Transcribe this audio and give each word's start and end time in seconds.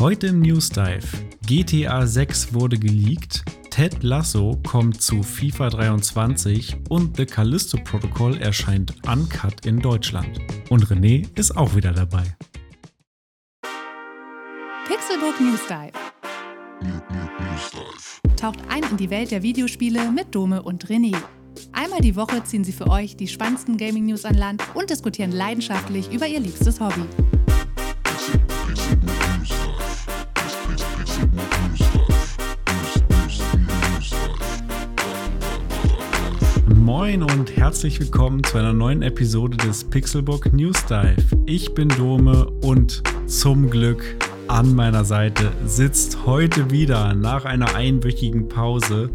Heute 0.00 0.26
im 0.26 0.40
News 0.40 0.68
Dive. 0.70 1.06
GTA 1.46 2.06
6 2.06 2.52
wurde 2.52 2.76
geleakt, 2.76 3.44
Ted 3.70 4.02
Lasso 4.02 4.60
kommt 4.66 5.00
zu 5.00 5.22
FIFA 5.22 5.70
23 5.70 6.76
und 6.88 7.16
The 7.16 7.24
Callisto 7.24 7.78
Protocol 7.82 8.36
erscheint 8.38 8.94
uncut 9.06 9.64
in 9.64 9.78
Deutschland. 9.78 10.40
Und 10.68 10.86
René 10.86 11.26
ist 11.38 11.56
auch 11.56 11.74
wieder 11.76 11.92
dabei. 11.92 12.24
Pixelbook 14.86 15.40
News 15.40 15.60
Dive. 15.68 15.92
Taucht 18.36 18.58
ein 18.68 18.82
in 18.90 18.96
die 18.96 19.10
Welt 19.10 19.30
der 19.30 19.42
Videospiele 19.42 20.10
mit 20.10 20.34
Dome 20.34 20.62
und 20.62 20.86
René. 20.88 21.16
Einmal 21.72 22.00
die 22.00 22.16
Woche 22.16 22.42
ziehen 22.42 22.64
sie 22.64 22.72
für 22.72 22.88
euch 22.88 23.16
die 23.16 23.28
spannendsten 23.28 23.76
Gaming-News 23.76 24.24
an 24.24 24.34
Land 24.34 24.62
und 24.74 24.90
diskutieren 24.90 25.30
leidenschaftlich 25.30 26.12
über 26.12 26.26
ihr 26.26 26.40
liebstes 26.40 26.80
Hobby. 26.80 27.04
Moin 37.04 37.22
und 37.22 37.54
herzlich 37.54 38.00
willkommen 38.00 38.42
zu 38.42 38.56
einer 38.56 38.72
neuen 38.72 39.02
Episode 39.02 39.58
des 39.58 39.84
Pixelbook 39.84 40.50
News 40.54 40.86
Dive. 40.86 41.22
Ich 41.44 41.74
bin 41.74 41.90
Dome 41.90 42.46
und 42.62 43.02
zum 43.26 43.68
Glück 43.68 44.02
an 44.48 44.74
meiner 44.74 45.04
Seite 45.04 45.52
sitzt 45.66 46.24
heute 46.24 46.70
wieder 46.70 47.12
nach 47.12 47.44
einer 47.44 47.74
einwöchigen 47.74 48.48
Pause 48.48 49.10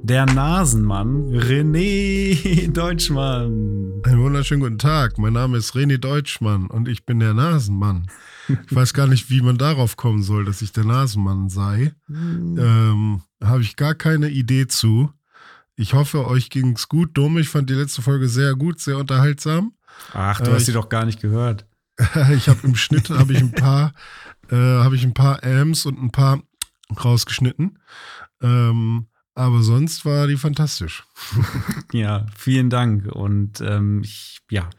der 0.00 0.26
Nasenmann 0.26 1.24
René 1.32 2.70
Deutschmann. 2.72 4.00
Einen 4.04 4.20
wunderschönen 4.20 4.60
guten 4.60 4.78
Tag. 4.78 5.18
Mein 5.18 5.32
Name 5.32 5.56
ist 5.56 5.74
René 5.74 5.98
Deutschmann 5.98 6.68
und 6.68 6.86
ich 6.86 7.04
bin 7.04 7.18
der 7.18 7.34
Nasenmann. 7.34 8.06
Ich 8.48 8.76
weiß 8.76 8.94
gar 8.94 9.08
nicht, 9.08 9.28
wie 9.30 9.42
man 9.42 9.58
darauf 9.58 9.96
kommen 9.96 10.22
soll, 10.22 10.44
dass 10.44 10.62
ich 10.62 10.70
der 10.70 10.84
Nasenmann 10.84 11.48
sei. 11.48 11.94
Hm. 12.06 12.58
Ähm, 12.60 13.22
Habe 13.42 13.62
ich 13.62 13.74
gar 13.74 13.96
keine 13.96 14.28
Idee 14.28 14.68
zu. 14.68 15.10
Ich 15.76 15.94
hoffe, 15.94 16.26
euch 16.26 16.50
ging 16.50 16.72
es 16.72 16.88
gut. 16.88 17.16
Dumm, 17.16 17.38
ich 17.38 17.48
fand 17.48 17.68
die 17.68 17.74
letzte 17.74 18.02
Folge 18.02 18.28
sehr 18.28 18.54
gut, 18.54 18.80
sehr 18.80 18.98
unterhaltsam. 18.98 19.74
Ach, 20.12 20.40
du 20.40 20.50
äh, 20.50 20.54
hast 20.54 20.66
sie 20.66 20.72
doch 20.72 20.88
gar 20.88 21.04
nicht 21.04 21.20
gehört. 21.20 21.66
ich 22.34 22.48
habe 22.48 22.60
im 22.62 22.76
Schnitt 22.76 23.10
habe 23.10 23.32
ich 23.32 23.40
ein 23.40 23.52
paar, 23.52 23.92
äh, 24.50 24.56
habe 24.56 24.96
ich 24.96 25.04
ein 25.04 25.14
paar 25.14 25.42
Ams 25.42 25.86
und 25.86 26.00
ein 26.00 26.10
paar 26.10 26.42
rausgeschnitten. 27.04 27.78
Ähm, 28.42 29.06
aber 29.34 29.62
sonst 29.62 30.04
war 30.04 30.26
die 30.26 30.36
fantastisch. 30.36 31.04
ja, 31.92 32.26
vielen 32.36 32.70
Dank. 32.70 33.06
Und 33.06 33.60
ähm, 33.60 34.02
ich 34.04 34.40
ja, 34.50 34.70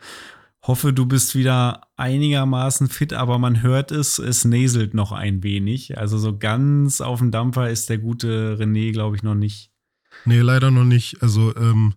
hoffe, 0.63 0.93
du 0.93 1.05
bist 1.05 1.35
wieder 1.35 1.81
einigermaßen 1.97 2.87
fit, 2.87 3.11
aber 3.11 3.37
man 3.37 3.61
hört 3.61 3.91
es, 3.91 4.17
es 4.17 4.45
näselt 4.45 4.93
noch 4.93 5.11
ein 5.11 5.43
wenig. 5.43 5.97
Also 5.97 6.17
so 6.17 6.37
ganz 6.37 7.01
auf 7.01 7.19
dem 7.19 7.31
Dampfer 7.31 7.69
ist 7.69 7.89
der 7.89 7.97
gute 7.97 8.57
René, 8.57 8.93
glaube 8.93 9.17
ich, 9.17 9.23
noch 9.23 9.35
nicht. 9.35 9.71
Nee, 10.23 10.39
leider 10.39 10.71
noch 10.71 10.85
nicht. 10.85 11.21
Also 11.21 11.55
ähm, 11.55 11.95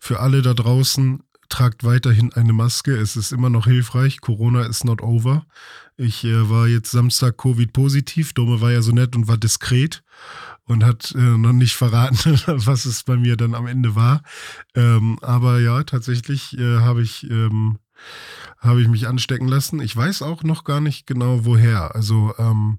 für 0.00 0.20
alle 0.20 0.42
da 0.42 0.54
draußen, 0.54 1.22
tragt 1.48 1.84
weiterhin 1.84 2.32
eine 2.32 2.52
Maske. 2.52 2.96
Es 2.96 3.16
ist 3.16 3.32
immer 3.32 3.50
noch 3.50 3.66
hilfreich. 3.66 4.20
Corona 4.20 4.62
ist 4.66 4.84
not 4.84 5.02
over. 5.02 5.46
Ich 5.96 6.24
äh, 6.24 6.48
war 6.50 6.68
jetzt 6.68 6.90
Samstag 6.90 7.38
Covid-positiv. 7.38 8.32
Dome 8.34 8.60
war 8.60 8.70
ja 8.70 8.82
so 8.82 8.92
nett 8.92 9.16
und 9.16 9.28
war 9.28 9.38
diskret 9.38 10.02
und 10.64 10.84
hat 10.84 11.14
äh, 11.14 11.18
noch 11.18 11.52
nicht 11.52 11.76
verraten, 11.76 12.40
was 12.46 12.84
es 12.84 13.02
bei 13.02 13.16
mir 13.16 13.36
dann 13.36 13.54
am 13.54 13.66
Ende 13.66 13.94
war. 13.94 14.22
Ähm, 14.74 15.18
aber 15.22 15.58
ja, 15.60 15.82
tatsächlich 15.84 16.56
äh, 16.58 16.78
habe 16.78 17.02
ich, 17.02 17.28
ähm, 17.30 17.78
hab 18.58 18.76
ich 18.76 18.88
mich 18.88 19.08
anstecken 19.08 19.48
lassen. 19.48 19.80
Ich 19.80 19.96
weiß 19.96 20.22
auch 20.22 20.42
noch 20.42 20.64
gar 20.64 20.80
nicht 20.80 21.06
genau 21.06 21.44
woher. 21.44 21.94
Also 21.94 22.34
ähm, 22.38 22.78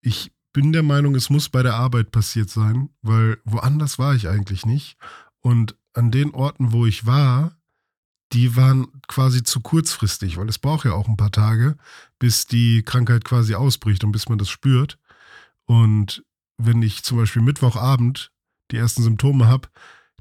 ich 0.00 0.32
bin 0.56 0.72
der 0.72 0.82
Meinung, 0.82 1.14
es 1.14 1.28
muss 1.28 1.50
bei 1.50 1.62
der 1.62 1.74
Arbeit 1.74 2.12
passiert 2.12 2.48
sein, 2.48 2.88
weil 3.02 3.36
woanders 3.44 3.98
war 3.98 4.14
ich 4.14 4.26
eigentlich 4.26 4.64
nicht. 4.64 4.96
Und 5.42 5.76
an 5.92 6.10
den 6.10 6.30
Orten, 6.30 6.72
wo 6.72 6.86
ich 6.86 7.04
war, 7.04 7.58
die 8.32 8.56
waren 8.56 8.88
quasi 9.06 9.42
zu 9.42 9.60
kurzfristig, 9.60 10.38
weil 10.38 10.48
es 10.48 10.58
braucht 10.58 10.86
ja 10.86 10.94
auch 10.94 11.08
ein 11.08 11.18
paar 11.18 11.30
Tage, 11.30 11.76
bis 12.18 12.46
die 12.46 12.82
Krankheit 12.82 13.22
quasi 13.22 13.54
ausbricht 13.54 14.02
und 14.02 14.12
bis 14.12 14.30
man 14.30 14.38
das 14.38 14.48
spürt. 14.48 14.98
Und 15.66 16.24
wenn 16.56 16.80
ich 16.80 17.02
zum 17.02 17.18
Beispiel 17.18 17.42
Mittwochabend 17.42 18.32
die 18.70 18.78
ersten 18.78 19.02
Symptome 19.02 19.48
habe, 19.48 19.68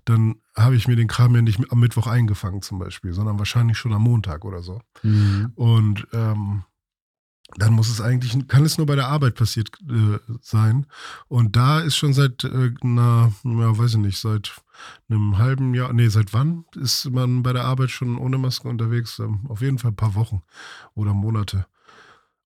dann 0.03 0.41
habe 0.53 0.75
ich 0.75 0.89
mir 0.89 0.97
den 0.97 1.07
Kram 1.07 1.33
ja 1.33 1.43
nicht 1.43 1.61
am 1.71 1.79
Mittwoch 1.79 2.07
eingefangen 2.07 2.61
zum 2.61 2.77
Beispiel, 2.77 3.13
sondern 3.13 3.39
wahrscheinlich 3.39 3.77
schon 3.77 3.93
am 3.93 4.01
Montag 4.01 4.43
oder 4.43 4.61
so. 4.61 4.81
Mhm. 5.01 5.53
Und 5.55 6.07
ähm, 6.11 6.65
dann 7.57 7.73
muss 7.73 7.89
es 7.89 8.01
eigentlich, 8.01 8.47
kann 8.47 8.65
es 8.65 8.77
nur 8.77 8.87
bei 8.87 8.95
der 8.95 9.07
Arbeit 9.07 9.35
passiert 9.35 9.69
äh, 9.87 10.19
sein. 10.41 10.87
Und 11.27 11.55
da 11.55 11.79
ist 11.79 11.95
schon 11.95 12.13
seit 12.13 12.43
äh, 12.43 12.71
einer, 12.81 13.33
ja, 13.43 13.77
weiß 13.77 13.91
ich 13.91 13.99
nicht, 13.99 14.17
seit 14.17 14.53
einem 15.09 15.37
halben 15.37 15.73
Jahr, 15.73 15.93
nee, 15.93 16.07
seit 16.07 16.33
wann 16.33 16.65
ist 16.75 17.09
man 17.11 17.43
bei 17.43 17.53
der 17.53 17.65
Arbeit 17.65 17.91
schon 17.91 18.17
ohne 18.17 18.37
Maske 18.37 18.67
unterwegs? 18.67 19.19
Ähm, 19.19 19.45
auf 19.47 19.61
jeden 19.61 19.77
Fall 19.77 19.91
ein 19.91 19.95
paar 19.95 20.15
Wochen 20.15 20.41
oder 20.95 21.13
Monate. 21.13 21.67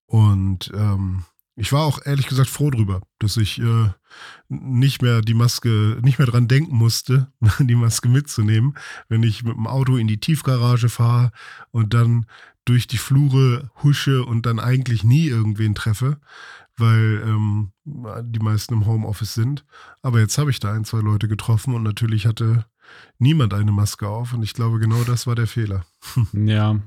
Und 0.05 0.71
ähm, 0.75 1.23
ich 1.55 1.71
war 1.71 1.85
auch 1.85 1.99
ehrlich 2.05 2.27
gesagt 2.27 2.49
froh 2.49 2.69
drüber, 2.69 3.01
dass 3.19 3.37
ich 3.37 3.59
äh, 3.59 3.89
nicht 4.47 5.01
mehr 5.01 5.21
die 5.21 5.33
Maske, 5.33 5.97
nicht 6.01 6.17
mehr 6.17 6.27
dran 6.27 6.47
denken 6.47 6.75
musste, 6.75 7.31
die 7.59 7.75
Maske 7.75 8.09
mitzunehmen, 8.09 8.75
wenn 9.07 9.23
ich 9.23 9.43
mit 9.43 9.55
dem 9.55 9.67
Auto 9.67 9.97
in 9.97 10.07
die 10.07 10.19
Tiefgarage 10.19 10.89
fahre 10.89 11.31
und 11.71 11.93
dann 11.93 12.25
durch 12.65 12.87
die 12.87 12.97
Flure 12.97 13.71
husche 13.83 14.23
und 14.23 14.45
dann 14.45 14.59
eigentlich 14.59 15.03
nie 15.03 15.27
irgendwen 15.27 15.75
treffe, 15.75 16.19
weil 16.77 17.21
ähm, 17.25 17.71
die 17.85 18.39
meisten 18.39 18.73
im 18.73 18.85
Homeoffice 18.85 19.33
sind. 19.33 19.65
Aber 20.01 20.19
jetzt 20.19 20.37
habe 20.37 20.51
ich 20.51 20.59
da 20.59 20.73
ein, 20.73 20.85
zwei 20.85 20.99
Leute 20.99 21.27
getroffen 21.27 21.73
und 21.73 21.83
natürlich 21.83 22.25
hatte 22.25 22.65
niemand 23.17 23.53
eine 23.53 23.71
Maske 23.71 24.07
auf 24.07 24.33
und 24.33 24.43
ich 24.43 24.53
glaube, 24.53 24.79
genau 24.79 25.03
das 25.03 25.27
war 25.27 25.35
der 25.35 25.47
Fehler. 25.47 25.85
Ja, 26.33 26.79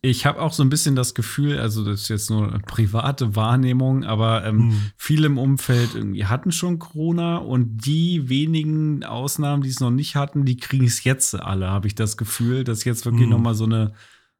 ich 0.00 0.26
habe 0.26 0.40
auch 0.40 0.52
so 0.52 0.62
ein 0.62 0.68
bisschen 0.68 0.94
das 0.94 1.14
Gefühl, 1.14 1.58
also 1.58 1.84
das 1.84 2.02
ist 2.02 2.08
jetzt 2.08 2.30
nur 2.30 2.48
eine 2.48 2.60
private 2.60 3.34
Wahrnehmung, 3.34 4.04
aber 4.04 4.44
ähm, 4.44 4.70
hm. 4.70 4.80
viele 4.96 5.26
im 5.26 5.38
Umfeld 5.38 5.94
irgendwie 5.94 6.26
hatten 6.26 6.52
schon 6.52 6.78
Corona 6.78 7.38
und 7.38 7.78
die 7.84 8.28
wenigen 8.28 9.04
Ausnahmen, 9.04 9.62
die 9.62 9.70
es 9.70 9.80
noch 9.80 9.90
nicht 9.90 10.14
hatten, 10.14 10.44
die 10.44 10.56
kriegen 10.56 10.84
es 10.84 11.02
jetzt 11.02 11.34
alle, 11.34 11.68
habe 11.68 11.88
ich 11.88 11.94
das 11.94 12.16
Gefühl, 12.16 12.62
dass 12.64 12.84
jetzt 12.84 13.04
wirklich 13.04 13.24
hm. 13.24 13.30
noch 13.30 13.40
mal 13.40 13.54
so 13.54 13.64
eine 13.64 13.92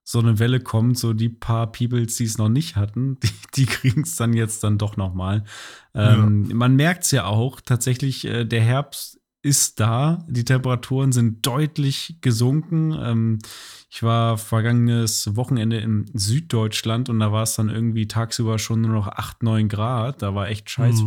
so 0.05 0.19
eine 0.19 0.39
Welle 0.39 0.61
kommt, 0.61 0.99
so 0.99 1.13
die 1.13 1.29
paar 1.29 1.71
Peoples, 1.71 2.17
die 2.17 2.25
es 2.25 2.39
noch 2.39 2.49
nicht 2.49 2.77
hatten, 2.77 3.19
die, 3.23 3.31
die 3.55 3.67
kriegen 3.67 4.03
es 4.03 4.17
dann 4.17 4.33
jetzt 4.33 4.65
dann 4.65 4.79
doch 4.79 4.97
noch 4.97 5.15
mal. 5.15 5.45
Ähm, 5.95 6.47
ja. 6.49 6.55
Man 6.55 6.77
merkt 6.77 7.05
es 7.05 7.11
ja 7.11 7.25
auch, 7.27 7.61
tatsächlich, 7.61 8.25
äh, 8.25 8.45
der 8.45 8.63
Herbst 8.63 9.21
ist 9.43 9.81
da. 9.81 10.25
Die 10.29 10.45
Temperaturen 10.45 11.13
sind 11.13 11.45
deutlich 11.45 12.19
gesunken. 12.21 12.97
Ähm, 12.99 13.39
ich 13.91 14.03
war 14.03 14.39
vergangenes 14.39 15.37
Wochenende 15.37 15.79
in 15.79 16.07
Süddeutschland 16.15 17.09
und 17.09 17.19
da 17.21 17.33
war 17.33 17.43
es 17.43 17.57
dann 17.57 17.69
irgendwie 17.69 18.07
tagsüber 18.07 18.59
schon 18.59 18.83
nur 18.83 18.93
noch 18.93 19.09
8, 19.09 19.43
9 19.43 19.69
Grad. 19.69 20.23
Da 20.23 20.35
war 20.35 20.49
echt 20.49 20.71
scheiß 20.71 21.03
mhm. 21.03 21.07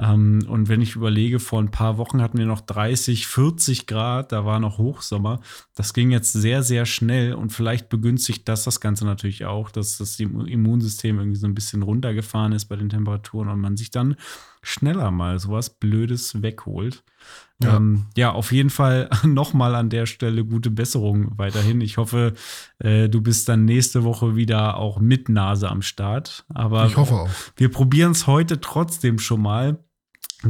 Ähm, 0.00 0.46
und 0.48 0.68
wenn 0.68 0.80
ich 0.80 0.94
überlege, 0.94 1.40
vor 1.40 1.60
ein 1.60 1.72
paar 1.72 1.98
Wochen 1.98 2.22
hatten 2.22 2.38
wir 2.38 2.46
noch 2.46 2.60
30, 2.60 3.26
40 3.26 3.86
Grad, 3.86 4.30
da 4.30 4.44
war 4.44 4.60
noch 4.60 4.78
Hochsommer. 4.78 5.40
Das 5.74 5.92
ging 5.92 6.12
jetzt 6.12 6.32
sehr, 6.32 6.62
sehr 6.62 6.86
schnell 6.86 7.34
und 7.34 7.52
vielleicht 7.52 7.88
begünstigt 7.88 8.48
das 8.48 8.64
das 8.64 8.80
Ganze 8.80 9.04
natürlich 9.04 9.44
auch, 9.44 9.70
dass 9.70 9.98
das 9.98 10.20
Immunsystem 10.20 11.18
irgendwie 11.18 11.38
so 11.38 11.48
ein 11.48 11.54
bisschen 11.54 11.82
runtergefahren 11.82 12.52
ist 12.52 12.66
bei 12.66 12.76
den 12.76 12.90
Temperaturen 12.90 13.48
und 13.48 13.60
man 13.60 13.76
sich 13.76 13.90
dann 13.90 14.14
schneller 14.62 15.10
mal 15.10 15.38
sowas 15.38 15.70
Blödes 15.70 16.42
wegholt. 16.42 17.02
Ja, 17.62 17.76
ähm, 17.76 18.06
ja 18.16 18.30
auf 18.30 18.52
jeden 18.52 18.70
Fall 18.70 19.10
nochmal 19.24 19.74
an 19.74 19.90
der 19.90 20.06
Stelle 20.06 20.44
gute 20.44 20.70
Besserung 20.70 21.32
weiterhin. 21.36 21.80
Ich 21.80 21.96
hoffe, 21.96 22.34
äh, 22.78 23.08
du 23.08 23.20
bist 23.20 23.48
dann 23.48 23.64
nächste 23.64 24.04
Woche 24.04 24.36
wieder 24.36 24.76
auch 24.76 25.00
mit 25.00 25.28
Nase 25.28 25.68
am 25.68 25.82
Start. 25.82 26.44
Aber 26.54 26.86
ich 26.86 26.96
hoffe 26.96 27.14
auch. 27.14 27.30
Wir 27.56 27.70
probieren 27.70 28.12
es 28.12 28.28
heute 28.28 28.60
trotzdem 28.60 29.18
schon 29.18 29.42
mal 29.42 29.78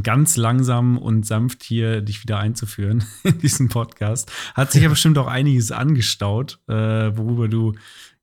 ganz 0.03 0.37
langsam 0.37 0.97
und 0.97 1.25
sanft 1.25 1.63
hier 1.63 2.01
dich 2.01 2.21
wieder 2.23 2.39
einzuführen 2.39 3.03
in 3.23 3.39
diesen 3.39 3.69
Podcast. 3.69 4.31
Hat 4.53 4.71
sich 4.71 4.83
ja 4.83 4.89
bestimmt 4.89 5.17
auch 5.17 5.27
einiges 5.27 5.71
angestaut, 5.71 6.59
äh, 6.67 6.73
worüber 6.73 7.47
du 7.47 7.73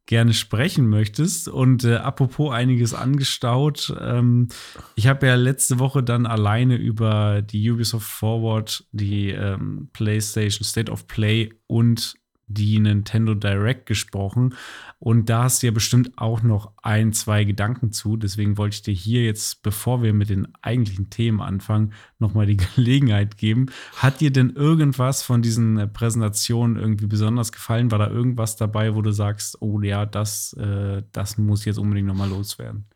gerne 0.07 0.33
sprechen 0.33 0.89
möchtest. 0.89 1.49
Und 1.49 1.85
äh, 1.85 1.97
apropos 1.97 2.53
einiges 2.53 2.95
angestaut, 2.95 3.95
ähm, 4.01 4.49
ich 4.95 5.09
habe 5.09 5.27
ja 5.27 5.35
letzte 5.35 5.81
Woche 5.81 6.03
dann 6.03 6.27
alleine 6.27 6.77
über 6.77 7.43
die 7.43 7.71
Ubisoft 7.71 8.09
Forward, 8.09 8.85
die 8.93 9.31
ähm, 9.31 9.91
PlayStation 9.93 10.65
State 10.65 10.91
of 10.91 11.09
Play 11.09 11.51
und 11.67 12.15
die 12.46 12.78
Nintendo 12.78 13.34
Direct 13.34 13.87
gesprochen. 13.87 14.54
Und 14.98 15.28
da 15.28 15.44
hast 15.44 15.62
du 15.62 15.66
ja 15.66 15.72
bestimmt 15.72 16.16
auch 16.16 16.43
noch 16.43 16.72
ein, 16.82 17.12
zwei 17.12 17.44
Gedanken 17.44 17.93
zu. 17.93 18.16
Deswegen 18.16 18.56
wollte 18.56 18.75
ich 18.75 18.82
dir 18.82 18.94
hier 18.94 19.25
jetzt, 19.25 19.62
bevor 19.62 20.02
wir 20.02 20.14
mit 20.14 20.31
den 20.31 20.48
eigentlichen 20.62 21.10
Themen 21.10 21.40
anfangen, 21.40 21.93
nochmal 22.19 22.46
die 22.46 22.56
Gelegenheit 22.76 23.37
geben. 23.37 23.66
Hat 23.96 24.20
dir 24.20 24.31
denn 24.31 24.50
irgendwas 24.50 25.22
von 25.22 25.43
diesen 25.43 25.78
äh, 25.78 25.87
Präsentationen 25.88 26.76
irgendwie 26.76 27.06
besonders 27.06 27.52
gefallen? 27.52 27.90
War 27.90 27.98
da 27.98 28.08
irgendwas 28.08 28.56
dabei, 28.56 28.94
wo 28.94 29.02
du 29.02 29.10
sagst, 29.10 29.60
oh 29.60 29.81
ja, 29.82 30.06
das, 30.06 30.52
äh, 30.54 31.02
das 31.12 31.38
muss 31.38 31.64
jetzt 31.64 31.78
unbedingt 31.78 32.08
nochmal 32.08 32.28
loswerden? 32.28 32.87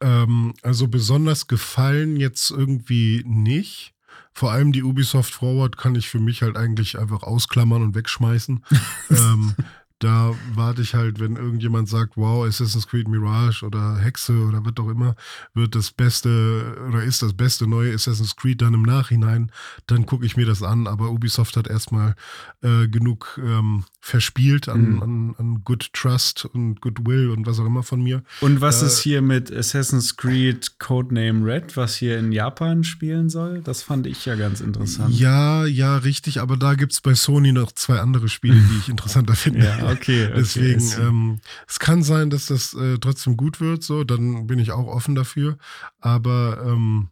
Ähm, 0.00 0.54
also 0.62 0.88
besonders 0.88 1.46
gefallen 1.46 2.16
jetzt 2.16 2.50
irgendwie 2.50 3.22
nicht. 3.26 3.94
Vor 4.32 4.52
allem 4.52 4.72
die 4.72 4.82
Ubisoft 4.82 5.34
Forward 5.34 5.76
kann 5.76 5.94
ich 5.94 6.08
für 6.08 6.20
mich 6.20 6.42
halt 6.42 6.56
eigentlich 6.56 6.98
einfach 6.98 7.22
ausklammern 7.22 7.82
und 7.82 7.94
wegschmeißen. 7.94 8.64
ähm, 9.10 9.54
da 9.98 10.34
warte 10.54 10.82
ich 10.82 10.94
halt, 10.94 11.18
wenn 11.18 11.36
irgendjemand 11.36 11.88
sagt, 11.88 12.16
wow, 12.16 12.46
Assassin's 12.46 12.86
Creed 12.86 13.08
Mirage 13.08 13.64
oder 13.64 13.96
Hexe 13.96 14.32
oder 14.44 14.64
was 14.64 14.74
auch 14.78 14.88
immer, 14.88 15.16
wird 15.54 15.74
das 15.74 15.90
beste 15.90 16.76
oder 16.88 17.02
ist 17.02 17.22
das 17.22 17.32
beste 17.32 17.66
neue 17.66 17.92
Assassin's 17.94 18.36
Creed 18.36 18.62
dann 18.62 18.74
im 18.74 18.82
Nachhinein, 18.82 19.50
dann 19.86 20.06
gucke 20.06 20.24
ich 20.24 20.36
mir 20.36 20.46
das 20.46 20.62
an. 20.62 20.86
Aber 20.86 21.10
Ubisoft 21.10 21.56
hat 21.56 21.66
erstmal 21.66 22.14
äh, 22.62 22.86
genug 22.86 23.40
ähm, 23.42 23.84
verspielt 24.00 24.68
an, 24.68 24.92
mhm. 24.92 25.02
an, 25.02 25.34
an, 25.38 25.64
Good 25.64 25.92
Trust 25.92 26.44
und 26.44 26.80
Goodwill 26.80 27.30
und 27.30 27.46
was 27.46 27.58
auch 27.58 27.66
immer 27.66 27.82
von 27.82 28.00
mir. 28.00 28.22
Und 28.40 28.60
was 28.60 28.82
äh, 28.82 28.86
ist 28.86 29.00
hier 29.00 29.20
mit 29.20 29.52
Assassin's 29.52 30.16
Creed 30.16 30.78
Codename 30.78 31.44
Red, 31.44 31.76
was 31.76 31.96
hier 31.96 32.18
in 32.18 32.30
Japan 32.30 32.84
spielen 32.84 33.28
soll? 33.28 33.60
Das 33.62 33.82
fand 33.82 34.06
ich 34.06 34.24
ja 34.26 34.36
ganz 34.36 34.60
interessant. 34.60 35.18
Ja, 35.18 35.66
ja, 35.66 35.96
richtig, 35.98 36.40
aber 36.40 36.56
da 36.56 36.74
gibt 36.74 36.92
es 36.92 37.00
bei 37.00 37.14
Sony 37.14 37.52
noch 37.52 37.72
zwei 37.72 37.98
andere 37.98 38.28
Spiele, 38.28 38.60
die 38.60 38.78
ich 38.78 38.88
interessanter 38.88 39.34
finde. 39.34 39.64
ja, 39.64 39.87
okay. 39.92 40.26
okay 40.26 40.34
Deswegen, 40.36 40.92
ähm, 41.00 41.40
es 41.66 41.78
kann 41.78 42.02
sein, 42.02 42.30
dass 42.30 42.46
das 42.46 42.74
äh, 42.74 42.98
trotzdem 42.98 43.36
gut 43.36 43.60
wird, 43.60 43.82
so, 43.82 44.04
dann 44.04 44.46
bin 44.46 44.58
ich 44.58 44.72
auch 44.72 44.86
offen 44.86 45.14
dafür. 45.14 45.58
Aber 46.00 46.62
ähm, 46.64 47.08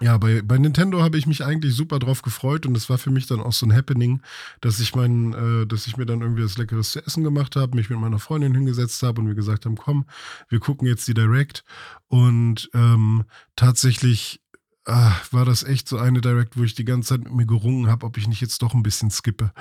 ja, 0.00 0.16
bei, 0.16 0.42
bei 0.42 0.58
Nintendo 0.58 1.02
habe 1.02 1.18
ich 1.18 1.26
mich 1.26 1.44
eigentlich 1.44 1.74
super 1.74 1.98
drauf 1.98 2.22
gefreut 2.22 2.66
und 2.66 2.76
es 2.76 2.88
war 2.88 2.98
für 2.98 3.10
mich 3.10 3.26
dann 3.26 3.40
auch 3.40 3.52
so 3.52 3.66
ein 3.66 3.74
Happening, 3.74 4.20
dass 4.60 4.78
ich 4.78 4.94
meinen, 4.94 5.32
äh, 5.32 5.66
dass 5.66 5.86
ich 5.86 5.96
mir 5.96 6.06
dann 6.06 6.20
irgendwie 6.20 6.42
das 6.42 6.56
Leckeres 6.56 6.92
zu 6.92 7.04
essen 7.04 7.24
gemacht 7.24 7.56
habe, 7.56 7.76
mich 7.76 7.90
mit 7.90 7.98
meiner 7.98 8.20
Freundin 8.20 8.54
hingesetzt 8.54 9.02
habe 9.02 9.20
und 9.20 9.26
wir 9.26 9.34
gesagt 9.34 9.66
haben, 9.66 9.76
komm, 9.76 10.04
wir 10.48 10.60
gucken 10.60 10.86
jetzt 10.86 11.08
die 11.08 11.14
Direct. 11.14 11.64
Und 12.06 12.70
ähm, 12.74 13.24
tatsächlich 13.56 14.40
ah, 14.84 15.16
war 15.32 15.44
das 15.44 15.64
echt 15.64 15.88
so 15.88 15.98
eine 15.98 16.20
Direct, 16.20 16.56
wo 16.56 16.62
ich 16.62 16.74
die 16.74 16.84
ganze 16.84 17.10
Zeit 17.10 17.24
mit 17.24 17.34
mir 17.34 17.46
gerungen 17.46 17.88
habe, 17.88 18.06
ob 18.06 18.16
ich 18.16 18.28
nicht 18.28 18.40
jetzt 18.40 18.62
doch 18.62 18.74
ein 18.74 18.82
bisschen 18.82 19.10
skippe. 19.10 19.52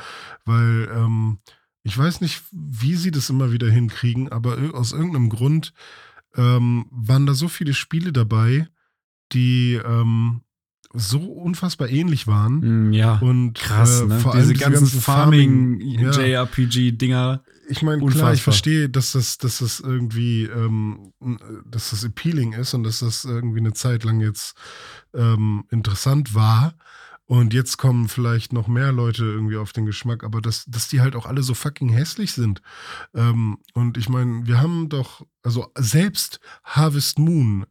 Weil 0.45 0.89
ähm, 0.93 1.39
ich 1.87 1.97
weiß 1.97 2.21
nicht, 2.21 2.43
wie 2.51 2.95
sie 2.95 3.11
das 3.11 3.29
immer 3.29 3.51
wieder 3.51 3.69
hinkriegen, 3.69 4.29
aber 4.31 4.57
aus 4.73 4.91
irgendeinem 4.91 5.29
Grund 5.29 5.73
ähm, 6.35 6.85
waren 6.91 7.25
da 7.25 7.33
so 7.33 7.47
viele 7.47 7.73
Spiele 7.73 8.11
dabei, 8.11 8.67
die 9.31 9.79
ähm, 9.83 10.41
so 10.93 11.19
unfassbar 11.19 11.89
ähnlich 11.89 12.27
waren. 12.27 12.61
Hm, 12.61 12.93
ja, 12.93 13.19
und 13.19 13.53
krass, 13.53 14.01
äh, 14.01 14.05
ne? 14.05 14.19
vor 14.19 14.33
allem 14.33 14.41
diese, 14.41 14.53
ganzen, 14.53 14.81
ganzen 14.81 15.01
Farming, 15.01 15.79
Farming 15.79 16.11
JRPG-Dinger. 16.11 17.43
Ich 17.69 17.81
meine, 17.81 18.05
klar, 18.05 18.33
ich 18.33 18.41
verstehe, 18.41 18.89
dass 18.89 19.11
das, 19.11 19.37
dass 19.37 19.59
das 19.59 19.79
irgendwie, 19.79 20.43
ähm, 20.43 21.11
dass 21.65 21.89
das 21.89 22.05
appealing 22.05 22.53
ist 22.53 22.73
und 22.73 22.83
dass 22.83 22.99
das 22.99 23.25
irgendwie 23.25 23.59
eine 23.59 23.73
Zeit 23.73 24.03
lang 24.03 24.21
jetzt 24.21 24.55
ähm, 25.13 25.65
interessant 25.69 26.33
war. 26.33 26.75
Und 27.27 27.53
jetzt 27.53 27.77
kommen 27.77 28.07
vielleicht 28.07 28.53
noch 28.53 28.67
mehr 28.67 28.93
Leute 28.93 29.25
irgendwie 29.25 29.57
auf 29.57 29.73
den 29.73 29.85
Geschmack, 29.85 30.23
aber 30.23 30.41
dass, 30.41 30.65
dass 30.65 30.87
die 30.87 31.01
halt 31.01 31.15
auch 31.15 31.25
alle 31.25 31.43
so 31.43 31.53
fucking 31.53 31.89
hässlich 31.89 32.31
sind. 32.31 32.61
Ähm, 33.13 33.57
und 33.73 33.97
ich 33.97 34.07
meine, 34.07 34.47
wir 34.47 34.61
haben 34.61 34.87
doch, 34.87 35.25
also 35.43 35.67
selbst 35.75 36.39
Harvest 36.63 37.19
Moon 37.19 37.65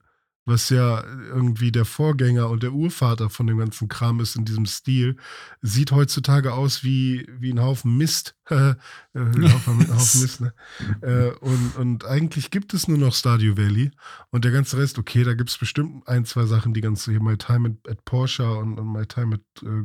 was 0.47 0.71
ja 0.71 1.05
irgendwie 1.05 1.73
der 1.73 1.85
Vorgänger 1.85 2.49
und 2.49 2.63
der 2.63 2.73
Urvater 2.73 3.29
von 3.31 3.49
dem 3.49 3.59
ganzen 3.59 3.89
Kram 3.89 4.21
ist 4.21 4.37
in 4.37 4.45
diesem 4.45 4.65
Stil, 4.65 5.17
sieht 5.61 5.91
heutzutage 5.91 6.55
aus 6.55 6.85
wie, 6.85 7.27
wie 7.39 7.53
ein 7.53 7.61
Haufen 7.61 7.97
Mist. 7.99 8.35
Äh, 8.49 8.77
ein 9.15 9.53
Haufen, 9.53 9.79
Mist, 9.79 10.41
ne? 10.41 10.55
Äh, 11.01 11.33
und, 11.41 11.77
und 11.79 12.05
eigentlich 12.05 12.53
gibt 12.53 12.75
es 12.75 12.87
nur 12.87 12.97
noch 12.97 13.13
Stadio 13.13 13.57
Valley 13.57 13.91
und 14.31 14.45
der 14.45 14.53
ganze 14.53 14.79
Rest, 14.79 15.01
okay, 15.01 15.25
da 15.25 15.35
gibt 15.35 15.51
es 15.51 15.59
bestimmt 15.59 16.07
ein, 16.07 16.25
zwei 16.25 16.47
Sachen, 16.47 16.73
die 16.73 16.81
ganze 16.81 17.11
hier 17.11 17.21
My 17.21 17.37
Time 17.37 17.71
at, 17.71 17.91
at 17.91 18.05
Porsche 18.05 18.49
und, 18.49 18.79
und 18.79 18.93
My 18.93 19.05
Time 19.05 19.35
at 19.35 19.63
äh, 19.65 19.85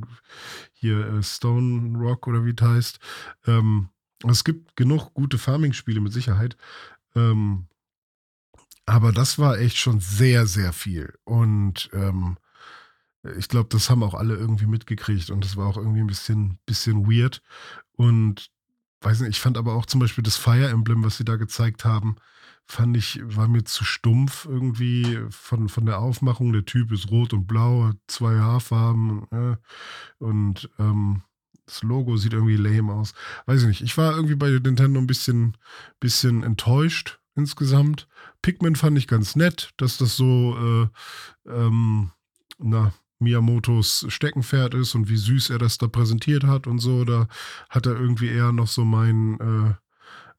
hier 0.73 1.07
äh, 1.07 1.23
Stone 1.23 1.97
Rock 1.97 2.27
oder 2.27 2.45
wie 2.45 2.53
es 2.55 2.61
heißt. 2.63 2.99
Ähm, 3.47 3.89
es 4.29 4.43
gibt 4.43 4.75
genug 4.75 5.11
gute 5.15 5.39
Farming-Spiele 5.39 5.99
mit 5.99 6.13
Sicherheit. 6.13 6.55
Ähm, 7.15 7.65
aber 8.85 9.11
das 9.11 9.39
war 9.39 9.59
echt 9.59 9.77
schon 9.77 9.99
sehr, 9.99 10.47
sehr 10.47 10.73
viel. 10.73 11.13
Und 11.23 11.89
ähm, 11.93 12.37
ich 13.37 13.47
glaube, 13.47 13.69
das 13.69 13.89
haben 13.89 14.03
auch 14.03 14.15
alle 14.15 14.35
irgendwie 14.35 14.65
mitgekriegt 14.65 15.29
und 15.29 15.43
das 15.45 15.55
war 15.55 15.67
auch 15.67 15.77
irgendwie 15.77 16.01
ein 16.01 16.07
bisschen, 16.07 16.59
bisschen 16.65 17.05
weird. 17.09 17.41
Und 17.93 18.49
weiß 19.01 19.21
nicht, 19.21 19.31
ich 19.31 19.39
fand 19.39 19.57
aber 19.57 19.73
auch 19.73 19.85
zum 19.85 19.99
Beispiel 19.99 20.23
das 20.23 20.37
Fire 20.37 20.69
Emblem, 20.69 21.03
was 21.03 21.17
sie 21.17 21.25
da 21.25 21.35
gezeigt 21.35 21.85
haben, 21.85 22.15
fand 22.65 22.97
ich, 22.97 23.19
war 23.23 23.47
mir 23.47 23.63
zu 23.63 23.83
stumpf 23.83 24.45
irgendwie 24.45 25.19
von, 25.29 25.69
von 25.69 25.85
der 25.85 25.99
Aufmachung. 25.99 26.53
Der 26.53 26.65
Typ 26.65 26.91
ist 26.91 27.11
rot 27.11 27.33
und 27.33 27.45
blau, 27.47 27.85
hat 27.85 27.97
zwei 28.07 28.39
Haarfarben 28.39 29.27
äh, 29.31 29.57
und 30.23 30.69
ähm, 30.79 31.21
das 31.65 31.83
Logo 31.83 32.17
sieht 32.17 32.33
irgendwie 32.33 32.57
lame 32.57 32.91
aus. 32.91 33.13
Weiß 33.45 33.61
ich 33.61 33.67
nicht. 33.67 33.81
Ich 33.81 33.97
war 33.97 34.15
irgendwie 34.15 34.35
bei 34.35 34.49
Nintendo 34.49 34.99
ein 34.99 35.07
bisschen, 35.07 35.55
bisschen 35.99 36.43
enttäuscht 36.43 37.20
insgesamt. 37.41 38.07
Pikmin 38.41 38.75
fand 38.75 38.97
ich 38.97 39.07
ganz 39.07 39.35
nett, 39.35 39.71
dass 39.77 39.97
das 39.97 40.15
so, 40.15 40.55
äh, 41.47 41.51
ähm, 41.51 42.11
na, 42.57 42.93
Miyamotos 43.19 44.05
Steckenpferd 44.09 44.73
ist 44.73 44.95
und 44.95 45.07
wie 45.07 45.17
süß 45.17 45.51
er 45.51 45.59
das 45.59 45.77
da 45.77 45.87
präsentiert 45.87 46.43
hat 46.43 46.65
und 46.65 46.79
so. 46.79 47.05
Da 47.05 47.27
hat 47.69 47.85
er 47.85 47.93
irgendwie 47.93 48.29
eher 48.29 48.51
noch 48.51 48.67
so 48.67 48.83
mein, 48.83 49.39
äh, 49.39 49.73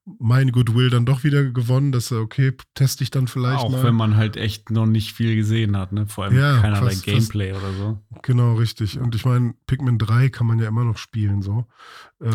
mein 0.04 0.50
Goodwill 0.50 0.90
dann 0.90 1.06
doch 1.06 1.22
wieder 1.22 1.44
gewonnen, 1.44 1.92
dass 1.92 2.10
er, 2.10 2.20
okay, 2.20 2.52
teste 2.74 3.04
ich 3.04 3.10
dann 3.10 3.28
vielleicht 3.28 3.60
Auch 3.60 3.70
mal. 3.70 3.78
Auch 3.78 3.84
wenn 3.84 3.94
man 3.94 4.16
halt 4.16 4.36
echt 4.36 4.70
noch 4.70 4.86
nicht 4.86 5.12
viel 5.12 5.36
gesehen 5.36 5.76
hat, 5.76 5.92
ne? 5.92 6.06
Vor 6.08 6.24
allem 6.24 6.36
ja, 6.36 6.60
keinerlei 6.60 6.90
fast, 6.90 7.04
Gameplay 7.04 7.52
fast, 7.52 7.64
oder 7.64 7.74
so. 7.74 7.98
Genau, 8.22 8.54
richtig. 8.54 8.98
Und 8.98 9.14
ich 9.14 9.24
meine, 9.24 9.54
Pikmin 9.66 9.98
3 9.98 10.28
kann 10.28 10.46
man 10.46 10.58
ja 10.58 10.66
immer 10.66 10.84
noch 10.84 10.98
spielen, 10.98 11.42
so. 11.42 11.66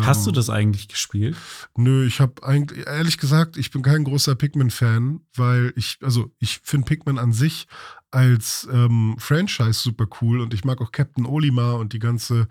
Hast 0.02 0.20
ähm, 0.20 0.24
du 0.26 0.32
das 0.32 0.48
eigentlich 0.48 0.88
gespielt? 0.88 1.36
Nö, 1.76 2.06
ich 2.06 2.20
habe 2.20 2.42
eigentlich, 2.42 2.86
ehrlich 2.86 3.18
gesagt, 3.18 3.58
ich 3.58 3.70
bin 3.70 3.82
kein 3.82 4.04
großer 4.04 4.34
Pikmin-Fan, 4.34 5.20
weil 5.34 5.72
ich, 5.76 5.98
also 6.02 6.30
ich 6.38 6.60
finde 6.62 6.86
Pikmin 6.86 7.18
an 7.18 7.32
sich 7.32 7.66
als 8.10 8.66
ähm, 8.72 9.16
Franchise 9.18 9.74
super 9.74 10.06
cool 10.20 10.40
und 10.40 10.54
ich 10.54 10.64
mag 10.64 10.80
auch 10.80 10.92
Captain 10.92 11.26
Olimar 11.26 11.76
und 11.76 11.92
die 11.92 11.98
ganze 11.98 12.48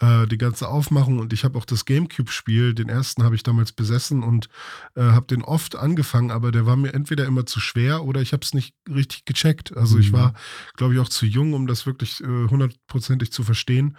äh, 0.00 0.26
die 0.26 0.38
ganze 0.38 0.68
Aufmachung 0.68 1.20
und 1.20 1.32
ich 1.32 1.44
habe 1.44 1.56
auch 1.56 1.64
das 1.64 1.84
GameCube-Spiel, 1.84 2.74
den 2.74 2.88
ersten 2.88 3.22
habe 3.22 3.34
ich 3.34 3.42
damals 3.42 3.72
besessen 3.72 4.22
und 4.22 4.48
äh, 4.94 5.02
habe 5.02 5.26
den 5.26 5.42
oft 5.42 5.76
angefangen, 5.76 6.30
aber 6.30 6.52
der 6.52 6.66
war 6.66 6.76
mir 6.76 6.92
entweder 6.92 7.24
immer 7.24 7.46
zu 7.46 7.60
schwer 7.60 8.04
oder 8.04 8.20
ich 8.20 8.32
habe 8.32 8.42
es 8.42 8.52
nicht 8.52 8.74
richtig 8.88 9.24
gecheckt. 9.24 9.76
Also 9.76 9.96
mhm. 9.96 10.02
ich 10.02 10.12
war, 10.12 10.34
glaube 10.76 10.94
ich, 10.94 11.00
auch 11.00 11.08
zu 11.08 11.24
jung, 11.24 11.54
um 11.54 11.66
das 11.66 11.86
wirklich 11.86 12.20
äh, 12.20 12.48
hundertprozentig 12.48 13.32
zu 13.32 13.42
verstehen. 13.42 13.96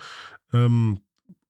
Ähm, 0.54 1.00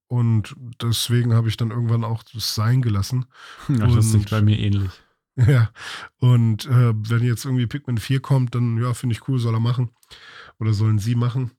und 0.06 0.56
deswegen 0.80 1.34
habe 1.34 1.48
ich 1.48 1.58
dann 1.58 1.70
irgendwann 1.70 2.04
auch 2.04 2.22
das 2.22 2.54
sein 2.54 2.80
gelassen. 2.80 3.26
Ja, 3.68 3.86
das 3.86 4.14
ist 4.14 4.30
bei 4.30 4.40
mir 4.40 4.58
ähnlich. 4.58 4.90
Ja, 5.46 5.70
und 6.18 6.66
äh, 6.66 6.92
wenn 6.94 7.22
jetzt 7.22 7.44
irgendwie 7.44 7.68
Pikmin 7.68 7.98
4 7.98 8.20
kommt, 8.20 8.54
dann 8.54 8.76
ja, 8.82 8.92
finde 8.92 9.14
ich 9.14 9.28
cool, 9.28 9.38
soll 9.38 9.54
er 9.54 9.60
machen. 9.60 9.90
Oder 10.58 10.72
sollen 10.72 10.98
sie 10.98 11.14
machen. 11.14 11.52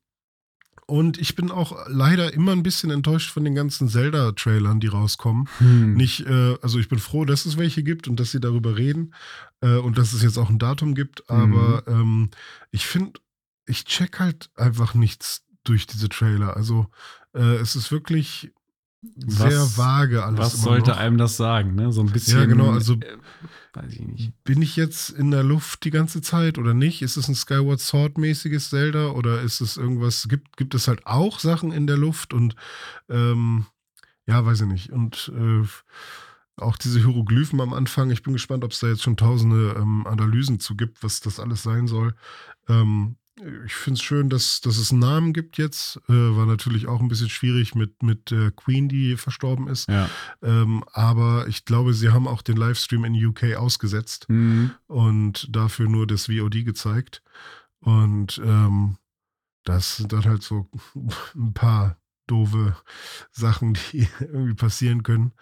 Und 0.86 1.18
ich 1.18 1.36
bin 1.36 1.50
auch 1.50 1.86
leider 1.86 2.34
immer 2.34 2.52
ein 2.52 2.62
bisschen 2.62 2.90
enttäuscht 2.90 3.30
von 3.30 3.44
den 3.44 3.54
ganzen 3.54 3.88
Zelda-Trailern, 3.88 4.80
die 4.80 4.88
rauskommen. 4.88 5.48
Hm. 5.58 5.94
Nicht, 5.94 6.26
äh, 6.26 6.56
also 6.62 6.78
ich 6.78 6.88
bin 6.88 6.98
froh, 6.98 7.24
dass 7.24 7.46
es 7.46 7.56
welche 7.56 7.82
gibt 7.82 8.08
und 8.08 8.20
dass 8.20 8.32
sie 8.32 8.40
darüber 8.40 8.76
reden 8.76 9.14
äh, 9.60 9.76
und 9.76 9.96
dass 9.96 10.12
es 10.12 10.22
jetzt 10.22 10.36
auch 10.36 10.50
ein 10.50 10.58
Datum 10.58 10.94
gibt. 10.94 11.30
Aber 11.30 11.84
hm. 11.86 12.00
ähm, 12.00 12.30
ich 12.72 12.86
finde, 12.86 13.20
ich 13.66 13.84
check 13.84 14.18
halt 14.18 14.50
einfach 14.56 14.94
nichts 14.94 15.44
durch 15.64 15.86
diese 15.86 16.08
Trailer. 16.08 16.56
Also 16.56 16.88
äh, 17.34 17.56
es 17.56 17.76
ist 17.76 17.92
wirklich 17.92 18.52
sehr 19.26 19.60
was, 19.60 19.78
vage 19.78 20.24
alles. 20.24 20.40
Was 20.40 20.62
sollte 20.62 20.90
noch. 20.90 20.98
einem 20.98 21.18
das 21.18 21.36
sagen, 21.36 21.74
ne? 21.74 21.92
So 21.92 22.02
ein 22.02 22.10
bisschen. 22.10 22.38
Ja, 22.38 22.44
genau. 22.46 22.70
Also, 22.70 22.94
äh, 22.94 23.16
weiß 23.72 23.92
ich 23.92 24.00
nicht. 24.00 24.44
Bin 24.44 24.62
ich 24.62 24.76
jetzt 24.76 25.10
in 25.10 25.30
der 25.30 25.42
Luft 25.42 25.84
die 25.84 25.90
ganze 25.90 26.20
Zeit 26.22 26.58
oder 26.58 26.74
nicht? 26.74 27.02
Ist 27.02 27.16
es 27.16 27.28
ein 27.28 27.34
Skyward 27.34 27.80
Sword-mäßiges 27.80 28.70
Zelda 28.70 29.10
oder 29.10 29.40
ist 29.40 29.60
es 29.60 29.76
irgendwas? 29.76 30.28
Gibt, 30.28 30.56
gibt 30.56 30.74
es 30.74 30.88
halt 30.88 31.06
auch 31.06 31.38
Sachen 31.38 31.72
in 31.72 31.86
der 31.86 31.96
Luft 31.96 32.32
und 32.34 32.54
ähm, 33.08 33.66
ja, 34.26 34.44
weiß 34.44 34.62
ich 34.62 34.66
nicht. 34.66 34.90
Und 34.90 35.32
äh, 35.34 35.66
auch 36.56 36.76
diese 36.76 37.00
Hieroglyphen 37.00 37.60
am 37.60 37.72
Anfang. 37.72 38.10
Ich 38.10 38.22
bin 38.22 38.32
gespannt, 38.32 38.64
ob 38.64 38.72
es 38.72 38.80
da 38.80 38.88
jetzt 38.88 39.02
schon 39.02 39.16
tausende 39.16 39.74
ähm, 39.76 40.06
Analysen 40.06 40.60
zu 40.60 40.76
gibt, 40.76 41.02
was 41.02 41.20
das 41.20 41.40
alles 41.40 41.62
sein 41.62 41.86
soll. 41.86 42.14
Ähm, 42.68 43.16
ich 43.64 43.74
finde 43.74 43.98
es 43.98 44.02
schön, 44.02 44.28
dass, 44.28 44.60
dass 44.60 44.76
es 44.76 44.90
einen 44.90 45.00
Namen 45.00 45.32
gibt 45.32 45.58
jetzt. 45.58 45.96
Äh, 46.08 46.12
war 46.12 46.46
natürlich 46.46 46.86
auch 46.86 47.00
ein 47.00 47.08
bisschen 47.08 47.28
schwierig 47.28 47.74
mit, 47.74 48.02
mit 48.02 48.32
äh, 48.32 48.50
Queen, 48.54 48.88
die 48.88 49.16
verstorben 49.16 49.68
ist. 49.68 49.88
Ja. 49.88 50.08
Ähm, 50.42 50.84
aber 50.92 51.46
ich 51.48 51.64
glaube, 51.64 51.94
sie 51.94 52.10
haben 52.10 52.28
auch 52.28 52.42
den 52.42 52.56
Livestream 52.56 53.04
in 53.04 53.26
UK 53.26 53.56
ausgesetzt 53.56 54.26
mhm. 54.28 54.72
und 54.86 55.48
dafür 55.54 55.88
nur 55.88 56.06
das 56.06 56.26
VOD 56.26 56.64
gezeigt. 56.64 57.22
Und 57.80 58.40
ähm, 58.44 58.96
das 59.64 59.96
sind 59.96 60.12
dann 60.12 60.24
halt 60.24 60.42
so 60.42 60.68
ein 61.34 61.54
paar 61.54 61.96
doofe 62.26 62.76
Sachen, 63.30 63.74
die 63.74 64.08
irgendwie 64.20 64.54
passieren 64.54 65.02
können. 65.02 65.32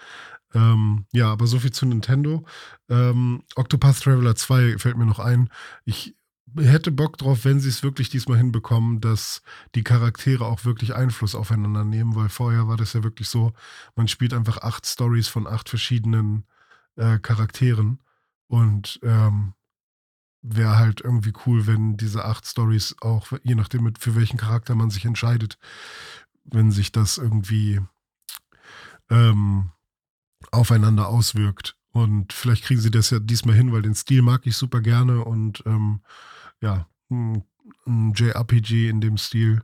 Ähm, 0.55 1.05
ja, 1.13 1.31
aber 1.31 1.47
so 1.47 1.59
viel 1.59 1.73
zu 1.73 1.87
Nintendo. 1.87 2.45
Ähm, 2.89 3.43
Octopath 3.55 4.01
Traveler 4.01 4.35
2 4.35 4.79
fällt 4.79 4.97
mir 4.97 5.05
noch 5.05 5.19
ein. 5.19 5.51
Ich 5.85 6.17
hätte 6.57 6.91
Bock 6.91 7.19
drauf, 7.19 7.45
wenn 7.45 7.61
sie 7.61 7.69
es 7.69 7.83
wirklich 7.83 8.09
diesmal 8.09 8.39
hinbekommen, 8.39 9.01
dass 9.01 9.43
die 9.75 9.85
Charaktere 9.85 10.47
auch 10.47 10.65
wirklich 10.65 10.95
Einfluss 10.95 11.35
aufeinander 11.35 11.85
nehmen, 11.85 12.15
weil 12.15 12.29
vorher 12.29 12.69
war 12.69 12.77
das 12.77 12.93
ja 12.93 13.03
wirklich 13.03 13.29
so, 13.29 13.53
man 13.97 14.09
spielt 14.09 14.35
einfach 14.35 14.59
acht 14.59 14.87
Stories 14.87 15.29
von 15.29 15.47
acht 15.47 15.69
verschiedenen 15.69 16.45
äh, 16.97 17.19
Charakteren 17.19 18.01
und 18.47 18.99
ähm, 19.03 19.55
wäre 20.43 20.77
halt 20.77 21.01
irgendwie 21.01 21.33
cool, 21.47 21.67
wenn 21.67 21.97
diese 21.97 22.25
acht 22.25 22.47
Stories 22.47 22.97
auch, 23.01 23.33
je 23.43 23.55
nachdem 23.55 23.85
mit, 23.85 23.99
für 23.99 24.15
welchen 24.15 24.37
Charakter 24.37 24.75
man 24.75 24.91
sich 24.91 25.05
entscheidet, 25.05 25.59
wenn 26.45 26.71
sich 26.71 26.93
das 26.93 27.19
irgendwie 27.19 27.81
ähm, 29.11 29.71
aufeinander 30.51 31.09
auswirkt. 31.09 31.77
Und 31.91 32.33
vielleicht 32.33 32.65
kriegen 32.65 32.81
sie 32.81 32.91
das 32.91 33.11
ja 33.11 33.19
diesmal 33.19 33.57
hin, 33.57 33.73
weil 33.73 33.83
den 33.83 33.95
Stil 33.95 34.23
mag 34.23 34.47
ich 34.47 34.57
super 34.57 34.81
gerne 34.81 35.25
und 35.25 35.63
ähm, 35.67 36.01
ja, 36.61 36.89
ein, 37.11 37.45
JRPG 37.87 38.89
in 38.89 39.01
dem 39.01 39.17
Stil 39.17 39.63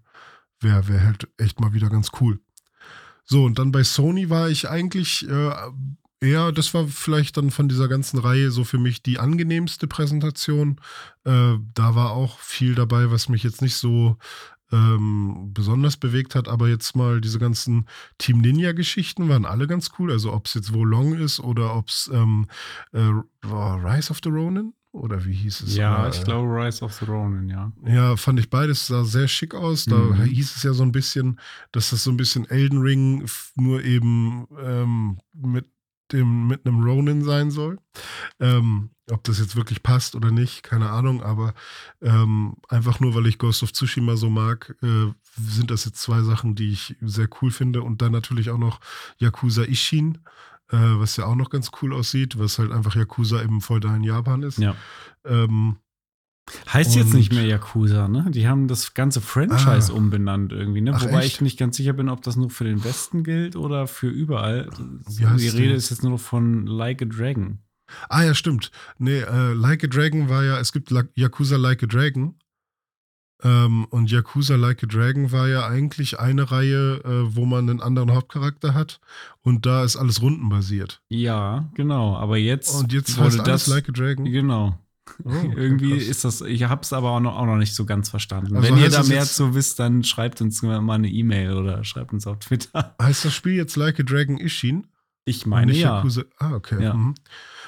wäre 0.61 0.89
wär 0.89 1.05
halt 1.05 1.29
echt 1.39 1.61
mal 1.61 1.73
wieder 1.73 1.91
ganz 1.91 2.11
cool. 2.21 2.41
So, 3.25 3.45
und 3.45 3.59
dann 3.59 3.73
bei 3.73 3.83
Sony 3.83 4.31
war 4.31 4.49
ich 4.49 4.69
eigentlich 4.69 5.29
äh, 5.29 5.53
eher, 6.21 6.53
das 6.53 6.75
war 6.75 6.87
vielleicht 6.89 7.37
dann 7.37 7.51
von 7.51 7.69
dieser 7.69 7.89
ganzen 7.89 8.19
Reihe 8.19 8.51
so 8.51 8.65
für 8.65 8.79
mich 8.79 9.03
die 9.03 9.19
angenehmste 9.19 9.87
Präsentation. 9.87 10.81
Äh, 11.25 11.55
da 11.75 11.95
war 11.95 12.13
auch 12.13 12.39
viel 12.39 12.75
dabei, 12.75 13.11
was 13.11 13.29
mich 13.29 13.43
jetzt 13.43 13.63
nicht 13.63 13.77
so 13.77 14.17
ähm, 14.73 15.51
besonders 15.53 15.97
bewegt 15.97 16.35
hat, 16.35 16.49
aber 16.49 16.69
jetzt 16.69 16.97
mal 16.97 17.21
diese 17.21 17.39
ganzen 17.39 17.87
Team 18.19 18.41
Ninja-Geschichten 18.41 19.29
waren 19.29 19.45
alle 19.45 19.67
ganz 19.67 19.91
cool. 19.99 20.11
Also 20.11 20.33
ob 20.33 20.47
es 20.47 20.55
jetzt 20.55 20.73
Wolong 20.73 21.15
ist 21.15 21.41
oder 21.41 21.77
ob 21.77 21.89
es 21.89 22.11
ähm, 22.13 22.47
äh, 22.93 23.11
Rise 23.45 24.11
of 24.11 24.21
the 24.23 24.31
Ronin 24.31 24.75
oder 24.95 25.25
wie 25.25 25.33
hieß 25.35 25.63
es? 25.63 25.77
Ja, 25.77 26.01
oder, 26.01 26.09
ich 26.15 26.23
glaube 26.25 26.49
Rise 26.49 26.85
of 26.85 26.93
the 26.95 27.05
Ronin, 27.05 27.49
ja. 27.49 27.73
Ja, 27.85 28.17
fand 28.17 28.39
ich 28.39 28.49
beides 28.49 28.87
sah 28.87 29.05
sehr 29.05 29.29
schick 29.29 29.55
aus. 29.55 29.85
Da 29.87 29.97
Mhm. 29.97 30.23
hieß 30.23 30.57
es 30.57 30.63
ja 30.63 30.73
so 30.73 30.83
ein 30.85 30.93
bisschen, 30.93 31.39
dass 31.73 31.91
das 31.91 32.05
so 32.05 32.11
ein 32.11 32.17
bisschen 32.17 32.49
Elden 32.49 32.81
Ring 32.81 33.27
nur 33.57 33.83
eben 33.83 34.47
ähm, 34.59 35.19
mit 35.33 35.67
dem 36.13 36.47
mit 36.47 36.67
einem 36.67 36.83
Ronin 36.85 37.25
sein 37.25 37.51
soll. 37.51 37.79
Ähm, 38.39 38.91
ob 39.11 39.25
das 39.25 39.39
jetzt 39.39 39.57
wirklich 39.57 39.83
passt 39.83 40.15
oder 40.15 40.31
nicht, 40.31 40.63
keine 40.63 40.91
Ahnung, 40.91 41.23
aber 41.23 41.55
ähm, 42.01 42.55
einfach 42.69 43.01
nur, 43.01 43.15
weil 43.15 43.27
ich 43.27 43.39
Ghost 43.39 43.63
of 43.63 43.73
Tsushima 43.73 44.17
so 44.17 44.31
mag, 44.31 44.75
äh, 44.83 45.13
sind 45.37 45.71
das 45.71 45.85
jetzt 45.85 46.01
zwei 46.01 46.23
Sachen, 46.23 46.55
die 46.55 46.71
ich 46.73 46.97
sehr 47.03 47.29
cool 47.43 47.51
finde. 47.51 47.83
Und 47.83 48.01
dann 48.01 48.13
natürlich 48.13 48.51
auch 48.51 48.59
noch 48.59 48.81
Yakuza 49.19 49.63
Ishin, 49.65 50.19
äh, 50.71 50.77
was 50.77 51.17
ja 51.17 51.27
auch 51.27 51.35
noch 51.37 51.51
ganz 51.51 51.71
cool 51.83 51.93
aussieht, 51.95 52.39
was 52.39 52.59
halt 52.59 52.73
einfach 52.73 52.95
Yakuza 52.97 53.43
eben 53.43 53.61
voll 53.61 53.81
da 53.81 53.95
in 53.95 54.03
Japan 54.05 54.43
ist. 54.43 54.59
Ja. 54.59 54.75
Ähm, 55.25 55.77
Heißt 56.71 56.95
jetzt 56.95 57.15
nicht 57.15 57.33
mehr 57.33 57.47
Yakuza, 57.47 58.07
ne? 58.07 58.27
Die 58.31 58.47
haben 58.47 58.69
das 58.69 58.93
ganze 58.93 59.23
Franchise 59.23 59.91
Ah. 59.91 59.97
umbenannt 59.97 60.53
irgendwie, 60.53 60.83
ne? 60.83 60.93
Ach, 60.95 61.03
Wobei 61.03 61.21
echt? 61.21 61.37
ich 61.37 61.41
nicht 61.41 61.59
ganz 61.59 61.79
sicher 61.79 61.95
bin, 61.95 62.11
ob 62.11 62.21
das 62.23 62.37
nur 62.37 62.51
für 62.51 62.65
den 62.65 62.85
Westen 62.85 63.25
gilt 63.25 63.57
oder 63.57 63.87
für 63.87 64.09
überall. 64.09 64.69
Die 65.09 65.25
Rede 65.25 65.69
denn? 65.69 65.71
ist 65.77 65.89
jetzt 65.89 66.03
nur 66.03 66.13
noch 66.13 66.21
von 66.21 66.67
Like 66.67 67.01
a 67.01 67.07
Dragon. 67.07 67.61
Ah 68.11 68.25
ja, 68.25 68.35
stimmt. 68.35 68.71
Nee, 68.99 69.21
äh, 69.21 69.53
Like 69.55 69.85
a 69.85 69.87
Dragon 69.87 70.29
war 70.29 70.45
ja, 70.45 70.59
es 70.59 70.73
gibt 70.73 70.91
La 70.91 71.05
Yakuza 71.15 71.57
Like 71.57 71.83
a 71.83 71.87
Dragon. 71.87 72.35
Ähm, 73.45 73.85
und 73.91 74.11
Yakuza 74.11 74.57
Like 74.57 74.83
a 74.83 74.87
Dragon 74.87 75.31
war 75.31 75.49
ja 75.49 75.67
eigentlich 75.67 76.19
eine 76.19 76.51
Reihe, 76.51 77.01
äh, 77.05 77.37
wo 77.37 77.45
man 77.45 77.69
einen 77.69 77.81
anderen 77.83 78.15
Hauptcharakter 78.15 78.73
hat. 78.73 79.01
Und 79.43 79.67
da 79.67 79.85
ist 79.85 79.97
alles 79.97 80.23
rundenbasiert. 80.23 81.03
Ja, 81.11 81.69
genau. 81.75 82.17
Aber 82.17 82.39
jetzt, 82.39 82.75
Und 82.75 82.93
jetzt 82.93 83.19
wurde 83.19 83.43
das. 83.43 83.67
Like 83.67 83.89
a 83.91 83.93
Dragon. 83.93 84.25
Genau. 84.25 84.79
Oh, 85.25 85.31
Irgendwie 85.57 85.99
krass. 85.99 86.09
ist 86.09 86.25
das, 86.25 86.41
ich 86.41 86.65
hab's 86.65 86.95
aber 86.95 87.11
auch 87.11 87.21
noch, 87.21 87.37
auch 87.37 87.45
noch 87.45 87.57
nicht 87.57 87.75
so 87.75 87.85
ganz 87.85 88.09
verstanden. 88.09 88.57
Also 88.57 88.69
Wenn 88.69 88.79
ihr 88.79 88.89
da 88.89 89.03
mehr 89.03 89.25
zu 89.25 89.55
wisst, 89.55 89.79
dann 89.79 90.03
schreibt 90.03 90.41
uns 90.41 90.63
mal 90.63 90.81
eine 90.91 91.09
E-Mail 91.09 91.53
oder 91.53 91.85
schreibt 91.85 92.15
uns 92.15 92.27
auf 92.27 92.39
Twitter. 92.39 92.97
Heißt 93.01 93.27
das 93.27 93.35
Spiel 93.35 93.53
jetzt 93.53 93.77
Like 93.77 94.01
a 94.01 94.03
Dragon 94.03 94.39
Ishin? 94.39 94.87
Ich 95.27 95.47
meine 95.47 95.73
nicht 95.73 95.81
ja. 95.81 95.97
Yakuza. 95.97 96.23
Ah, 96.39 96.55
okay. 96.55 96.83
Ja. 96.83 96.95
Mhm. 96.95 97.15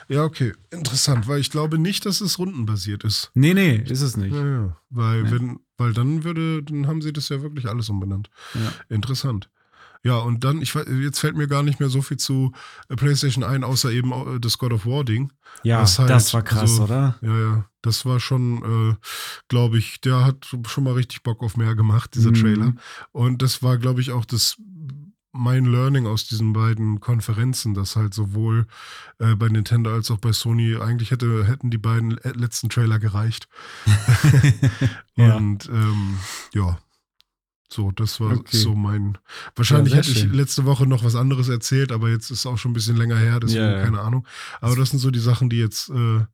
Ja, 0.08 0.24
okay. 0.24 0.52
Interessant, 0.70 1.26
weil 1.28 1.40
ich 1.40 1.50
glaube 1.50 1.78
nicht, 1.78 2.06
dass 2.06 2.20
es 2.20 2.38
rundenbasiert 2.38 3.04
ist. 3.04 3.30
Nee, 3.34 3.54
nee, 3.54 3.76
ist 3.76 4.02
es 4.02 4.16
nicht. 4.16 4.34
Ja, 4.34 4.46
ja. 4.46 4.76
Weil, 4.90 5.22
Nee. 5.24 5.30
wenn, 5.32 5.60
weil 5.76 5.92
dann 5.92 6.22
würde, 6.24 6.62
dann 6.62 6.86
haben 6.86 7.02
sie 7.02 7.12
das 7.12 7.28
ja 7.28 7.42
wirklich 7.42 7.66
alles 7.68 7.88
umbenannt. 7.88 8.30
Ja. 8.54 8.72
Interessant. 8.88 9.50
Ja, 10.04 10.18
und 10.18 10.44
dann, 10.44 10.62
ich, 10.62 10.72
jetzt 10.74 11.18
fällt 11.18 11.36
mir 11.36 11.48
gar 11.48 11.64
nicht 11.64 11.80
mehr 11.80 11.88
so 11.88 12.00
viel 12.00 12.16
zu 12.18 12.52
äh, 12.88 12.94
PlayStation 12.94 13.42
ein, 13.42 13.64
außer 13.64 13.90
eben 13.90 14.12
äh, 14.12 14.38
das 14.38 14.56
God 14.58 14.72
of 14.72 14.86
War 14.86 15.02
Ding. 15.02 15.32
Ja, 15.64 15.78
halt 15.84 16.10
das 16.10 16.32
war 16.32 16.42
krass, 16.42 16.76
so- 16.76 16.84
oder? 16.84 17.18
Ja, 17.22 17.38
ja, 17.40 17.66
das 17.82 18.04
war 18.06 18.20
schon, 18.20 18.92
äh, 18.92 18.94
glaube 19.48 19.78
ich, 19.78 20.00
der 20.00 20.24
hat 20.24 20.46
schon 20.68 20.84
mal 20.84 20.92
richtig 20.94 21.24
Bock 21.24 21.42
auf 21.42 21.56
mehr 21.56 21.74
gemacht, 21.74 22.14
dieser 22.14 22.30
Mhm. 22.30 22.34
Trailer. 22.34 22.74
Und 23.10 23.42
das 23.42 23.64
war, 23.64 23.78
glaube 23.78 24.00
ich, 24.00 24.12
auch 24.12 24.24
das 24.24 24.56
mein 25.36 25.64
Learning 25.66 26.06
aus 26.06 26.26
diesen 26.26 26.52
beiden 26.52 27.00
Konferenzen, 27.00 27.74
dass 27.74 27.96
halt 27.96 28.14
sowohl 28.14 28.66
äh, 29.18 29.34
bei 29.34 29.48
Nintendo 29.48 29.92
als 29.92 30.10
auch 30.10 30.18
bei 30.18 30.32
Sony 30.32 30.76
eigentlich 30.76 31.10
hätte, 31.10 31.44
hätten 31.46 31.70
die 31.70 31.78
beiden 31.78 32.18
äh, 32.18 32.32
letzten 32.32 32.68
Trailer 32.68 32.98
gereicht. 32.98 33.48
Ja. 35.18 35.36
Und 35.36 35.66
ähm, 35.70 36.18
ja, 36.52 36.78
so, 37.68 37.90
das 37.90 38.20
war 38.20 38.32
Okay. 38.32 38.56
so 38.56 38.74
mein. 38.76 39.18
Wahrscheinlich 39.56 39.92
Ja, 39.92 39.98
hätte 39.98 40.10
ich 40.12 40.20
schön. 40.20 40.32
letzte 40.32 40.64
Woche 40.66 40.86
noch 40.86 41.02
was 41.04 41.16
anderes 41.16 41.48
erzählt, 41.48 41.90
aber 41.92 42.08
jetzt 42.10 42.30
ist 42.30 42.46
auch 42.46 42.58
schon 42.58 42.70
ein 42.70 42.74
bisschen 42.74 42.96
länger 42.96 43.16
her, 43.18 43.40
deswegen 43.40 43.64
Ja, 43.64 43.76
ja. 43.78 43.84
keine 43.84 44.00
Ahnung. 44.00 44.26
Aber 44.60 44.76
das 44.76 44.90
sind 44.90 45.00
so 45.00 45.10
die 45.10 45.18
Sachen, 45.18 45.50
die 45.50 45.56
jetzt 45.58 45.88
äh, 45.90 46.24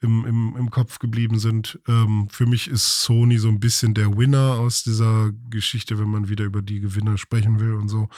im, 0.00 0.24
im, 0.24 0.56
im 0.56 0.70
Kopf 0.70 0.98
geblieben 0.98 1.38
sind. 1.38 1.78
Ähm, 1.88 2.28
für 2.30 2.46
mich 2.46 2.68
ist 2.68 3.02
Sony 3.02 3.38
so 3.38 3.48
ein 3.48 3.60
bisschen 3.60 3.92
der 3.94 4.16
Winner 4.16 4.54
aus 4.58 4.82
dieser 4.82 5.30
Geschichte, 5.50 5.98
wenn 5.98 6.08
man 6.08 6.28
wieder 6.28 6.44
über 6.44 6.62
die 6.62 6.80
Gewinner 6.80 7.18
sprechen 7.18 7.60
will 7.60 7.74
und 7.74 7.88
so. 7.88 8.08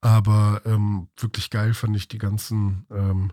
Aber 0.00 0.62
ähm, 0.64 1.08
wirklich 1.18 1.50
geil 1.50 1.74
fand 1.74 1.96
ich 1.96 2.06
die 2.08 2.18
ganzen, 2.18 2.86
ähm, 2.90 3.32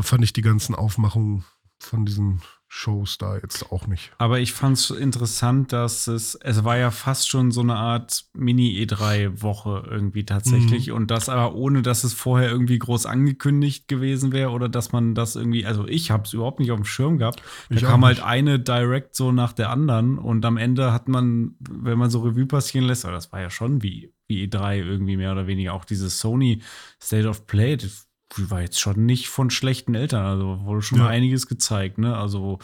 fand 0.00 0.24
ich 0.24 0.32
die 0.32 0.42
ganzen 0.42 0.74
Aufmachungen 0.74 1.44
von 1.78 2.06
diesen 2.06 2.40
Shows 2.70 3.16
da 3.16 3.36
jetzt 3.36 3.72
auch 3.72 3.86
nicht. 3.86 4.12
Aber 4.18 4.40
ich 4.40 4.52
fand 4.52 4.76
es 4.76 4.90
interessant, 4.90 5.72
dass 5.72 6.06
es, 6.06 6.34
es 6.34 6.64
war 6.64 6.76
ja 6.76 6.90
fast 6.90 7.28
schon 7.30 7.50
so 7.50 7.62
eine 7.62 7.76
Art 7.76 8.26
Mini-E3-Woche 8.34 9.84
irgendwie 9.90 10.20
Mhm. 10.20 10.26
tatsächlich. 10.26 10.92
Und 10.92 11.10
das 11.10 11.28
aber 11.28 11.54
ohne, 11.54 11.82
dass 11.82 12.04
es 12.04 12.12
vorher 12.12 12.50
irgendwie 12.50 12.78
groß 12.78 13.06
angekündigt 13.06 13.88
gewesen 13.88 14.32
wäre 14.32 14.50
oder 14.50 14.68
dass 14.68 14.92
man 14.92 15.14
das 15.14 15.36
irgendwie, 15.36 15.64
also 15.66 15.86
ich 15.86 16.10
habe 16.10 16.24
es 16.24 16.32
überhaupt 16.32 16.60
nicht 16.60 16.70
auf 16.70 16.78
dem 16.78 16.84
Schirm 16.84 17.18
gehabt. 17.18 17.42
Da 17.70 17.76
Ich 17.76 17.82
kam 17.82 18.04
halt 18.04 18.20
eine 18.20 18.58
Direct 18.60 19.14
so 19.14 19.32
nach 19.32 19.52
der 19.52 19.70
anderen 19.70 20.18
und 20.18 20.44
am 20.44 20.56
Ende 20.56 20.92
hat 20.92 21.08
man, 21.08 21.54
wenn 21.60 21.98
man 21.98 22.10
so 22.10 22.20
Revue 22.20 22.46
passieren 22.46 22.86
lässt, 22.86 23.04
aber 23.04 23.14
das 23.14 23.32
war 23.32 23.40
ja 23.40 23.50
schon 23.50 23.82
wie, 23.82 24.12
wie 24.26 24.46
E3 24.46 24.76
irgendwie 24.78 25.16
mehr 25.16 25.32
oder 25.32 25.46
weniger, 25.46 25.72
auch 25.74 25.84
dieses 25.84 26.18
Sony 26.18 26.62
State 27.02 27.26
of 27.28 27.46
Play, 27.46 27.76
das 27.76 28.07
war 28.36 28.60
jetzt 28.60 28.80
schon 28.80 29.06
nicht 29.06 29.28
von 29.28 29.50
schlechten 29.50 29.94
Eltern, 29.94 30.24
also 30.24 30.60
wurde 30.64 30.82
schon 30.82 30.98
Ja. 30.98 31.04
mal 31.04 31.10
einiges 31.10 31.46
gezeigt, 31.46 31.98
ne? 31.98 32.16
Also 32.16 32.58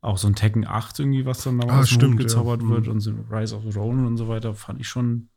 auch 0.00 0.18
so 0.18 0.26
ein 0.26 0.34
Tekken 0.34 0.66
8 0.66 0.98
irgendwie, 0.98 1.26
was 1.26 1.44
dann 1.44 1.58
da 1.60 1.68
Ah, 1.68 1.86
stimmt, 1.86 2.18
ja. 2.20 2.26
gezaubert 2.26 2.66
wird 2.66 2.86
Mhm. 2.86 2.92
und 2.92 3.00
so 3.00 3.12
Rise 3.30 3.56
of 3.56 3.62
the 3.70 3.78
Ronin 3.78 4.06
und 4.06 4.16
so 4.16 4.26
weiter, 4.28 4.54
fand 4.54 4.80
ich 4.80 4.88
schon, 4.88 5.28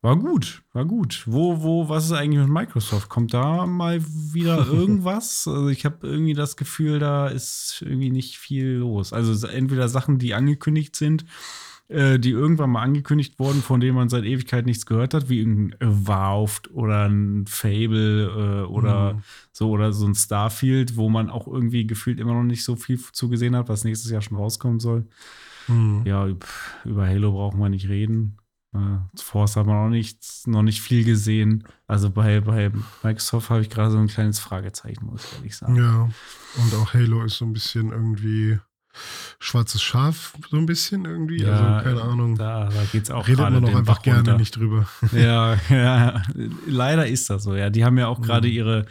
war 0.00 0.16
gut, 0.16 0.62
war 0.72 0.84
gut. 0.84 1.22
Wo, 1.26 1.62
wo, 1.62 1.88
was 1.88 2.06
ist 2.06 2.12
eigentlich 2.12 2.40
mit 2.40 2.48
Microsoft? 2.48 3.08
Kommt 3.08 3.34
da 3.34 3.66
mal 3.66 4.02
wieder 4.02 4.66
irgendwas? 4.66 5.46
also 5.46 5.68
ich 5.68 5.84
habe 5.84 6.06
irgendwie 6.06 6.34
das 6.34 6.56
Gefühl, 6.56 6.98
da 6.98 7.28
ist 7.28 7.82
irgendwie 7.82 8.10
nicht 8.10 8.38
viel 8.38 8.66
los. 8.78 9.12
Also 9.12 9.46
entweder 9.46 9.88
Sachen, 9.88 10.18
die 10.18 10.34
angekündigt 10.34 10.96
sind, 10.96 11.24
äh, 11.92 12.18
die 12.18 12.30
irgendwann 12.30 12.70
mal 12.70 12.82
angekündigt 12.82 13.38
wurden, 13.38 13.62
von 13.62 13.80
denen 13.80 13.94
man 13.94 14.08
seit 14.08 14.24
Ewigkeit 14.24 14.66
nichts 14.66 14.86
gehört 14.86 15.14
hat, 15.14 15.28
wie 15.28 15.38
irgendein 15.40 15.80
Evolved 15.80 16.70
oder 16.72 17.08
ein 17.08 17.46
Fable 17.46 18.62
äh, 18.64 18.66
oder 18.66 19.14
Mhm. 19.14 19.22
so 19.52 19.70
oder 19.70 19.92
so 19.92 20.06
ein 20.06 20.14
Starfield, 20.14 20.96
wo 20.96 21.08
man 21.08 21.30
auch 21.30 21.46
irgendwie 21.46 21.86
gefühlt 21.86 22.18
immer 22.20 22.34
noch 22.34 22.42
nicht 22.42 22.64
so 22.64 22.76
viel 22.76 22.98
zugesehen 23.12 23.54
hat, 23.56 23.68
was 23.68 23.84
nächstes 23.84 24.10
Jahr 24.10 24.22
schon 24.22 24.36
rauskommen 24.38 24.80
soll. 24.80 25.06
Mhm. 25.68 26.02
Ja, 26.04 26.24
üb- 26.24 26.44
über 26.84 27.06
Halo 27.06 27.32
brauchen 27.32 27.60
wir 27.60 27.68
nicht 27.68 27.88
reden. 27.88 28.38
Äh, 28.74 28.78
Force 29.20 29.56
hat 29.56 29.66
man 29.66 29.84
noch 29.84 29.90
nicht, 29.90 30.18
noch 30.46 30.62
nicht 30.62 30.80
viel 30.80 31.04
gesehen. 31.04 31.64
Also 31.86 32.08
bei, 32.10 32.40
bei 32.40 32.70
Microsoft 33.02 33.50
habe 33.50 33.60
ich 33.60 33.68
gerade 33.70 33.90
so 33.90 33.98
ein 33.98 34.06
kleines 34.08 34.38
Fragezeichen, 34.40 35.04
muss 35.06 35.24
ich 35.26 35.36
ehrlich 35.36 35.56
sagen. 35.56 35.76
Ja, 35.76 36.08
und 36.56 36.74
auch 36.76 36.94
Halo 36.94 37.22
ist 37.22 37.36
so 37.36 37.44
ein 37.44 37.52
bisschen 37.52 37.90
irgendwie 37.92 38.58
schwarzes 39.38 39.82
Schaf, 39.82 40.34
so 40.50 40.56
ein 40.56 40.66
bisschen 40.66 41.04
irgendwie. 41.04 41.44
also 41.44 41.84
keine 41.84 42.02
Ahnung. 42.02 42.36
Da, 42.36 42.68
da 42.68 42.84
geht 42.92 43.04
es 43.04 43.10
auch 43.10 43.26
Redet 43.26 43.40
man 43.40 43.64
auch 43.64 43.68
einfach 43.74 43.96
Bach 43.96 44.02
gerne 44.02 44.18
runter. 44.18 44.36
nicht 44.38 44.56
drüber. 44.56 44.86
Ja, 45.12 45.56
ja, 45.70 46.22
leider 46.66 47.06
ist 47.06 47.30
das 47.30 47.42
so. 47.44 47.54
Ja, 47.54 47.70
die 47.70 47.84
haben 47.84 47.98
ja 47.98 48.08
auch 48.08 48.18
Mhm. 48.18 48.22
gerade 48.24 48.48
ihre 48.48 48.86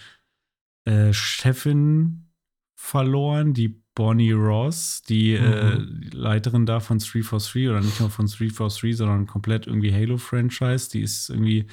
äh, 0.86 1.14
Chefin 1.14 2.28
verloren, 2.76 3.54
die 3.54 3.80
Bonnie 3.94 4.32
Ross, 4.32 5.02
die 5.08 5.34
äh, 5.34 5.76
Mhm. 5.80 6.02
die 6.02 6.10
Leiterin 6.18 6.66
da 6.66 6.80
von 6.80 6.98
343 6.98 7.68
oder 7.70 7.82
nicht 7.82 8.00
nur 8.00 8.10
von 8.10 8.26
343, 8.26 8.96
sondern 8.98 9.28
komplett 9.28 9.68
irgendwie 9.68 9.94
Halo-Franchise. 9.94 10.90
Die 10.90 11.02
ist 11.02 11.30
irgendwie 11.30 11.68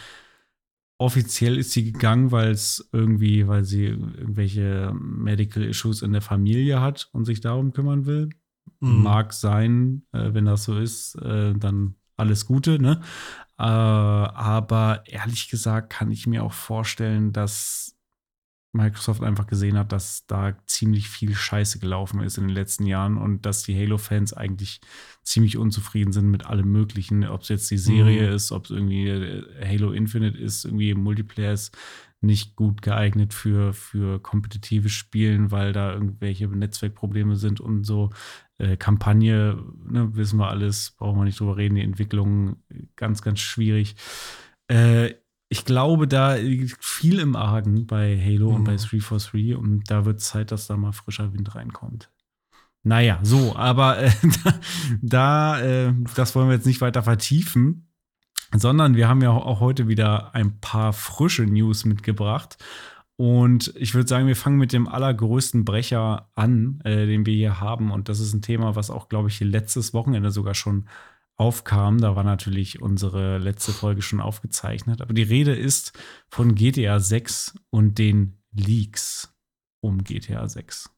offiziell 0.98 1.56
ist 1.56 1.70
sie 1.72 1.92
gegangen, 1.92 2.32
weil 2.32 2.50
es 2.50 2.88
irgendwie, 2.92 3.46
weil 3.46 3.64
sie 3.64 3.86
irgendwelche 3.86 4.92
Medical 4.94 5.62
Issues 5.62 6.02
in 6.02 6.12
der 6.12 6.22
Familie 6.22 6.80
hat 6.80 7.08
und 7.12 7.24
sich 7.24 7.40
darum 7.40 7.72
kümmern 7.72 8.04
will. 8.06 8.30
Mhm. 8.80 9.02
Mag 9.02 9.32
sein, 9.32 10.02
äh, 10.12 10.34
wenn 10.34 10.44
das 10.44 10.64
so 10.64 10.78
ist, 10.78 11.14
äh, 11.16 11.54
dann 11.54 11.94
alles 12.16 12.46
Gute, 12.46 12.80
ne? 12.80 13.00
Äh, 13.58 13.62
aber 13.62 15.04
ehrlich 15.06 15.48
gesagt 15.48 15.90
kann 15.90 16.10
ich 16.10 16.26
mir 16.26 16.44
auch 16.44 16.52
vorstellen, 16.52 17.32
dass 17.32 17.96
Microsoft 18.78 19.22
einfach 19.22 19.46
gesehen 19.46 19.76
hat, 19.76 19.92
dass 19.92 20.26
da 20.26 20.56
ziemlich 20.66 21.08
viel 21.08 21.34
Scheiße 21.34 21.78
gelaufen 21.78 22.22
ist 22.22 22.38
in 22.38 22.46
den 22.46 22.54
letzten 22.54 22.86
Jahren 22.86 23.18
und 23.18 23.44
dass 23.44 23.62
die 23.64 23.76
Halo-Fans 23.76 24.32
eigentlich 24.32 24.80
ziemlich 25.22 25.58
unzufrieden 25.58 26.12
sind 26.12 26.30
mit 26.30 26.46
allem 26.46 26.70
Möglichen. 26.70 27.24
Ob 27.24 27.42
es 27.42 27.48
jetzt 27.48 27.70
die 27.70 27.78
Serie 27.78 28.28
mhm. 28.28 28.34
ist, 28.34 28.52
ob 28.52 28.64
es 28.64 28.70
irgendwie 28.70 29.08
äh, 29.08 29.44
Halo 29.66 29.92
Infinite 29.92 30.38
ist, 30.38 30.64
irgendwie 30.64 30.94
Multiplayer 30.94 31.52
ist 31.52 31.76
nicht 32.20 32.56
gut 32.56 32.82
geeignet 32.82 33.32
für, 33.32 33.72
für 33.72 34.20
kompetitives 34.20 34.92
Spielen, 34.92 35.50
weil 35.50 35.72
da 35.72 35.92
irgendwelche 35.92 36.48
Netzwerkprobleme 36.48 37.36
sind 37.36 37.60
und 37.60 37.84
so. 37.84 38.10
Äh, 38.58 38.76
Kampagne, 38.76 39.62
ne, 39.84 40.16
wissen 40.16 40.38
wir 40.38 40.48
alles, 40.48 40.94
brauchen 40.98 41.18
wir 41.18 41.24
nicht 41.24 41.38
drüber 41.38 41.56
reden, 41.56 41.76
die 41.76 41.82
Entwicklung 41.82 42.56
ganz, 42.96 43.22
ganz 43.22 43.40
schwierig. 43.40 43.94
Äh, 44.68 45.14
ich 45.48 45.64
glaube, 45.64 46.06
da 46.06 46.34
liegt 46.34 46.84
viel 46.84 47.18
im 47.18 47.34
Argen 47.34 47.86
bei 47.86 48.18
Halo 48.18 48.50
mhm. 48.50 48.56
und 48.56 48.64
bei 48.64 48.76
343 48.76 49.32
mhm. 49.34 49.56
und 49.56 49.90
da 49.90 50.04
wird 50.04 50.20
Zeit, 50.20 50.52
dass 50.52 50.66
da 50.66 50.76
mal 50.76 50.92
frischer 50.92 51.32
Wind 51.32 51.54
reinkommt. 51.54 52.10
Naja, 52.82 53.18
so, 53.22 53.56
aber 53.56 53.98
äh, 53.98 54.10
da, 54.44 54.60
da 55.02 55.60
äh, 55.60 55.94
das 56.14 56.34
wollen 56.34 56.48
wir 56.48 56.54
jetzt 56.54 56.66
nicht 56.66 56.80
weiter 56.80 57.02
vertiefen, 57.02 57.88
sondern 58.54 58.94
wir 58.94 59.08
haben 59.08 59.22
ja 59.22 59.30
auch 59.30 59.60
heute 59.60 59.88
wieder 59.88 60.34
ein 60.34 60.60
paar 60.60 60.92
frische 60.92 61.44
News 61.44 61.84
mitgebracht. 61.84 62.56
Und 63.16 63.74
ich 63.76 63.94
würde 63.94 64.08
sagen, 64.08 64.28
wir 64.28 64.36
fangen 64.36 64.58
mit 64.58 64.72
dem 64.72 64.86
allergrößten 64.86 65.64
Brecher 65.64 66.30
an, 66.36 66.80
äh, 66.84 67.06
den 67.06 67.26
wir 67.26 67.34
hier 67.34 67.60
haben. 67.60 67.90
Und 67.90 68.08
das 68.08 68.20
ist 68.20 68.32
ein 68.32 68.42
Thema, 68.42 68.76
was 68.76 68.90
auch, 68.90 69.08
glaube 69.08 69.28
ich, 69.28 69.40
letztes 69.40 69.92
Wochenende 69.92 70.30
sogar 70.30 70.54
schon 70.54 70.86
aufkam. 71.38 72.00
Da 72.00 72.14
war 72.16 72.24
natürlich 72.24 72.82
unsere 72.82 73.38
letzte 73.38 73.72
Folge 73.72 74.02
schon 74.02 74.20
aufgezeichnet. 74.20 75.00
Aber 75.00 75.14
die 75.14 75.22
Rede 75.22 75.54
ist 75.54 75.92
von 76.28 76.54
GTA 76.54 77.00
6 77.00 77.54
und 77.70 77.98
den 77.98 78.36
Leaks 78.52 79.32
um 79.80 80.04
GTA 80.04 80.48
6. 80.48 80.90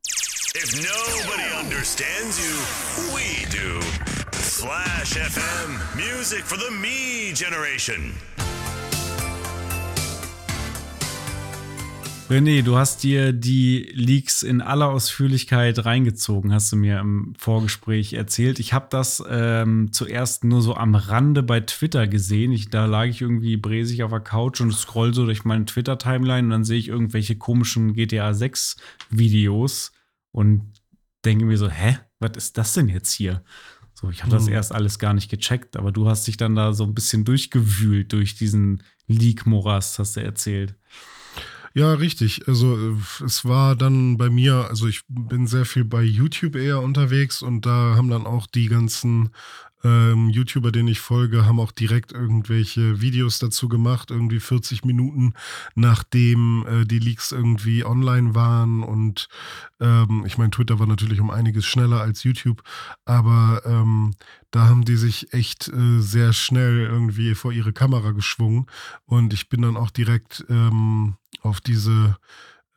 If 0.56 0.74
nobody 0.82 1.48
understands 1.62 2.38
you, 2.38 2.56
we 3.14 3.46
do. 3.50 3.80
Slash 4.32 5.12
FM, 5.12 5.78
music 5.94 6.44
for 6.44 6.58
the 6.58 6.70
me 6.70 7.32
generation. 7.32 8.14
René, 12.30 12.62
du 12.62 12.76
hast 12.76 13.02
dir 13.02 13.32
die 13.32 13.90
Leaks 13.92 14.44
in 14.44 14.60
aller 14.60 14.88
Ausführlichkeit 14.90 15.84
reingezogen, 15.84 16.52
hast 16.52 16.70
du 16.70 16.76
mir 16.76 17.00
im 17.00 17.34
Vorgespräch 17.36 18.12
erzählt. 18.12 18.60
Ich 18.60 18.72
habe 18.72 18.86
das 18.88 19.20
ähm, 19.28 19.88
zuerst 19.90 20.44
nur 20.44 20.62
so 20.62 20.76
am 20.76 20.94
Rande 20.94 21.42
bei 21.42 21.58
Twitter 21.58 22.06
gesehen. 22.06 22.52
Ich, 22.52 22.70
da 22.70 22.86
lag 22.86 23.06
ich 23.06 23.20
irgendwie 23.20 23.56
bräsig 23.56 24.04
auf 24.04 24.12
der 24.12 24.20
Couch 24.20 24.60
und 24.60 24.72
scroll 24.72 25.12
so 25.12 25.24
durch 25.24 25.44
meine 25.44 25.64
Twitter-Timeline 25.64 26.44
und 26.44 26.50
dann 26.50 26.64
sehe 26.64 26.78
ich 26.78 26.86
irgendwelche 26.86 27.34
komischen 27.34 27.94
GTA 27.94 28.30
6-Videos 28.30 29.90
und 30.30 30.72
denke 31.24 31.46
mir 31.46 31.58
so, 31.58 31.68
hä, 31.68 31.98
was 32.20 32.36
ist 32.36 32.56
das 32.56 32.74
denn 32.74 32.88
jetzt 32.88 33.10
hier? 33.10 33.42
So, 33.92 34.08
ich 34.08 34.22
habe 34.22 34.30
das 34.30 34.46
hm. 34.46 34.52
erst 34.52 34.72
alles 34.72 35.00
gar 35.00 35.14
nicht 35.14 35.32
gecheckt, 35.32 35.76
aber 35.76 35.90
du 35.90 36.08
hast 36.08 36.28
dich 36.28 36.36
dann 36.36 36.54
da 36.54 36.74
so 36.74 36.84
ein 36.84 36.94
bisschen 36.94 37.24
durchgewühlt 37.24 38.12
durch 38.12 38.36
diesen 38.36 38.84
Leak-Morast, 39.08 39.98
hast 39.98 40.14
du 40.14 40.22
erzählt. 40.22 40.76
Ja, 41.74 41.94
richtig. 41.94 42.48
Also 42.48 42.76
äh, 42.76 42.96
es 43.24 43.44
war 43.44 43.76
dann 43.76 44.16
bei 44.16 44.28
mir, 44.28 44.66
also 44.68 44.88
ich 44.88 45.02
bin 45.08 45.46
sehr 45.46 45.64
viel 45.64 45.84
bei 45.84 46.02
YouTube 46.02 46.56
eher 46.56 46.80
unterwegs 46.82 47.42
und 47.42 47.64
da 47.64 47.94
haben 47.96 48.10
dann 48.10 48.26
auch 48.26 48.46
die 48.48 48.66
ganzen 48.66 49.30
ähm, 49.82 50.28
YouTuber, 50.28 50.72
denen 50.72 50.88
ich 50.88 51.00
folge, 51.00 51.46
haben 51.46 51.60
auch 51.60 51.72
direkt 51.72 52.12
irgendwelche 52.12 53.00
Videos 53.00 53.38
dazu 53.38 53.68
gemacht, 53.68 54.10
irgendwie 54.10 54.40
40 54.40 54.84
Minuten 54.84 55.32
nachdem 55.74 56.66
äh, 56.66 56.84
die 56.84 56.98
Leaks 56.98 57.32
irgendwie 57.32 57.84
online 57.84 58.34
waren. 58.34 58.82
Und 58.82 59.28
ähm, 59.80 60.24
ich 60.26 60.38
meine, 60.38 60.50
Twitter 60.50 60.78
war 60.78 60.86
natürlich 60.86 61.20
um 61.20 61.30
einiges 61.30 61.66
schneller 61.66 62.00
als 62.00 62.24
YouTube, 62.24 62.62
aber 63.04 63.62
ähm, 63.64 64.12
da 64.50 64.68
haben 64.68 64.84
die 64.84 64.96
sich 64.96 65.32
echt 65.32 65.68
äh, 65.68 66.00
sehr 66.00 66.32
schnell 66.32 66.80
irgendwie 66.80 67.34
vor 67.34 67.52
ihre 67.52 67.72
Kamera 67.72 68.10
geschwungen. 68.10 68.66
Und 69.06 69.32
ich 69.32 69.48
bin 69.48 69.62
dann 69.62 69.76
auch 69.76 69.90
direkt 69.90 70.44
ähm, 70.50 71.14
auf 71.42 71.60
diese 71.60 72.16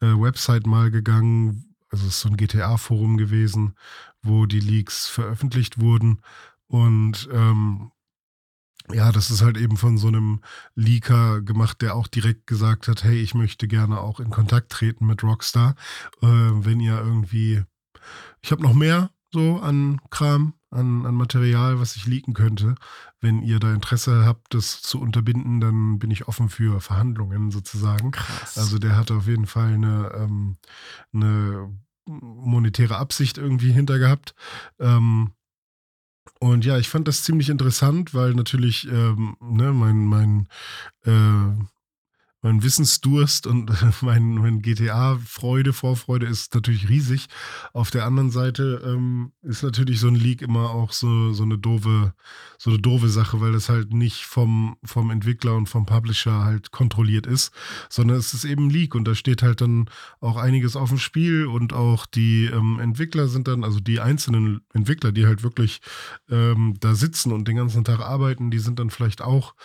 äh, 0.02 0.06
Website 0.06 0.68
mal 0.68 0.92
gegangen. 0.92 1.76
Also 1.90 2.08
es 2.08 2.16
ist 2.16 2.22
so 2.22 2.30
ein 2.30 2.38
GTA-Forum 2.38 3.18
gewesen, 3.18 3.76
wo 4.22 4.46
die 4.46 4.60
Leaks 4.60 5.08
veröffentlicht 5.08 5.80
wurden. 5.80 6.22
Und 6.68 7.30
ähm, 7.32 7.92
ja, 8.92 9.12
das 9.12 9.32
ist 9.32 9.42
halt 9.42 9.58
eben 9.58 9.78
von 9.78 9.98
so 9.98 10.08
einem 10.08 10.42
Leaker 10.76 11.42
gemacht, 11.42 11.82
der 11.82 11.96
auch 11.96 12.08
direkt 12.08 12.48
gesagt 12.48 12.88
hat, 12.88 13.04
hey, 13.04 13.22
ich 13.22 13.34
möchte 13.34 13.68
gerne 13.68 14.00
auch 14.00 14.20
in 14.20 14.30
Kontakt 14.30 14.72
treten 14.72 15.06
mit 15.06 15.24
Rockstar. 15.24 15.76
Äh, 16.22 16.28
wenn 16.28 16.80
ihr 16.80 16.98
irgendwie, 16.98 17.64
ich 18.42 18.52
habe 18.52 18.62
noch 18.62 18.74
mehr 18.74 19.12
so 19.32 19.60
an 19.60 20.02
Kram, 20.10 20.54
an, 20.74 21.06
an 21.06 21.16
Material, 21.16 21.80
was 21.80 21.96
ich 21.96 22.06
leaken 22.06 22.34
könnte. 22.34 22.76
Wenn 23.22 23.42
ihr 23.42 23.60
da 23.60 23.74
Interesse 23.74 24.26
habt, 24.26 24.54
das 24.54 24.82
zu 24.82 25.00
unterbinden, 25.00 25.62
dann 25.62 26.00
bin 26.00 26.12
ich 26.12 26.28
offen 26.28 26.50
für 26.50 26.82
Verhandlungen 26.82 27.52
sozusagen. 27.52 28.12
Krass. 28.12 28.58
Also 28.58 28.80
der 28.80 28.98
hat 28.98 29.12
auf 29.12 29.28
jeden 29.28 29.46
Fall 29.48 29.74
eine, 29.74 30.12
ähm, 30.16 30.58
eine 31.14 31.72
monetäre 32.06 32.98
Absicht 32.98 33.38
irgendwie 33.38 33.72
hinter 33.72 34.00
gehabt. 34.00 34.36
Ähm, 34.80 35.32
und 36.40 36.66
ja, 36.66 36.78
ich 36.78 36.90
fand 36.90 37.08
das 37.08 37.24
ziemlich 37.24 37.50
interessant, 37.50 38.14
weil 38.14 38.34
natürlich 38.34 38.88
ähm, 38.90 39.38
ne, 39.40 39.72
mein, 39.72 40.06
mein 40.06 40.48
äh, 41.06 41.64
mein 42.44 42.62
Wissensdurst 42.62 43.48
und 43.48 43.72
mein, 44.02 44.36
mein 44.36 44.62
GTA-Freude, 44.62 45.74
Vorfreude 45.74 46.28
ist 46.28 46.54
natürlich 46.54 46.90
riesig. 46.90 47.28
Auf 47.72 47.90
der 47.90 48.06
anderen 48.06 48.30
Seite 48.30 48.82
ähm, 48.86 49.32
ist 49.42 49.64
natürlich 49.64 50.00
so 50.00 50.10
ein 50.10 50.16
Leak 50.16 50.42
immer 50.42 50.70
auch 50.70 50.92
so, 50.92 51.34
so 51.34 51.44
eine 51.44 51.58
doofe, 51.58 52.14
so 52.58 52.70
eine 52.70 52.80
doofe 52.80 53.08
Sache, 53.08 53.40
weil 53.42 53.54
das 53.54 53.70
halt 53.70 53.94
nicht 53.94 54.26
vom, 54.26 54.76
vom 54.84 55.10
Entwickler 55.10 55.56
und 55.56 55.68
vom 55.68 55.86
Publisher 55.86 56.44
halt 56.44 56.72
kontrolliert 56.72 57.26
ist, 57.26 57.52
sondern 57.90 58.18
es 58.18 58.34
ist 58.34 58.44
eben 58.44 58.68
ein 58.68 58.70
Leak 58.70 58.94
und 58.94 59.08
da 59.08 59.16
steht 59.16 59.42
halt 59.42 59.62
dann 59.62 59.90
auch 60.20 60.36
einiges 60.36 60.76
auf 60.76 60.90
dem 60.90 61.00
Spiel 61.00 61.46
und 61.46 61.72
auch 61.72 62.06
die 62.06 62.46
ähm, 62.46 62.80
Entwickler 62.80 63.30
sind 63.30 63.48
dann, 63.48 63.64
also 63.64 63.80
die 63.80 64.02
einzelnen 64.02 64.62
Entwickler, 64.74 65.14
die 65.14 65.26
halt 65.26 65.44
wirklich 65.44 65.80
ähm, 66.30 66.76
da 66.82 66.94
sitzen 66.94 67.32
und 67.32 67.48
den 67.48 67.56
ganzen 67.56 67.86
Tag 67.86 68.02
arbeiten, 68.02 68.52
die 68.52 68.60
sind 68.60 68.80
dann 68.80 68.90
vielleicht 68.90 69.22
auch 69.22 69.56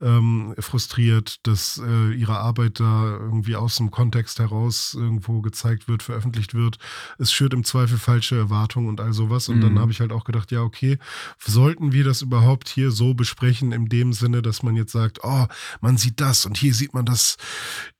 ähm, 0.00 0.54
frustriert, 0.60 1.44
dass 1.44 1.82
äh, 1.84 2.12
ihre 2.12 2.27
ihre 2.28 2.38
Arbeit 2.38 2.80
da 2.80 3.18
irgendwie 3.18 3.56
aus 3.56 3.76
dem 3.76 3.90
Kontext 3.90 4.38
heraus 4.38 4.94
irgendwo 4.94 5.40
gezeigt 5.40 5.88
wird, 5.88 6.02
veröffentlicht 6.02 6.54
wird. 6.54 6.78
Es 7.18 7.32
schürt 7.32 7.54
im 7.54 7.64
Zweifel 7.64 7.98
falsche 7.98 8.36
Erwartungen 8.36 8.88
und 8.88 9.00
all 9.00 9.12
sowas. 9.12 9.48
Und 9.48 9.58
mhm. 9.58 9.62
dann 9.62 9.78
habe 9.78 9.92
ich 9.92 10.00
halt 10.00 10.12
auch 10.12 10.24
gedacht, 10.24 10.50
ja, 10.52 10.62
okay, 10.62 10.98
sollten 11.38 11.92
wir 11.92 12.04
das 12.04 12.22
überhaupt 12.22 12.68
hier 12.68 12.90
so 12.90 13.14
besprechen, 13.14 13.72
in 13.72 13.86
dem 13.86 14.12
Sinne, 14.12 14.42
dass 14.42 14.62
man 14.62 14.76
jetzt 14.76 14.92
sagt, 14.92 15.20
oh, 15.22 15.46
man 15.80 15.96
sieht 15.96 16.20
das 16.20 16.44
und 16.46 16.56
hier 16.56 16.74
sieht 16.74 16.94
man, 16.94 17.04
dass 17.04 17.36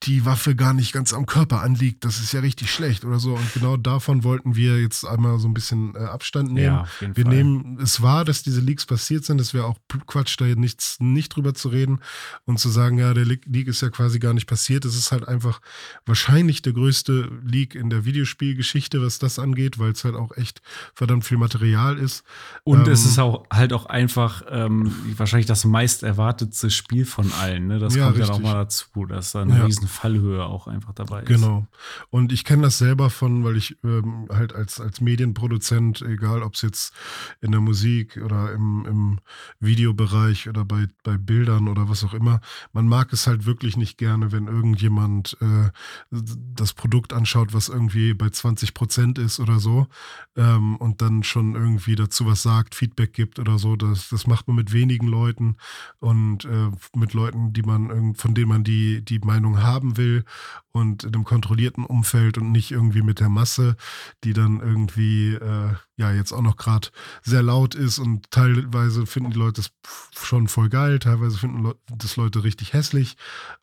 die 0.03 0.25
Waffe 0.25 0.55
gar 0.55 0.75
nicht 0.75 0.93
ganz 0.93 1.13
am 1.13 1.27
Körper 1.27 1.63
anliegt. 1.63 2.05
Das 2.05 2.21
ist 2.21 2.33
ja 2.33 2.41
richtig 2.41 2.71
schlecht 2.71 3.05
oder 3.05 3.19
so. 3.19 3.35
Und 3.35 3.53
genau 3.55 3.77
davon 3.77 4.25
wollten 4.25 4.57
wir 4.57 4.81
jetzt 4.81 5.05
einmal 5.05 5.39
so 5.39 5.49
ein 5.49 5.55
bisschen 5.55 5.95
äh, 5.95 5.99
Abstand 5.99 6.53
nehmen. 6.53 6.85
Ja, 7.01 7.15
wir 7.15 7.25
Fall. 7.25 7.35
nehmen, 7.35 7.79
es 7.81 8.03
war, 8.03 8.25
dass 8.25 8.43
diese 8.43 8.61
Leaks 8.61 8.87
passiert 8.87 9.25
sind. 9.25 9.41
Es 9.41 9.55
wäre 9.55 9.65
auch 9.65 9.79
Quatsch, 10.07 10.37
da 10.39 10.45
nichts, 10.45 10.99
nicht 11.01 11.35
drüber 11.35 11.55
zu 11.55 11.69
reden 11.69 12.01
und 12.45 12.59
zu 12.59 12.69
sagen, 12.69 12.99
ja, 12.99 13.15
der 13.15 13.25
Leak 13.25 13.69
ist 13.69 13.83
ja 13.83 13.91
quasi 13.91 14.18
quasi 14.19 14.29
gar 14.29 14.35
nicht 14.35 14.47
passiert. 14.47 14.85
Es 14.85 14.97
ist 14.97 15.13
halt 15.13 15.27
einfach 15.27 15.61
wahrscheinlich 16.07 16.63
der 16.63 16.73
größte 16.73 17.31
Leak 17.43 17.75
in 17.75 17.91
der 17.91 18.05
Videospielgeschichte, 18.05 19.03
was 19.03 19.19
das 19.19 19.39
angeht, 19.39 19.79
weil 19.79 19.93
es 19.93 20.05
halt 20.05 20.15
auch 20.15 20.37
echt 20.37 20.61
verdammt 20.95 21.25
viel 21.25 21.39
Material 21.39 21.99
ist. 21.99 22.25
Und 22.65 22.87
ähm, 22.87 22.93
es 22.93 23.05
ist 23.05 23.19
auch 23.19 23.45
halt 23.51 23.73
auch 23.73 23.87
einfach 23.87 24.43
ähm, 24.51 24.93
wahrscheinlich 25.17 25.47
das 25.47 25.65
meist 25.65 26.03
erwartetste 26.03 26.71
Spiel 26.71 27.05
von 27.05 27.33
allen. 27.41 27.69
Ne? 27.69 27.79
Das 27.79 27.95
ja, 27.95 28.07
kommt 28.07 28.19
ja 28.19 28.29
auch 28.29 28.41
mal 28.41 28.55
dazu, 28.55 29.07
dass 29.07 29.33
da 29.33 29.43
eine 29.43 29.59
ja. 29.59 29.65
riesen 29.65 29.89
Fallhöhe 29.89 30.45
auch 30.45 30.67
einfach 30.67 30.93
dabei 30.95 31.23
ist. 31.23 31.29
Genau. 31.29 31.67
Und 32.11 32.33
ich 32.33 32.45
kenne 32.45 32.63
das 32.63 32.79
selber 32.79 33.11
von, 33.11 33.45
weil 33.45 33.57
ich 33.57 33.77
ähm, 33.85 34.29
halt 34.31 34.55
als, 34.55 34.81
als 34.81 35.01
Medienproduzent, 35.01 36.03
egal 36.03 36.43
ob 36.43 36.55
es 36.55 36.63
jetzt 36.63 36.93
in 37.41 37.53
der 37.53 37.61
Musik 37.61 38.21
oder 38.25 38.53
im, 38.53 38.85
im 38.87 39.19
Videobereich 39.61 40.49
oder 40.49 40.65
bei, 40.65 40.87
bei 41.03 41.17
Bildern 41.17 41.69
oder 41.69 41.89
was 41.89 42.05
auch 42.05 42.15
immer, 42.15 42.41
man 42.73 42.87
mag 42.87 43.13
es 43.13 43.27
halt 43.27 43.47
wirklich 43.47 43.77
nicht 43.77 43.99
gerne 43.99 44.08
gerne, 44.09 44.33
wenn 44.33 44.47
irgendjemand 44.47 45.37
äh, 45.43 45.71
das 46.11 46.73
Produkt 46.73 47.13
anschaut, 47.13 47.53
was 47.53 47.69
irgendwie 47.69 48.15
bei 48.15 48.31
20 48.31 48.73
Prozent 48.73 49.19
ist 49.19 49.39
oder 49.39 49.59
so 49.59 49.87
ähm, 50.35 50.77
und 50.77 51.03
dann 51.03 51.23
schon 51.23 51.55
irgendwie 51.55 51.95
dazu 51.95 52.25
was 52.25 52.43
sagt, 52.43 52.75
Feedback 52.75 53.13
gibt 53.13 53.39
oder 53.39 53.59
so. 53.59 53.77
Das, 53.77 54.09
das 54.09 54.27
macht 54.27 54.49
man 54.49 54.57
mit 54.57 54.73
wenigen 54.73 55.09
Leuten 55.09 55.57
und 55.99 56.47
äh, 56.47 56.71
mit 56.97 57.13
Leuten, 57.13 57.53
die 57.53 57.63
man 57.63 58.15
von 58.15 58.35
denen 58.35 58.49
man 58.49 58.65
die, 58.65 59.05
die 59.05 59.19
Meinung 59.19 59.63
haben 59.63 59.99
will 59.99 60.25
und 60.73 61.05
in 61.05 61.15
einem 61.15 61.25
kontrollierten 61.25 61.85
Umfeld 61.85 62.39
und 62.39 62.51
nicht 62.51 62.71
irgendwie 62.71 63.03
mit 63.03 63.21
der 63.21 63.29
Masse, 63.29 63.77
die 64.25 64.33
dann 64.33 64.61
irgendwie 64.61 65.35
äh, 65.35 65.75
ja 65.99 66.13
jetzt 66.13 66.33
auch 66.33 66.43
noch 66.43 66.57
gerade 66.57 66.89
sehr 67.23 67.43
laut 67.43 67.75
ist 67.75 67.99
und 67.99 68.31
teilweise 68.31 69.05
finden 69.05 69.33
die 69.33 69.39
Leute 69.39 69.61
das 69.61 69.73
schon 70.15 70.49
voll 70.49 70.69
geil, 70.69 71.01
teilweise 71.01 71.37
finden 71.37 71.73
das 71.95 72.17
Leute 72.17 72.45
richtig 72.45 72.73
hässlich 72.73 73.17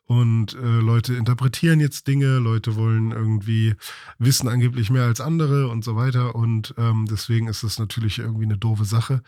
und 0.04 0.54
äh, 0.54 0.78
Leute 0.80 1.14
interpretieren 1.14 1.80
jetzt 1.80 2.06
Dinge, 2.06 2.36
Leute 2.36 2.76
wollen 2.76 3.10
irgendwie 3.10 3.74
wissen 4.18 4.48
angeblich 4.48 4.90
mehr 4.90 5.04
als 5.04 5.20
andere 5.20 5.68
und 5.68 5.82
so 5.82 5.96
weiter 5.96 6.34
und 6.34 6.74
ähm, 6.76 7.06
deswegen 7.10 7.48
ist 7.48 7.64
das 7.64 7.78
natürlich 7.78 8.18
irgendwie 8.18 8.44
eine 8.44 8.58
doofe 8.58 8.84
Sache. 8.84 9.22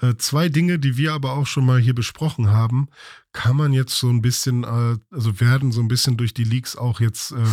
Äh, 0.00 0.14
zwei 0.16 0.48
Dinge, 0.48 0.78
die 0.78 0.96
wir 0.96 1.12
aber 1.12 1.32
auch 1.32 1.46
schon 1.46 1.66
mal 1.66 1.78
hier 1.78 1.94
besprochen 1.94 2.50
haben, 2.50 2.88
kann 3.34 3.56
man 3.56 3.72
jetzt 3.72 3.98
so 3.98 4.08
ein 4.08 4.22
bisschen, 4.22 4.62
äh, 4.62 4.96
also 5.10 5.40
werden 5.40 5.72
so 5.72 5.80
ein 5.80 5.88
bisschen 5.88 6.16
durch 6.16 6.32
die 6.32 6.44
Leaks 6.44 6.76
auch 6.76 7.00
jetzt 7.00 7.32
äh, 7.32 7.44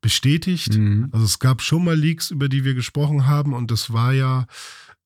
bestätigt. 0.00 0.74
Mhm. 0.74 1.10
Also 1.12 1.26
es 1.26 1.38
gab 1.38 1.60
schon 1.62 1.84
mal 1.84 1.94
Leaks, 1.94 2.30
über 2.30 2.48
die 2.48 2.64
wir 2.64 2.74
gesprochen 2.74 3.26
haben 3.26 3.52
und 3.52 3.70
das 3.70 3.92
war 3.92 4.12
ja 4.12 4.46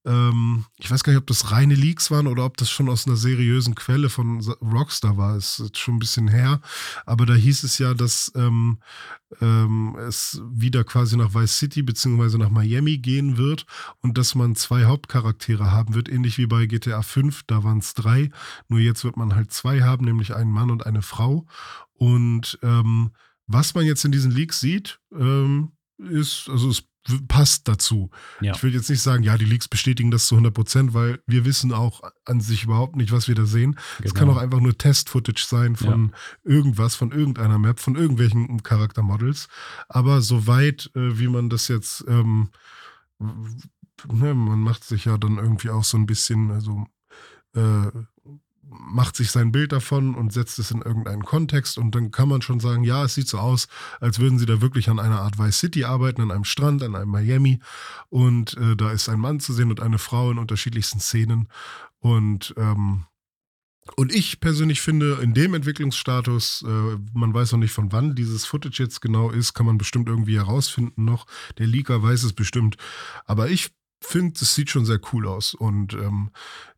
ähm, 0.05 0.65
ich 0.79 0.91
weiß 0.91 1.05
gar 1.05 1.12
nicht, 1.12 1.21
ob 1.21 1.27
das 1.27 1.53
reine 1.53 1.75
Leaks 1.75 2.11
waren 2.11 2.27
oder 2.27 2.45
ob 2.45 2.57
das 2.57 2.71
schon 2.71 2.88
aus 2.88 3.07
einer 3.07 3.17
seriösen 3.17 3.75
Quelle 3.75 4.09
von 4.09 4.41
Rockstar 4.61 5.17
war. 5.17 5.37
Ist 5.37 5.79
schon 5.79 5.97
ein 5.97 6.01
bisschen 6.01 6.29
her. 6.29 6.61
Aber 7.07 7.25
da 7.25 7.35
hieß 7.35 7.62
es 7.62 7.79
ja, 7.79 7.95
dass 7.95 8.33
ähm, 8.35 8.79
ähm, 9.41 9.97
es 9.97 10.41
wieder 10.51 10.83
quasi 10.85 11.17
nach 11.17 11.35
Vice 11.35 11.57
City 11.59 11.83
beziehungsweise 11.83 12.38
nach 12.38 12.51
Miami 12.51 12.99
gehen 12.99 13.37
wird 13.37 13.67
und 14.01 14.19
dass 14.19 14.35
man 14.35 14.57
zwei 14.57 14.85
Hauptcharaktere 14.85 15.71
haben 15.71 15.95
wird, 15.95 16.09
ähnlich 16.09 16.37
wie 16.38 16.47
bei 16.47 16.67
GTA 16.67 17.03
5. 17.03 17.45
Da 17.47 17.62
waren 17.62 17.79
es 17.79 17.95
drei. 17.95 18.31
Nur 18.69 18.81
jetzt 18.81 19.05
wird 19.05 19.17
man 19.17 19.35
halt 19.35 19.53
zwei 19.53 19.83
haben, 19.83 20.05
nämlich 20.05 20.35
einen 20.35 20.51
Mann 20.51 20.71
und 20.71 20.85
eine 20.85 21.03
Frau. 21.03 21.47
Und 21.95 22.59
ähm, 22.62 23.12
was 23.47 23.75
man 23.75 23.85
jetzt 23.85 24.05
in 24.05 24.12
diesen 24.12 24.33
Leaks 24.33 24.59
sieht, 24.59 24.99
ähm, 25.12 25.73
ist, 25.99 26.49
also 26.49 26.71
es 26.71 26.85
passt 27.29 27.69
dazu. 27.69 28.11
Ja. 28.41 28.55
Ich 28.55 28.62
will 28.62 28.75
jetzt 28.75 28.88
nicht 28.88 29.03
sagen, 29.03 29.23
ja, 29.23 29.37
die 29.37 29.45
Leaks 29.45 29.69
bestätigen 29.69 30.11
das 30.11 30.27
zu 30.27 30.37
100 30.37 30.55
Prozent, 30.55 30.95
weil 30.95 31.21
wir 31.27 31.45
wissen 31.45 31.73
auch 31.73 32.03
an 32.25 32.41
sich 32.41 32.65
überhaupt 32.65 32.97
nicht, 32.97 33.12
was 33.12 33.29
wir 33.29 33.35
da 33.35 33.45
sehen. 33.45 33.79
Es 34.03 34.15
kann 34.15 34.29
genau. 34.29 34.38
auch 34.38 34.43
einfach 34.43 34.61
nur 34.61 34.77
Test-Footage 34.77 35.45
sein 35.45 35.77
von 35.77 36.12
ja. 36.12 36.51
irgendwas, 36.53 36.95
von 36.95 37.11
irgendeiner 37.11 37.59
Map, 37.59 37.81
von 37.81 37.97
irgendwelchen 37.97 38.62
Charaktermodels. 38.62 39.49
Aber 39.88 40.23
soweit, 40.23 40.91
äh, 40.95 41.19
wie 41.19 41.29
man 41.29 41.51
das 41.51 41.69
jetzt, 41.69 42.05
ähm, 42.09 42.51
ne, 43.19 44.35
man 44.35 44.61
macht 44.61 44.85
sich 44.85 45.07
ja 45.07 45.19
dann 45.19 45.38
irgendwie 45.38 45.71
auch 45.71 45.85
so 45.85 45.97
ein 45.97 46.07
bisschen, 46.07 46.51
also 46.51 46.87
äh, 47.55 47.88
macht 48.79 49.17
sich 49.17 49.31
sein 49.31 49.53
Bild 49.53 49.73
davon 49.73 50.15
und 50.15 50.33
setzt 50.33 50.59
es 50.59 50.71
in 50.71 50.83
irgendeinen 50.83 51.25
Kontext 51.25 51.79
und 51.79 51.95
dann 51.95 52.11
kann 52.11 52.29
man 52.29 52.43
schon 52.43 52.61
sagen, 52.61 52.85
ja, 52.85 53.05
es 53.05 53.15
sieht 53.15 53.29
so 53.29 53.39
aus, 53.39 53.69
als 54.01 54.19
würden 54.19 54.39
sie 54.39 54.47
da 54.47 54.61
wirklich 54.61 54.89
an 54.89 54.99
einer 54.99 55.21
Art 55.21 55.39
Vice 55.39 55.59
City 55.59 55.85
arbeiten, 55.85 56.23
an 56.23 56.31
einem 56.31 56.45
Strand, 56.45 56.83
an 56.83 56.95
einem 56.95 57.11
Miami 57.11 57.61
und 58.09 58.57
äh, 58.57 58.77
da 58.77 58.91
ist 58.91 59.09
ein 59.09 59.21
Mann 59.21 59.41
zu 59.41 59.53
sehen 59.53 59.71
und 59.71 59.81
eine 59.81 59.99
Frau 59.99 60.31
in 60.31 60.39
unterschiedlichsten 60.39 61.01
Szenen 61.01 61.49
und 61.99 62.55
ähm, 62.57 63.05
und 63.97 64.15
ich 64.15 64.39
persönlich 64.39 64.81
finde, 64.81 65.19
in 65.23 65.35
dem 65.35 65.55
Entwicklungsstatus, 65.55 66.65
äh, 66.67 66.99
man 67.13 67.35
weiß 67.35 67.53
noch 67.53 67.59
nicht 67.59 67.73
von 67.73 67.91
wann 67.91 68.15
dieses 68.15 68.47
Footage 68.47 68.81
jetzt 68.81 69.01
genau 69.01 69.31
ist, 69.31 69.55
kann 69.55 69.67
man 69.67 69.77
bestimmt 69.77 70.09
irgendwie 70.09 70.37
herausfinden 70.37 71.05
noch. 71.05 71.27
Der 71.59 71.67
Leaker 71.67 72.01
weiß 72.01 72.23
es 72.23 72.33
bestimmt. 72.33 72.77
Aber 73.25 73.51
ich 73.51 73.73
finde, 74.05 74.35
es 74.41 74.55
sieht 74.55 74.71
schon 74.71 74.85
sehr 74.85 75.01
cool 75.12 75.27
aus. 75.27 75.55
Und 75.55 75.95
ähm, 75.95 76.31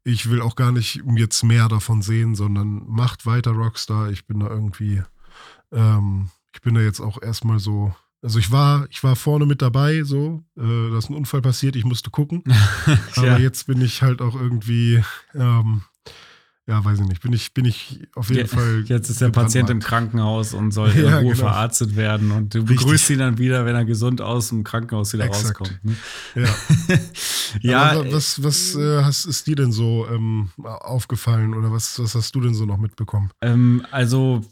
ich 0.04 0.28
will 0.30 0.40
auch 0.40 0.56
gar 0.56 0.72
nicht 0.72 1.02
jetzt 1.16 1.42
mehr 1.42 1.68
davon 1.68 2.02
sehen, 2.02 2.34
sondern 2.34 2.84
macht 2.86 3.26
weiter 3.26 3.52
Rockstar. 3.52 4.10
Ich 4.10 4.26
bin 4.26 4.40
da 4.40 4.48
irgendwie, 4.48 5.02
ähm, 5.72 6.30
ich 6.52 6.60
bin 6.60 6.74
da 6.74 6.80
jetzt 6.80 7.00
auch 7.00 7.20
erstmal 7.20 7.58
so. 7.58 7.94
Also 8.22 8.38
ich 8.38 8.50
war, 8.50 8.86
ich 8.88 9.04
war 9.04 9.16
vorne 9.16 9.44
mit 9.44 9.60
dabei, 9.60 10.02
so, 10.02 10.42
äh, 10.56 10.90
da 10.90 10.96
ist 10.96 11.10
ein 11.10 11.16
Unfall 11.16 11.42
passiert, 11.42 11.76
ich 11.76 11.84
musste 11.84 12.08
gucken. 12.08 12.42
Aber 13.16 13.38
jetzt 13.38 13.66
bin 13.66 13.82
ich 13.82 14.00
halt 14.00 14.22
auch 14.22 14.34
irgendwie, 14.34 15.04
ähm, 15.34 15.82
ja, 16.66 16.82
weiß 16.82 17.00
ich 17.00 17.06
nicht, 17.06 17.20
bin 17.20 17.34
ich, 17.34 17.52
bin 17.52 17.66
ich 17.66 18.00
auf 18.14 18.30
jeden 18.30 18.42
ja, 18.42 18.46
Fall. 18.46 18.84
Jetzt 18.86 19.10
ist 19.10 19.20
der 19.20 19.28
Patient 19.28 19.68
im 19.68 19.80
Krankenhaus 19.80 20.54
und 20.54 20.70
soll 20.70 20.90
in 20.96 21.04
ja, 21.04 21.18
Ruhe 21.18 21.34
genau. 21.34 21.48
verarztet 21.48 21.94
werden 21.94 22.30
und 22.30 22.54
du 22.54 22.60
Richtig. 22.60 22.78
begrüßt 22.78 23.10
ihn 23.10 23.18
dann 23.18 23.36
wieder, 23.36 23.66
wenn 23.66 23.74
er 23.74 23.84
gesund 23.84 24.22
aus 24.22 24.48
dem 24.48 24.64
Krankenhaus 24.64 25.12
wieder 25.12 25.24
Exakt. 25.24 25.60
rauskommt. 25.60 25.84
Ne? 25.84 25.96
Ja. 26.36 26.98
ja. 27.60 27.82
Aber 27.90 28.12
was, 28.12 28.42
was 28.42 28.74
äh, 28.76 29.02
hast, 29.02 29.26
ist 29.26 29.46
dir 29.46 29.56
denn 29.56 29.72
so 29.72 30.06
ähm, 30.08 30.50
aufgefallen 30.62 31.52
oder 31.52 31.70
was, 31.70 31.98
was 31.98 32.14
hast 32.14 32.34
du 32.34 32.40
denn 32.40 32.54
so 32.54 32.64
noch 32.64 32.78
mitbekommen? 32.78 33.30
Ähm, 33.42 33.84
also 33.90 34.42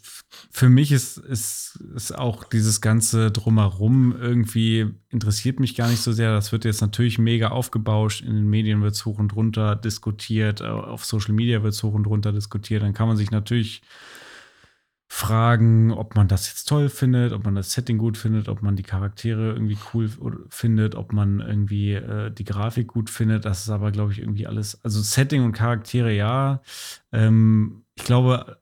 für 0.50 0.68
mich 0.68 0.92
ist, 0.92 1.18
ist, 1.18 1.78
ist 1.94 2.16
auch 2.16 2.44
dieses 2.44 2.80
ganze 2.80 3.30
Drumherum 3.30 4.14
irgendwie 4.18 4.86
interessiert 5.10 5.60
mich 5.60 5.76
gar 5.76 5.88
nicht 5.88 6.00
so 6.00 6.12
sehr. 6.12 6.32
Das 6.32 6.52
wird 6.52 6.64
jetzt 6.64 6.80
natürlich 6.80 7.18
mega 7.18 7.48
aufgebauscht. 7.48 8.22
In 8.22 8.34
den 8.34 8.48
Medien 8.48 8.82
wird 8.82 8.94
es 8.94 9.04
hoch 9.04 9.18
und 9.18 9.34
runter 9.36 9.76
diskutiert. 9.76 10.62
Auf 10.62 11.04
Social 11.04 11.34
Media 11.34 11.62
wird 11.62 11.74
es 11.74 11.82
hoch 11.82 11.94
und 11.94 12.06
runter 12.06 12.32
diskutiert. 12.32 12.82
Dann 12.82 12.94
kann 12.94 13.08
man 13.08 13.16
sich 13.16 13.30
natürlich 13.30 13.82
fragen, 15.08 15.92
ob 15.92 16.16
man 16.16 16.26
das 16.26 16.48
jetzt 16.48 16.64
toll 16.64 16.88
findet, 16.88 17.34
ob 17.34 17.44
man 17.44 17.54
das 17.54 17.72
Setting 17.72 17.98
gut 17.98 18.16
findet, 18.16 18.48
ob 18.48 18.62
man 18.62 18.76
die 18.76 18.82
Charaktere 18.82 19.52
irgendwie 19.52 19.76
cool 19.92 20.10
findet, 20.48 20.94
ob 20.94 21.12
man 21.12 21.40
irgendwie 21.40 21.92
äh, 21.92 22.30
die 22.30 22.44
Grafik 22.44 22.88
gut 22.88 23.10
findet. 23.10 23.44
Das 23.44 23.60
ist 23.60 23.68
aber, 23.68 23.92
glaube 23.92 24.12
ich, 24.12 24.20
irgendwie 24.20 24.46
alles. 24.46 24.82
Also 24.82 25.02
Setting 25.02 25.44
und 25.44 25.52
Charaktere, 25.52 26.14
ja. 26.14 26.62
Ähm, 27.12 27.84
ich 27.94 28.04
glaube, 28.04 28.61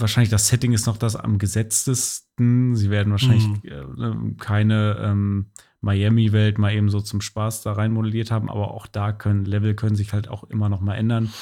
wahrscheinlich 0.00 0.30
das 0.30 0.48
Setting 0.48 0.72
ist 0.72 0.86
noch 0.86 0.96
das 0.96 1.16
am 1.16 1.38
gesetztesten. 1.38 2.74
Sie 2.74 2.90
werden 2.90 3.10
wahrscheinlich 3.10 3.46
mhm. 3.46 3.60
äh, 3.64 4.34
keine 4.38 4.96
ähm, 5.00 5.50
Miami-Welt 5.80 6.58
mal 6.58 6.72
eben 6.72 6.90
so 6.90 7.00
zum 7.00 7.20
Spaß 7.20 7.62
da 7.62 7.72
rein 7.72 7.92
modelliert 7.92 8.30
haben, 8.30 8.50
aber 8.50 8.72
auch 8.72 8.86
da 8.86 9.12
können 9.12 9.44
Level 9.44 9.74
können 9.74 9.96
sich 9.96 10.12
halt 10.12 10.28
auch 10.28 10.44
immer 10.44 10.68
noch 10.68 10.80
mal 10.80 10.94
ändern. 10.94 11.32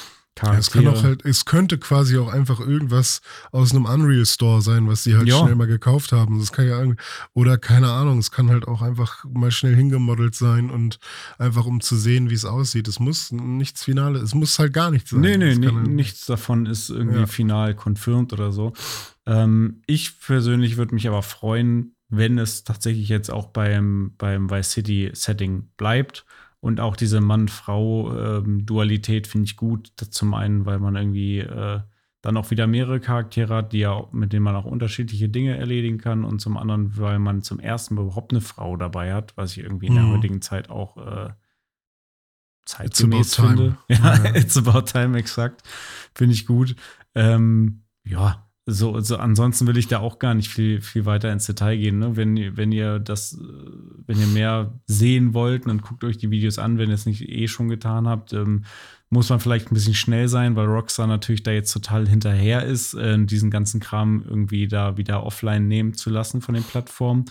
Ja, 0.43 0.59
es 0.59 0.71
kann 0.71 0.87
auch 0.87 1.03
halt, 1.03 1.25
es 1.25 1.45
könnte 1.45 1.79
quasi 1.79 2.19
auch 2.19 2.33
einfach 2.33 2.61
irgendwas 2.61 3.21
aus 3.53 3.73
einem 3.73 3.85
Unreal 3.85 4.27
Store 4.27 4.63
sein, 4.63 4.89
was 4.89 5.03
sie 5.03 5.17
halt 5.17 5.29
ja. 5.29 5.39
schnell 5.39 5.55
mal 5.55 5.67
gekauft 5.67 6.13
haben. 6.13 6.39
Das 6.39 6.53
kann 6.53 6.69
ja 6.69 6.79
oder 7.35 7.59
keine 7.59 7.91
Ahnung, 7.91 8.19
es 8.19 8.31
kann 8.31 8.51
halt 8.51 8.67
auch 8.69 8.83
einfach 8.83 9.25
mal 9.25 9.51
schnell 9.51 9.75
hingemodelt 9.75 10.35
sein 10.35 10.71
und 10.71 10.99
einfach 11.39 11.67
um 11.67 11.81
zu 11.81 11.97
sehen, 11.97 12.31
wie 12.31 12.35
es 12.35 12.45
aussieht. 12.45 12.89
Es 12.89 13.01
muss 13.01 13.33
nichts 13.33 13.85
Finale, 13.85 14.19
es 14.21 14.35
muss 14.35 14.59
halt 14.59 14.73
gar 14.73 14.91
nichts 14.91 15.11
sein. 15.11 15.21
Nee, 15.21 15.37
nee, 15.37 15.55
nee 15.55 15.67
halt 15.69 15.89
nichts 15.89 16.27
davon 16.27 16.67
ist 16.67 16.91
irgendwie 16.91 17.21
ja. 17.21 17.27
final 17.27 17.75
confirmed 17.75 18.33
oder 18.33 18.53
so. 18.53 18.73
Ähm, 19.27 19.83
ich 19.87 20.21
persönlich 20.21 20.77
würde 20.77 20.95
mich 20.95 21.09
aber 21.09 21.23
freuen, 21.23 21.95
wenn 22.09 22.39
es 22.39 22.65
tatsächlich 22.65 23.09
jetzt 23.09 23.31
auch 23.31 23.47
beim, 23.47 24.15
beim 24.17 24.51
Vice 24.51 24.71
City 24.71 25.11
Setting 25.13 25.69
bleibt 25.77 26.25
und 26.61 26.81
auch 26.81 26.97
diese 26.97 27.21
Mann-Frau-Dualität 27.21 29.27
ähm, 29.27 29.31
finde 29.31 29.45
ich 29.47 29.57
gut. 29.57 29.93
Zum 30.11 30.35
einen, 30.35 30.67
weil 30.67 30.81
man 30.81 30.97
irgendwie 30.97 31.39
äh, 31.39 31.81
dann 32.21 32.37
auch 32.37 32.51
wieder 32.51 32.67
mehrere 32.67 32.99
Charaktere 32.99 33.55
hat, 33.55 33.73
die 33.73 33.79
ja, 33.79 34.09
mit 34.11 34.33
denen 34.33 34.43
man 34.43 34.57
auch 34.57 34.65
unterschiedliche 34.65 35.29
Dinge 35.29 35.57
erledigen 35.57 35.99
kann. 35.99 36.25
Und 36.25 36.41
zum 36.41 36.57
anderen, 36.57 36.97
weil 36.97 37.21
man 37.21 37.43
zum 37.43 37.61
ersten 37.61 37.95
Mal 37.95 38.03
überhaupt 38.03 38.33
eine 38.33 38.41
Frau 38.41 38.77
dabei 38.77 39.15
hat, 39.15 39.37
was 39.37 39.53
ich 39.53 39.63
irgendwie 39.63 39.87
in 39.87 39.95
der 39.95 40.05
mhm. 40.05 40.15
heutigen 40.15 40.43
Zeit 40.43 40.69
auch 40.69 40.97
äh, 40.97 41.31
zeitgemäß 42.65 43.37
finde. 43.37 43.79
Ja, 43.89 44.17
ja, 44.17 44.35
it's 44.35 44.57
about 44.57 44.83
time, 44.83 45.17
exakt. 45.17 45.63
Finde 46.15 46.35
ich 46.35 46.45
gut. 46.45 46.75
Ähm, 47.15 47.85
ja, 48.05 48.48
so, 48.71 49.01
so, 49.01 49.17
ansonsten 49.17 49.67
will 49.67 49.79
ich 49.79 49.89
da 49.89 50.01
auch 50.01 50.19
gar 50.19 50.35
nicht 50.35 50.51
viel, 50.51 50.83
viel 50.83 51.07
weiter 51.07 51.33
ins 51.33 51.47
Detail 51.47 51.79
gehen. 51.79 51.99
Ne? 52.01 52.17
Wenn, 52.17 52.57
wenn 52.59 52.71
ihr 52.71 52.99
das, 52.99 53.39
wenn 54.07 54.21
ihr 54.21 54.27
mehr 54.27 54.79
sehen 54.87 55.33
wollt, 55.33 55.67
dann 55.67 55.81
guckt 55.81 56.05
euch 56.05 56.19
die 56.19 56.31
Videos 56.31 56.59
an, 56.59 56.77
wenn 56.77 56.91
ihr 56.91 56.95
es 56.95 57.07
nicht 57.07 57.27
eh 57.27 57.49
schon 57.49 57.69
getan 57.69 58.07
habt. 58.07 58.35
Ähm, 58.35 58.65
muss 59.09 59.31
man 59.31 59.41
vielleicht 59.41 59.71
ein 59.71 59.75
bisschen 59.75 59.95
schnell 59.95 60.29
sein, 60.29 60.55
weil 60.55 60.67
Rockstar 60.67 61.07
natürlich 61.07 61.43
da 61.43 61.51
jetzt 61.51 61.73
total 61.73 62.07
hinterher 62.07 62.63
ist, 62.67 62.93
äh, 62.93 63.19
diesen 63.25 63.51
ganzen 63.51 63.81
Kram 63.81 64.23
irgendwie 64.29 64.69
da 64.69 64.99
wieder 64.99 65.25
offline 65.25 65.67
nehmen 65.67 65.95
zu 65.95 66.11
lassen 66.11 66.43
von 66.43 66.55
den 66.55 66.65
Plattformen. 66.65 67.25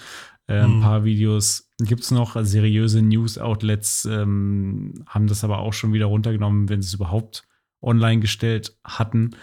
Äh, 0.47 0.61
ein 0.61 0.77
mhm. 0.77 0.81
paar 0.81 1.03
Videos 1.03 1.71
gibt 1.77 2.01
es 2.01 2.09
noch, 2.09 2.35
also 2.35 2.49
seriöse 2.49 3.03
News-Outlets 3.03 4.05
ähm, 4.05 5.05
haben 5.05 5.27
das 5.27 5.43
aber 5.43 5.59
auch 5.59 5.73
schon 5.73 5.93
wieder 5.93 6.07
runtergenommen, 6.07 6.67
wenn 6.67 6.81
sie 6.81 6.87
es 6.87 6.93
überhaupt 6.95 7.43
online 7.79 8.21
gestellt 8.21 8.75
hatten 8.83 9.35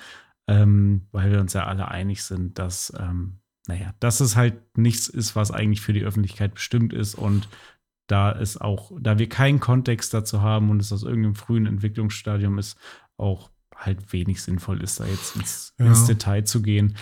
ähm, 0.46 1.06
weil 1.12 1.30
wir 1.30 1.40
uns 1.40 1.52
ja 1.52 1.66
alle 1.66 1.88
einig 1.88 2.22
sind, 2.22 2.58
dass, 2.58 2.92
ähm, 2.98 3.38
naja, 3.66 3.94
dass 4.00 4.20
es 4.20 4.36
halt 4.36 4.76
nichts 4.76 5.08
ist, 5.08 5.36
was 5.36 5.50
eigentlich 5.50 5.80
für 5.80 5.92
die 5.92 6.04
Öffentlichkeit 6.04 6.54
bestimmt 6.54 6.92
ist 6.92 7.14
und 7.14 7.48
da 8.06 8.30
ist 8.30 8.60
auch, 8.60 8.92
da 9.00 9.18
wir 9.18 9.28
keinen 9.28 9.60
Kontext 9.60 10.12
dazu 10.12 10.42
haben 10.42 10.70
und 10.70 10.80
es 10.80 10.92
aus 10.92 11.04
irgendeinem 11.04 11.36
frühen 11.36 11.66
Entwicklungsstadium 11.66 12.58
ist, 12.58 12.76
auch 13.16 13.50
halt 13.74 14.12
wenig 14.12 14.42
sinnvoll 14.42 14.82
ist, 14.82 15.00
da 15.00 15.06
jetzt 15.06 15.36
ins, 15.36 15.74
ja. 15.78 15.86
ins 15.86 16.04
Detail 16.04 16.44
zu 16.44 16.62
gehen. 16.62 16.96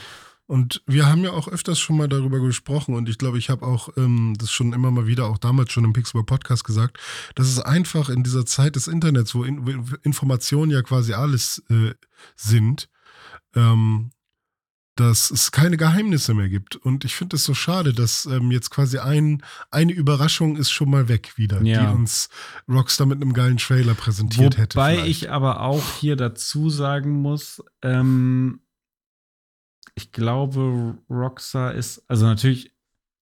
Und 0.47 0.83
wir 0.87 1.07
haben 1.07 1.25
ja 1.25 1.31
auch 1.31 1.49
öfters 1.49 1.79
schon 1.79 1.97
mal 1.97 2.09
darüber 2.09 2.41
gesprochen 2.41 2.95
und 2.95 3.09
ich 3.09 3.17
glaube, 3.17 3.39
ich 3.39 3.49
habe 3.49 3.65
auch 3.65 3.89
ähm, 3.97 4.35
das 4.39 4.51
schon 4.51 4.73
immer 4.73 4.91
mal 4.91 5.07
wieder, 5.07 5.27
auch 5.27 5.39
damals 5.39 5.73
schon 5.73 5.85
im 5.85 5.93
Pixelbook 5.93 6.27
Podcast 6.27 6.65
gesagt, 6.65 6.99
dass 7.37 7.47
es 7.47 7.59
einfach 7.59 8.11
in 8.11 8.23
dieser 8.23 8.45
Zeit 8.45 8.77
des 8.77 8.87
Internets, 8.87 9.35
wo, 9.35 9.45
in, 9.45 9.67
wo 9.67 9.97
Informationen 10.03 10.71
ja 10.71 10.83
quasi 10.83 11.15
alles 11.15 11.63
äh, 11.71 11.95
sind, 12.37 12.91
ähm, 13.55 14.11
dass 14.97 15.31
es 15.31 15.53
keine 15.53 15.79
Geheimnisse 15.79 16.35
mehr 16.35 16.49
gibt. 16.49 16.77
Und 16.77 17.05
ich 17.05 17.15
finde 17.15 17.37
es 17.37 17.45
so 17.45 17.55
schade, 17.55 17.95
dass 17.95 18.27
ähm, 18.27 18.51
jetzt 18.51 18.71
quasi 18.71 18.99
ein, 18.99 19.43
eine 19.71 19.93
Überraschung 19.93 20.57
ist 20.57 20.71
schon 20.71 20.91
mal 20.91 21.09
weg 21.09 21.39
wieder, 21.39 21.63
Ja. 21.63 21.87
die 21.91 21.97
uns 21.97 22.29
Rockstar 22.69 23.07
mit 23.07 23.23
einem 23.23 23.33
geilen 23.33 23.57
Trailer 23.57 23.95
präsentiert 23.95 24.59
hätte. 24.59 24.77
Wobei 24.77 25.07
ich 25.07 25.31
aber 25.31 25.61
auch 25.61 25.95
hier 25.99 26.17
dazu 26.17 26.69
sagen 26.69 27.23
muss, 27.23 27.63
ähm, 27.81 28.61
ich 29.95 30.13
glaube, 30.13 30.99
Rockstar 31.09 31.75
ist, 31.75 32.03
also 32.09 32.27
natürlich, 32.27 32.73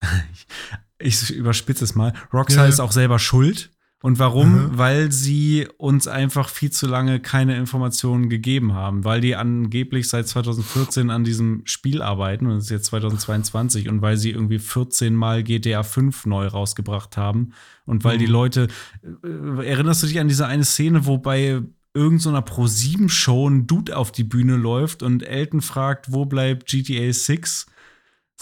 ich 0.98 1.30
überspitze 1.30 1.84
es 1.84 1.94
mal, 1.94 2.12
Rockstar 2.32 2.64
ja. 2.64 2.68
ist 2.68 2.80
auch 2.80 2.92
selber 2.92 3.18
schuld. 3.18 3.70
Und 4.02 4.18
warum? 4.18 4.52
Mhm. 4.52 4.78
Weil 4.78 5.12
sie 5.12 5.68
uns 5.76 6.08
einfach 6.08 6.48
viel 6.48 6.70
zu 6.70 6.86
lange 6.86 7.20
keine 7.20 7.56
Informationen 7.56 8.30
gegeben 8.30 8.72
haben, 8.72 9.04
weil 9.04 9.20
die 9.20 9.36
angeblich 9.36 10.08
seit 10.08 10.26
2014 10.26 11.10
an 11.10 11.22
diesem 11.22 11.60
Spiel 11.66 12.00
arbeiten 12.00 12.46
und 12.46 12.56
es 12.56 12.64
ist 12.64 12.70
jetzt 12.70 12.86
2022 12.86 13.90
und 13.90 14.00
weil 14.00 14.16
sie 14.16 14.30
irgendwie 14.30 14.58
14 14.58 15.14
Mal 15.14 15.42
GTA 15.42 15.82
5 15.82 16.24
neu 16.24 16.46
rausgebracht 16.46 17.18
haben 17.18 17.52
und 17.84 18.02
weil 18.02 18.16
die 18.16 18.26
Mhm. 18.26 18.32
Leute, 18.32 18.68
äh, 19.02 19.66
erinnerst 19.66 20.02
du 20.02 20.06
dich 20.06 20.18
an 20.18 20.28
diese 20.28 20.46
eine 20.46 20.64
Szene, 20.64 21.04
wo 21.04 21.18
bei 21.18 21.60
irgendeiner 21.92 22.20
so 22.20 22.28
einer 22.30 22.42
Pro-7-Show 22.42 23.50
ein 23.50 23.66
Dude 23.66 23.96
auf 23.96 24.12
die 24.12 24.24
Bühne 24.24 24.56
läuft 24.56 25.02
und 25.02 25.22
Elton 25.22 25.60
fragt, 25.60 26.12
wo 26.12 26.24
bleibt 26.24 26.66
GTA 26.68 27.12
6? 27.12 27.66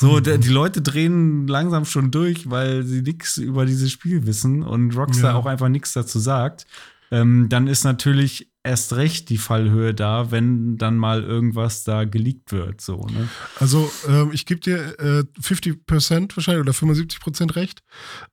So, 0.00 0.18
Mhm. 0.20 0.40
die 0.40 0.48
Leute 0.48 0.80
drehen 0.80 1.48
langsam 1.48 1.84
schon 1.84 2.12
durch, 2.12 2.48
weil 2.48 2.84
sie 2.84 3.02
nichts 3.02 3.36
über 3.36 3.66
dieses 3.66 3.90
Spiel 3.90 4.26
wissen 4.26 4.62
und 4.62 4.96
Rockstar 4.96 5.32
Ja. 5.32 5.36
auch 5.36 5.46
einfach 5.46 5.68
nichts 5.68 5.92
dazu 5.92 6.20
sagt. 6.20 6.66
Ähm, 7.10 7.48
dann 7.48 7.66
ist 7.66 7.82
natürlich 7.84 8.48
erst 8.62 8.92
recht 8.92 9.28
die 9.30 9.38
Fallhöhe 9.38 9.94
da, 9.94 10.30
wenn 10.30 10.76
dann 10.76 10.98
mal 10.98 11.24
irgendwas 11.24 11.82
da 11.82 12.04
geleakt 12.04 12.52
wird. 12.52 12.80
So, 12.80 13.06
ne? 13.06 13.28
Also, 13.58 13.90
ähm, 14.06 14.30
ich 14.32 14.46
gebe 14.46 14.60
dir 14.60 15.00
äh, 15.00 15.24
50% 15.40 16.36
wahrscheinlich 16.36 16.60
oder 16.60 16.74
75% 16.74 17.56
recht. 17.56 17.82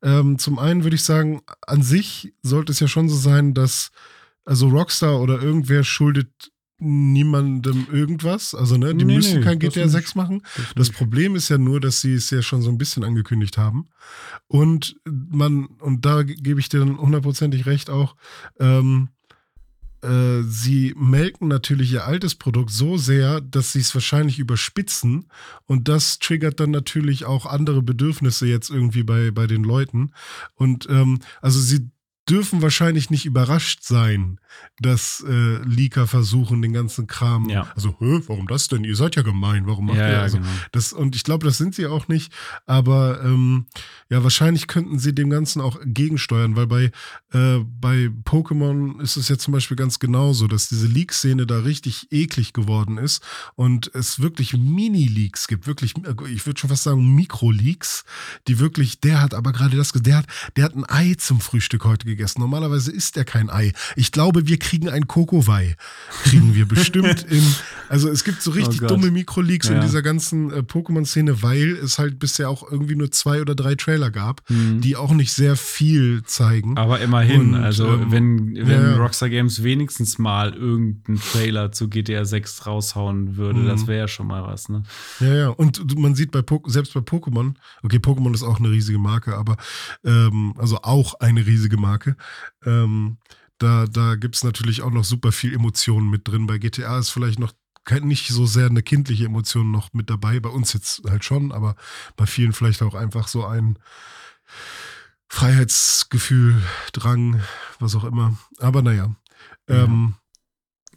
Ähm, 0.03 0.37
zum 0.37 0.59
einen 0.59 0.83
würde 0.83 0.97
ich 0.97 1.03
sagen, 1.03 1.41
an 1.65 1.81
sich 1.81 2.33
sollte 2.43 2.73
es 2.73 2.79
ja 2.79 2.87
schon 2.87 3.09
so 3.09 3.15
sein, 3.15 3.53
dass 3.55 3.89
also 4.43 4.67
Rockstar 4.67 5.19
oder 5.19 5.41
irgendwer 5.41 5.83
schuldet 5.83 6.51
niemandem 6.77 7.87
irgendwas. 7.91 8.53
Also, 8.53 8.77
ne, 8.77 8.93
die 8.95 9.05
Nee, 9.05 9.15
müssen 9.15 9.39
nee, 9.39 9.45
kein 9.45 9.59
das 9.59 9.73
GTA 9.73 9.83
nicht. 9.83 9.91
6 9.93 10.15
machen. 10.15 10.41
Das 10.75 10.89
Problem 10.89 11.35
ist 11.35 11.49
ja 11.49 11.57
nur, 11.57 11.79
dass 11.79 12.01
sie 12.01 12.13
es 12.13 12.29
ja 12.29 12.41
schon 12.41 12.61
so 12.61 12.69
ein 12.69 12.77
bisschen 12.77 13.03
angekündigt 13.03 13.57
haben. 13.57 13.87
Und 14.47 14.97
man, 15.05 15.65
und 15.79 16.05
da 16.05 16.23
ge- 16.23 16.35
gebe 16.35 16.59
ich 16.59 16.69
dir 16.69 16.79
dann 16.79 16.97
hundertprozentig 16.97 17.65
recht 17.65 17.89
auch, 17.89 18.15
ähm, 18.59 19.09
äh, 20.01 20.43
sie 20.43 20.93
melken 20.97 21.47
natürlich 21.47 21.91
ihr 21.93 22.05
altes 22.05 22.35
Produkt 22.35 22.69
so 22.69 22.97
sehr, 22.97 23.41
dass 23.41 23.71
sie 23.71 23.79
es 23.79 23.95
wahrscheinlich 23.95 24.37
überspitzen 24.39 25.27
und 25.65 25.87
das 25.87 26.19
triggert 26.19 26.59
dann 26.59 26.69
natürlich 26.71 27.25
auch 27.25 27.45
andere 27.45 27.81
Bedürfnisse 27.81 28.45
jetzt 28.45 28.69
irgendwie 28.69 29.03
bei, 29.03 29.31
bei 29.31 29.47
den 29.47 29.63
Leuten. 29.63 30.11
Und 30.53 30.87
ähm, 30.89 31.19
also 31.41 31.59
sie 31.59 31.89
dürfen 32.29 32.61
wahrscheinlich 32.61 33.09
nicht 33.09 33.25
überrascht 33.25 33.83
sein, 33.83 34.39
dass 34.79 35.23
äh, 35.27 35.57
Leaker 35.63 36.07
versuchen, 36.07 36.61
den 36.61 36.73
ganzen 36.73 37.07
Kram. 37.07 37.49
Ja. 37.49 37.71
Also, 37.75 37.95
hä, 37.99 38.21
warum 38.27 38.47
das 38.47 38.67
denn? 38.67 38.83
Ihr 38.83 38.95
seid 38.95 39.15
ja 39.15 39.21
gemein, 39.21 39.67
warum 39.67 39.87
macht 39.87 39.97
Ja, 39.97 40.09
ihr 40.09 40.21
also, 40.21 40.37
genau. 40.37 40.49
das, 40.71 40.93
und 40.93 41.15
ich 41.15 41.23
glaube, 41.23 41.45
das 41.45 41.57
sind 41.57 41.75
sie 41.75 41.87
auch 41.87 42.07
nicht. 42.07 42.33
Aber 42.65 43.23
ähm, 43.23 43.65
ja, 44.09 44.23
wahrscheinlich 44.23 44.67
könnten 44.67 44.99
sie 44.99 45.13
dem 45.13 45.29
Ganzen 45.29 45.61
auch 45.61 45.79
gegensteuern, 45.83 46.55
weil 46.55 46.67
bei, 46.67 46.91
äh, 47.33 47.59
bei 47.79 48.11
Pokémon 48.25 49.01
ist 49.01 49.17
es 49.17 49.29
ja 49.29 49.37
zum 49.37 49.53
Beispiel 49.53 49.77
ganz 49.77 49.99
genauso, 49.99 50.47
dass 50.47 50.69
diese 50.69 50.87
Leak-Szene 50.87 51.45
da 51.45 51.59
richtig 51.59 52.07
eklig 52.11 52.53
geworden 52.53 52.97
ist 52.97 53.23
und 53.55 53.93
es 53.93 54.19
wirklich 54.19 54.53
Mini-Leaks 54.53 55.47
gibt, 55.47 55.67
wirklich, 55.67 55.93
ich 56.29 56.45
würde 56.45 56.59
schon 56.59 56.69
fast 56.69 56.83
sagen 56.83 57.15
Mikro-Leaks, 57.15 58.03
die 58.47 58.59
wirklich, 58.59 58.99
der 58.99 59.21
hat 59.21 59.33
aber 59.33 59.51
gerade 59.51 59.77
das, 59.77 59.91
der 59.91 60.17
hat, 60.17 60.25
der 60.55 60.65
hat 60.65 60.75
ein 60.75 60.85
Ei 60.87 61.15
zum 61.15 61.39
Frühstück 61.39 61.85
heute 61.85 62.05
gegessen. 62.05 62.41
Normalerweise 62.41 62.91
isst 62.91 63.17
er 63.17 63.25
kein 63.25 63.49
Ei. 63.49 63.71
Ich 63.95 64.11
glaube, 64.11 64.44
wir 64.47 64.57
kriegen 64.59 64.89
ein 64.89 65.07
Kokowei. 65.07 65.75
Kriegen 66.23 66.55
wir 66.55 66.67
bestimmt 66.67 67.23
in, 67.29 67.43
also 67.89 68.09
es 68.09 68.23
gibt 68.23 68.41
so 68.41 68.51
richtig 68.51 68.81
Oh 68.83 68.87
dumme 68.87 69.11
Mikro-Leaks 69.11 69.67
in 69.69 69.75
Ja. 69.75 69.81
dieser 69.81 70.01
ganzen 70.01 70.51
äh, 70.51 70.59
Pokémon-Szene, 70.59 71.41
weil 71.43 71.71
es 71.73 71.99
halt 71.99 72.19
bisher 72.19 72.49
auch 72.49 72.69
irgendwie 72.69 72.95
nur 72.95 73.11
zwei 73.11 73.41
oder 73.41 73.55
drei 73.55 73.75
Trailer 73.75 74.11
gab, 74.11 74.41
Mhm. 74.49 74.81
die 74.81 74.95
auch 74.95 75.13
nicht 75.13 75.33
sehr 75.33 75.55
viel 75.55 76.23
zeigen. 76.23 76.77
Aber 76.77 76.99
immerhin, 76.99 77.53
Und, 77.53 77.63
also 77.63 77.87
ähm, 77.87 78.11
wenn, 78.11 78.55
wenn 78.55 78.69
ja. 78.69 78.97
Rockstar 78.97 79.29
Games 79.29 79.63
wenigstens 79.63 80.17
mal 80.19 80.53
irgendeinen 80.53 81.19
Trailer 81.19 81.71
zu 81.71 81.89
GTA 81.89 82.25
6 82.25 82.65
raushauen 82.65 83.37
würde, 83.37 83.59
Mhm. 83.59 83.67
das 83.67 83.87
wäre 83.87 83.99
ja 83.99 84.07
schon 84.07 84.27
mal 84.27 84.43
was, 84.43 84.69
ne? 84.69 84.83
Ja, 85.19 85.33
ja. 85.33 85.49
Und 85.49 85.97
man 85.99 86.15
sieht 86.15 86.31
bei 86.31 86.41
Po- 86.41 86.63
selbst 86.67 86.93
bei 86.93 86.99
Pokémon, 87.01 87.53
okay, 87.83 87.97
Pokémon 87.97 88.33
ist 88.33 88.43
auch 88.43 88.59
eine 88.59 88.69
riesige 88.71 88.99
Marke, 88.99 89.35
aber 89.37 89.57
ähm, 90.03 90.53
also 90.57 90.79
auch 90.81 91.15
eine 91.19 91.45
riesige 91.45 91.77
Marke. 91.77 92.15
Ähm, 92.65 93.17
da 93.57 93.85
da 93.85 94.15
gibt 94.15 94.35
es 94.35 94.43
natürlich 94.43 94.81
auch 94.81 94.91
noch 94.91 95.03
super 95.03 95.31
viel 95.31 95.53
Emotionen 95.53 96.09
mit 96.09 96.27
drin. 96.27 96.47
Bei 96.47 96.57
GTA 96.57 96.99
ist 96.99 97.09
vielleicht 97.09 97.39
noch 97.39 97.53
nicht 98.01 98.27
so 98.29 98.45
sehr 98.45 98.67
eine 98.67 98.81
kindliche 98.81 99.25
Emotion 99.25 99.71
noch 99.71 99.93
mit 99.93 100.09
dabei. 100.09 100.39
Bei 100.39 100.49
uns 100.49 100.73
jetzt 100.73 101.03
halt 101.07 101.23
schon, 101.23 101.51
aber 101.51 101.75
bei 102.15 102.25
vielen 102.25 102.53
vielleicht 102.53 102.81
auch 102.81 102.95
einfach 102.95 103.27
so 103.27 103.45
ein 103.45 103.77
Freiheitsgefühl, 105.27 106.61
Drang, 106.93 107.41
was 107.79 107.95
auch 107.95 108.03
immer. 108.03 108.37
Aber 108.59 108.81
naja. 108.81 109.15
Ähm, 109.67 110.15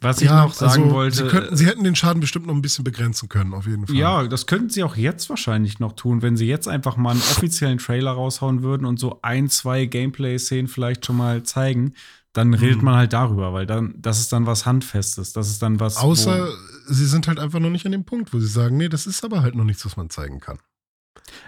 Was 0.01 0.21
ich 0.21 0.29
ja, 0.29 0.45
noch 0.45 0.53
sagen 0.53 0.83
also, 0.83 0.95
wollte. 0.95 1.17
Sie, 1.17 1.27
könnten, 1.27 1.57
sie 1.57 1.65
hätten 1.65 1.83
den 1.83 1.95
Schaden 1.95 2.21
bestimmt 2.21 2.47
noch 2.47 2.53
ein 2.53 2.61
bisschen 2.61 2.83
begrenzen 2.83 3.27
können, 3.27 3.53
auf 3.53 3.65
jeden 3.65 3.85
Fall. 3.85 3.95
Ja, 3.95 4.27
das 4.27 4.47
könnten 4.47 4.69
sie 4.69 4.83
auch 4.83 4.95
jetzt 4.95 5.29
wahrscheinlich 5.29 5.79
noch 5.79 5.93
tun, 5.93 6.21
wenn 6.21 6.37
sie 6.37 6.45
jetzt 6.45 6.67
einfach 6.67 6.95
mal 6.95 7.11
einen 7.11 7.19
offiziellen 7.19 7.79
Trailer 7.79 8.11
raushauen 8.11 8.63
würden 8.63 8.85
und 8.85 8.99
so 8.99 9.19
ein, 9.21 9.49
zwei 9.49 9.85
Gameplay-Szenen 9.85 10.67
vielleicht 10.67 11.05
schon 11.05 11.17
mal 11.17 11.43
zeigen, 11.43 11.95
dann 12.33 12.53
redet 12.53 12.77
Mhm. 12.79 12.85
man 12.85 12.95
halt 12.95 13.13
darüber, 13.13 13.53
weil 13.53 13.65
dann, 13.65 13.95
das 13.97 14.19
ist 14.19 14.31
dann 14.31 14.45
was 14.45 14.65
Handfestes. 14.65 15.33
Das 15.33 15.49
ist 15.49 15.61
dann 15.61 15.79
was. 15.79 15.97
Außer 15.97 16.47
sie 16.87 17.05
sind 17.05 17.27
halt 17.27 17.39
einfach 17.39 17.59
noch 17.59 17.69
nicht 17.71 17.85
an 17.85 17.91
dem 17.91 18.05
Punkt, 18.05 18.33
wo 18.33 18.39
sie 18.39 18.47
sagen, 18.47 18.77
nee, 18.77 18.89
das 18.89 19.07
ist 19.07 19.23
aber 19.23 19.41
halt 19.41 19.55
noch 19.55 19.63
nichts, 19.63 19.85
was 19.85 19.97
man 19.97 20.09
zeigen 20.09 20.39
kann. 20.39 20.59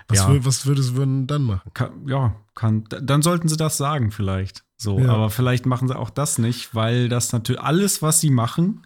Was, 0.08 0.20
Ja. 0.20 0.30
wür- 0.30 0.46
was 0.46 0.66
würde 0.66 0.82
es 0.82 0.96
würden 0.96 1.28
dann 1.28 1.44
machen? 1.44 1.72
kann, 1.74 2.08
ja, 2.08 2.36
kann, 2.56 2.84
dann 2.90 3.22
sollten 3.22 3.48
sie 3.48 3.58
das 3.58 3.78
sagen, 3.78 4.12
vielleicht. 4.12 4.64
So, 4.78 5.00
Ja. 5.00 5.10
aber 5.14 5.30
vielleicht 5.30 5.66
machen 5.66 5.88
sie 5.88 5.96
auch 5.98 6.10
das 6.10 6.38
nicht, 6.40 6.74
weil 6.76 7.08
das 7.10 7.32
natürlich 7.32 7.62
alles, 7.62 8.02
was 8.02 8.20
sie 8.20 8.32
machen, 8.32 8.86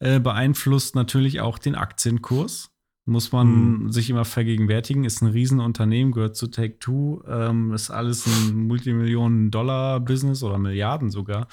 äh, 0.00 0.18
beeinflusst 0.20 0.94
natürlich 0.94 1.40
auch 1.40 1.58
den 1.58 1.74
Aktienkurs. 1.74 2.70
Muss 3.08 3.30
man 3.30 3.84
Mhm. 3.84 3.92
sich 3.92 4.10
immer 4.10 4.24
vergegenwärtigen, 4.24 5.04
ist 5.04 5.22
ein 5.22 5.28
Riesenunternehmen, 5.28 6.12
gehört 6.12 6.34
zu 6.36 6.48
Take 6.48 6.80
Two, 6.80 7.22
ähm, 7.28 7.72
ist 7.72 7.88
alles 7.90 8.26
ein 8.26 8.66
Multimillionen-Dollar-Business 8.66 10.42
oder 10.42 10.58
Milliarden 10.58 11.10
sogar. 11.10 11.46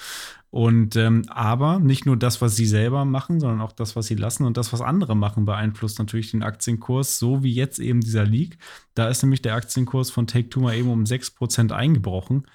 Und 0.50 0.96
ähm, 0.96 1.22
aber 1.28 1.78
nicht 1.78 2.06
nur 2.06 2.16
das, 2.16 2.40
was 2.40 2.56
sie 2.56 2.66
selber 2.66 3.04
machen, 3.04 3.38
sondern 3.38 3.60
auch 3.60 3.72
das, 3.72 3.94
was 3.94 4.06
sie 4.06 4.14
lassen 4.16 4.44
und 4.44 4.56
das, 4.56 4.72
was 4.72 4.80
andere 4.80 5.16
machen, 5.16 5.44
beeinflusst 5.44 5.98
natürlich 6.00 6.32
den 6.32 6.42
Aktienkurs, 6.42 7.18
so 7.20 7.44
wie 7.44 7.52
jetzt 7.54 7.78
eben 7.78 8.00
dieser 8.00 8.24
Leak. 8.24 8.58
Da 8.94 9.08
ist 9.08 9.22
nämlich 9.22 9.42
der 9.42 9.54
Aktienkurs 9.54 10.10
von 10.10 10.26
Take 10.26 10.48
Two 10.48 10.60
mal 10.60 10.74
eben 10.74 10.90
um 10.90 11.04
6% 11.06 11.72
eingebrochen. 11.72 12.46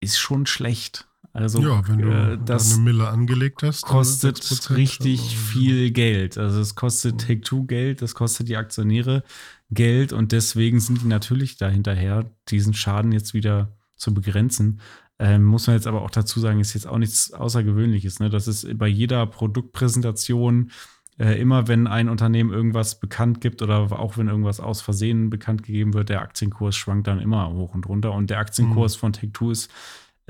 Ist 0.00 0.18
schon 0.18 0.46
schlecht. 0.46 1.09
Also 1.32 1.62
ja, 1.62 1.86
wenn 1.86 1.98
du 1.98 2.08
äh, 2.08 2.30
da 2.30 2.36
das 2.36 2.74
eine 2.74 2.82
Mille 2.82 3.08
angelegt 3.08 3.62
hast, 3.62 3.82
kostet 3.82 4.38
6% 4.38 4.76
richtig 4.76 5.20
schon- 5.20 5.28
viel 5.38 5.90
Geld. 5.92 6.36
Also 6.38 6.60
es 6.60 6.74
kostet 6.74 7.20
Take-Two 7.20 7.64
Geld, 7.64 8.02
das 8.02 8.14
kostet 8.14 8.48
die 8.48 8.56
Aktionäre 8.56 9.22
Geld 9.70 10.12
und 10.12 10.32
deswegen 10.32 10.80
sind 10.80 11.02
die 11.02 11.06
natürlich 11.06 11.56
da 11.56 11.68
hinterher, 11.68 12.30
diesen 12.48 12.74
Schaden 12.74 13.12
jetzt 13.12 13.34
wieder 13.34 13.76
zu 13.96 14.12
begrenzen. 14.12 14.80
Ähm, 15.20 15.44
muss 15.44 15.66
man 15.66 15.76
jetzt 15.76 15.86
aber 15.86 16.02
auch 16.02 16.10
dazu 16.10 16.40
sagen, 16.40 16.60
ist 16.60 16.74
jetzt 16.74 16.86
auch 16.88 16.98
nichts 16.98 17.32
Außergewöhnliches. 17.32 18.18
Ne? 18.20 18.30
Das 18.30 18.48
ist 18.48 18.66
bei 18.78 18.88
jeder 18.88 19.26
Produktpräsentation 19.26 20.70
äh, 21.18 21.38
immer, 21.40 21.68
wenn 21.68 21.86
ein 21.86 22.08
Unternehmen 22.08 22.50
irgendwas 22.52 22.98
bekannt 22.98 23.40
gibt 23.42 23.60
oder 23.62 23.92
auch 23.98 24.16
wenn 24.16 24.28
irgendwas 24.28 24.58
aus 24.60 24.80
Versehen 24.80 25.28
bekannt 25.28 25.62
gegeben 25.62 25.92
wird, 25.92 26.08
der 26.08 26.22
Aktienkurs 26.22 26.74
schwankt 26.76 27.06
dann 27.06 27.20
immer 27.20 27.52
hoch 27.52 27.74
und 27.74 27.86
runter. 27.86 28.12
Und 28.12 28.30
der 28.30 28.38
Aktienkurs 28.38 28.96
von 28.96 29.12
Take-Two 29.12 29.50
ist 29.50 29.70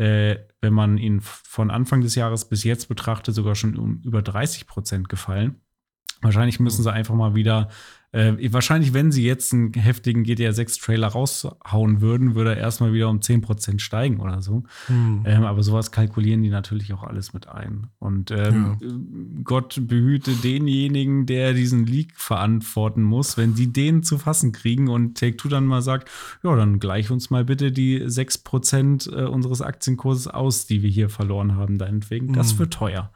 äh, 0.01 0.47
wenn 0.63 0.73
man 0.73 0.97
ihn 0.97 1.21
von 1.21 1.71
Anfang 1.71 2.01
des 2.01 2.15
Jahres 2.15 2.49
bis 2.49 2.65
jetzt 2.65 2.89
betrachtet, 2.89 3.35
sogar 3.35 3.55
schon 3.55 3.77
um 3.77 4.01
über 4.03 4.23
30 4.23 4.67
Prozent 4.67 5.11
gefallen. 5.11 5.61
Wahrscheinlich 6.21 6.61
müssen 6.61 6.83
sie 6.83 6.93
einfach 6.93 7.15
mal 7.15 7.35
wieder 7.35 7.69
äh, 8.13 8.53
wahrscheinlich, 8.53 8.93
wenn 8.93 9.13
sie 9.13 9.25
jetzt 9.25 9.53
einen 9.53 9.73
heftigen 9.73 10.25
GTA 10.25 10.53
6 10.53 10.79
Trailer 10.79 11.09
raushauen 11.09 12.01
würden, 12.01 12.35
würde 12.35 12.51
er 12.51 12.57
erstmal 12.57 12.93
wieder 12.93 13.09
um 13.09 13.21
10% 13.21 13.79
steigen 13.79 14.19
oder 14.19 14.43
so. 14.43 14.65
Hm. 14.87 15.23
Ähm, 15.25 15.45
aber 15.45 15.63
sowas 15.63 15.93
kalkulieren 15.93 16.43
die 16.43 16.49
natürlich 16.49 16.93
auch 16.93 17.05
alles 17.05 17.33
mit 17.35 17.49
ein. 17.49 17.87
Und 18.01 18.33
ähm, 18.33 18.79
ja. 18.81 18.89
Gott 19.45 19.81
behüte 19.87 20.33
denjenigen, 20.33 21.27
der 21.27 21.53
diesen 21.53 21.87
Leak 21.87 22.17
verantworten 22.17 23.03
muss, 23.03 23.37
wenn 23.37 23.55
sie 23.55 23.73
den 23.73 24.03
zu 24.03 24.19
fassen 24.19 24.51
kriegen 24.51 24.89
und 24.89 25.17
Take-Two 25.17 25.49
dann 25.49 25.67
mal 25.67 25.83
sagt, 25.83 26.11
ja, 26.43 26.57
dann 26.57 26.81
gleich 26.81 27.13
uns 27.13 27.31
mal 27.31 27.45
bitte 27.45 27.71
die 27.71 28.03
6% 28.03 29.09
äh, 29.13 29.25
unseres 29.27 29.63
Aktienkurses 29.63 30.27
aus, 30.27 30.67
die 30.67 30.83
wir 30.83 30.91
hier 30.91 31.11
verloren 31.11 31.55
haben, 31.55 31.79
deinetwegen. 31.79 32.29
Hm. 32.29 32.35
Das 32.35 32.59
wird 32.59 32.73
teuer. 32.73 33.13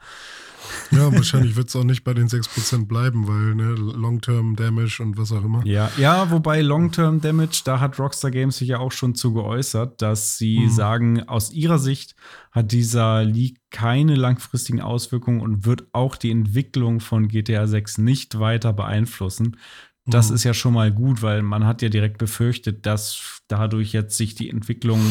Ja, 0.91 1.11
wahrscheinlich 1.13 1.55
wird 1.55 1.69
es 1.69 1.75
auch 1.75 1.83
nicht 1.83 2.03
bei 2.03 2.13
den 2.13 2.27
6% 2.27 2.87
bleiben, 2.87 3.27
weil 3.27 3.55
ne, 3.55 3.73
Long-Term 3.73 4.55
Damage 4.55 5.01
und 5.01 5.17
was 5.17 5.31
auch 5.31 5.43
immer. 5.43 5.65
Ja, 5.65 5.91
ja 5.97 6.29
wobei 6.31 6.61
Long-Term 6.61 7.21
Damage, 7.21 7.61
da 7.65 7.79
hat 7.79 7.99
Rockstar 7.99 8.31
Games 8.31 8.57
sich 8.57 8.69
ja 8.69 8.79
auch 8.79 8.91
schon 8.91 9.15
zu 9.15 9.33
geäußert, 9.33 10.01
dass 10.01 10.37
sie 10.37 10.59
mhm. 10.59 10.69
sagen, 10.69 11.27
aus 11.27 11.51
ihrer 11.51 11.79
Sicht 11.79 12.15
hat 12.51 12.71
dieser 12.71 13.23
Leak 13.23 13.59
keine 13.71 14.15
langfristigen 14.15 14.81
Auswirkungen 14.81 15.41
und 15.41 15.65
wird 15.65 15.85
auch 15.91 16.15
die 16.15 16.31
Entwicklung 16.31 16.99
von 16.99 17.27
GTA 17.27 17.67
6 17.67 17.97
nicht 17.97 18.39
weiter 18.39 18.73
beeinflussen. 18.73 19.57
Das 20.05 20.29
mhm. 20.29 20.35
ist 20.35 20.43
ja 20.43 20.53
schon 20.53 20.73
mal 20.73 20.91
gut, 20.91 21.21
weil 21.21 21.41
man 21.41 21.65
hat 21.65 21.81
ja 21.81 21.89
direkt 21.89 22.17
befürchtet, 22.17 22.85
dass 22.85 23.41
dadurch 23.47 23.91
jetzt 23.91 24.17
sich 24.17 24.35
die 24.35 24.49
Entwicklung 24.49 25.01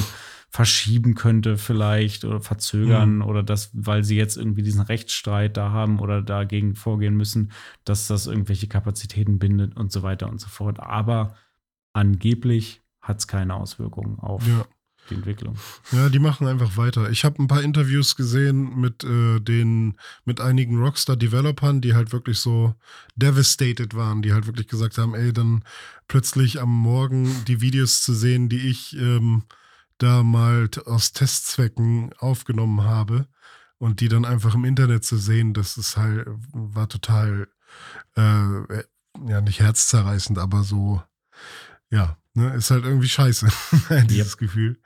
verschieben 0.54 1.16
könnte 1.16 1.56
vielleicht 1.56 2.24
oder 2.24 2.40
verzögern 2.40 3.16
mhm. 3.16 3.22
oder 3.22 3.42
das, 3.42 3.70
weil 3.72 4.04
sie 4.04 4.16
jetzt 4.16 4.36
irgendwie 4.36 4.62
diesen 4.62 4.82
Rechtsstreit 4.82 5.56
da 5.56 5.72
haben 5.72 5.98
oder 5.98 6.22
dagegen 6.22 6.76
vorgehen 6.76 7.16
müssen, 7.16 7.50
dass 7.84 8.06
das 8.06 8.28
irgendwelche 8.28 8.68
Kapazitäten 8.68 9.40
bindet 9.40 9.76
und 9.76 9.90
so 9.90 10.04
weiter 10.04 10.28
und 10.28 10.40
so 10.40 10.46
fort. 10.46 10.78
Aber 10.78 11.34
angeblich 11.92 12.82
hat 13.00 13.18
es 13.18 13.26
keine 13.26 13.56
Auswirkungen 13.56 14.20
auf 14.20 14.46
ja. 14.46 14.64
die 15.10 15.16
Entwicklung. 15.16 15.56
Ja, 15.90 16.08
die 16.08 16.20
machen 16.20 16.46
einfach 16.46 16.76
weiter. 16.76 17.10
Ich 17.10 17.24
habe 17.24 17.42
ein 17.42 17.48
paar 17.48 17.62
Interviews 17.62 18.14
gesehen 18.14 18.78
mit 18.78 19.02
äh, 19.02 19.40
den, 19.40 19.96
mit 20.24 20.40
einigen 20.40 20.80
Rockstar-Developern, 20.80 21.80
die 21.80 21.94
halt 21.94 22.12
wirklich 22.12 22.38
so 22.38 22.76
devastated 23.16 23.96
waren, 23.96 24.22
die 24.22 24.32
halt 24.32 24.46
wirklich 24.46 24.68
gesagt 24.68 24.98
haben, 24.98 25.16
ey, 25.16 25.32
dann 25.32 25.64
plötzlich 26.06 26.60
am 26.60 26.72
Morgen 26.72 27.44
die 27.48 27.60
Videos 27.60 28.02
zu 28.02 28.14
sehen, 28.14 28.48
die 28.48 28.68
ich 28.68 28.96
ähm, 28.96 29.42
da 30.04 30.22
mal 30.22 30.68
aus 30.84 31.12
Testzwecken 31.12 32.12
aufgenommen 32.18 32.84
habe 32.84 33.26
und 33.78 34.00
die 34.00 34.08
dann 34.08 34.24
einfach 34.24 34.54
im 34.54 34.64
Internet 34.64 35.04
zu 35.04 35.16
sehen, 35.16 35.54
das 35.54 35.76
ist 35.76 35.96
halt, 35.96 36.28
war 36.52 36.88
total, 36.88 37.48
äh, 38.16 38.84
ja, 39.26 39.40
nicht 39.40 39.60
herzzerreißend, 39.60 40.38
aber 40.38 40.62
so, 40.62 41.02
ja, 41.90 42.18
ne, 42.34 42.54
ist 42.54 42.70
halt 42.70 42.84
irgendwie 42.84 43.08
scheiße, 43.08 43.48
dieses 44.08 44.32
yep. 44.32 44.38
Gefühl. 44.38 44.78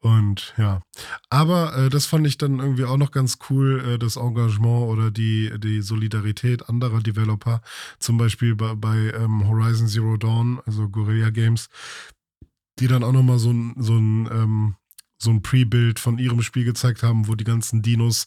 Und 0.00 0.54
ja, 0.56 0.82
aber 1.30 1.76
äh, 1.76 1.88
das 1.88 2.06
fand 2.06 2.26
ich 2.26 2.36
dann 2.36 2.58
irgendwie 2.58 2.84
auch 2.84 2.96
noch 2.96 3.12
ganz 3.12 3.38
cool, 3.48 3.80
äh, 3.86 3.98
das 3.98 4.16
Engagement 4.16 4.88
oder 4.88 5.10
die, 5.10 5.52
die 5.58 5.82
Solidarität 5.82 6.68
anderer 6.68 7.00
Developer, 7.00 7.62
zum 7.98 8.18
Beispiel 8.18 8.56
bei, 8.56 8.74
bei 8.74 8.96
ähm, 9.14 9.46
Horizon 9.48 9.86
Zero 9.86 10.16
Dawn, 10.16 10.60
also 10.66 10.88
Guerilla 10.88 11.30
Games, 11.30 11.68
die 12.78 12.88
dann 12.88 13.04
auch 13.04 13.12
nochmal 13.12 13.38
so 13.38 13.50
ein, 13.50 13.74
so 13.76 13.94
ein 13.94 14.28
ähm, 14.32 14.76
so 15.24 15.30
ein 15.30 15.42
Pre-Bild 15.42 15.98
von 15.98 16.18
ihrem 16.18 16.42
Spiel 16.42 16.64
gezeigt 16.64 17.02
haben, 17.02 17.26
wo 17.26 17.34
die 17.34 17.44
ganzen 17.44 17.82
Dinos 17.82 18.26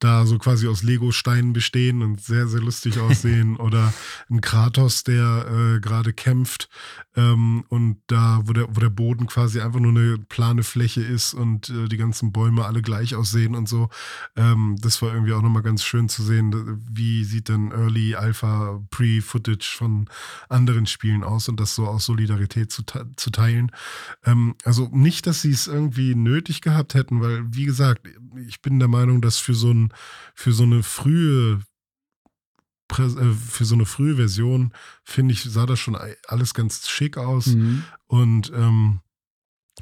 da 0.00 0.26
so 0.26 0.38
quasi 0.38 0.66
aus 0.66 0.82
Lego-Steinen 0.82 1.52
bestehen 1.52 2.02
und 2.02 2.20
sehr, 2.20 2.48
sehr 2.48 2.60
lustig 2.60 2.98
aussehen. 2.98 3.56
Oder 3.56 3.92
ein 4.28 4.40
Kratos, 4.40 5.04
der 5.04 5.46
äh, 5.76 5.80
gerade 5.80 6.12
kämpft 6.12 6.68
ähm, 7.16 7.64
und 7.68 7.98
da, 8.06 8.40
wo 8.44 8.52
der, 8.52 8.68
wo 8.74 8.80
der 8.80 8.90
Boden 8.90 9.26
quasi 9.26 9.60
einfach 9.60 9.80
nur 9.80 9.90
eine 9.90 10.18
plane 10.18 10.62
Fläche 10.62 11.02
ist 11.02 11.34
und 11.34 11.68
äh, 11.68 11.88
die 11.88 11.96
ganzen 11.96 12.32
Bäume 12.32 12.64
alle 12.64 12.82
gleich 12.82 13.14
aussehen 13.14 13.54
und 13.54 13.68
so. 13.68 13.88
Ähm, 14.36 14.76
das 14.80 15.02
war 15.02 15.12
irgendwie 15.12 15.32
auch 15.32 15.42
nochmal 15.42 15.62
ganz 15.62 15.84
schön 15.84 16.08
zu 16.08 16.22
sehen, 16.22 16.80
wie 16.90 17.24
sieht 17.24 17.48
denn 17.48 17.70
Early 17.72 18.14
Alpha 18.14 18.80
Pre-Footage 18.90 19.76
von 19.76 20.08
anderen 20.48 20.86
Spielen 20.86 21.22
aus 21.22 21.48
und 21.48 21.60
das 21.60 21.74
so 21.74 21.86
aus 21.86 22.06
Solidarität 22.06 22.72
zu, 22.72 22.82
zu 23.16 23.30
teilen. 23.30 23.70
Ähm, 24.24 24.54
also 24.64 24.88
nicht, 24.92 25.26
dass 25.26 25.42
sie 25.42 25.50
es 25.50 25.66
irgendwie 25.66 26.14
nötig 26.14 26.37
nötig 26.38 26.60
gehabt 26.60 26.94
hätten, 26.94 27.20
weil, 27.20 27.44
wie 27.52 27.64
gesagt, 27.64 28.08
ich 28.46 28.62
bin 28.62 28.78
der 28.78 28.88
Meinung, 28.88 29.20
dass 29.20 29.38
für 29.38 29.54
so, 29.54 29.72
ein, 29.72 29.92
für 30.34 30.52
so 30.52 30.62
eine 30.62 30.82
frühe 30.82 31.60
äh, 32.90 33.34
für 33.34 33.64
so 33.64 33.74
eine 33.74 33.84
frühe 33.84 34.16
Version, 34.16 34.72
finde 35.04 35.34
ich, 35.34 35.42
sah 35.42 35.66
das 35.66 35.78
schon 35.78 35.96
alles 36.26 36.54
ganz 36.54 36.88
schick 36.88 37.18
aus. 37.18 37.48
Mhm. 37.48 37.84
Und 38.06 38.50
ähm, 38.54 39.00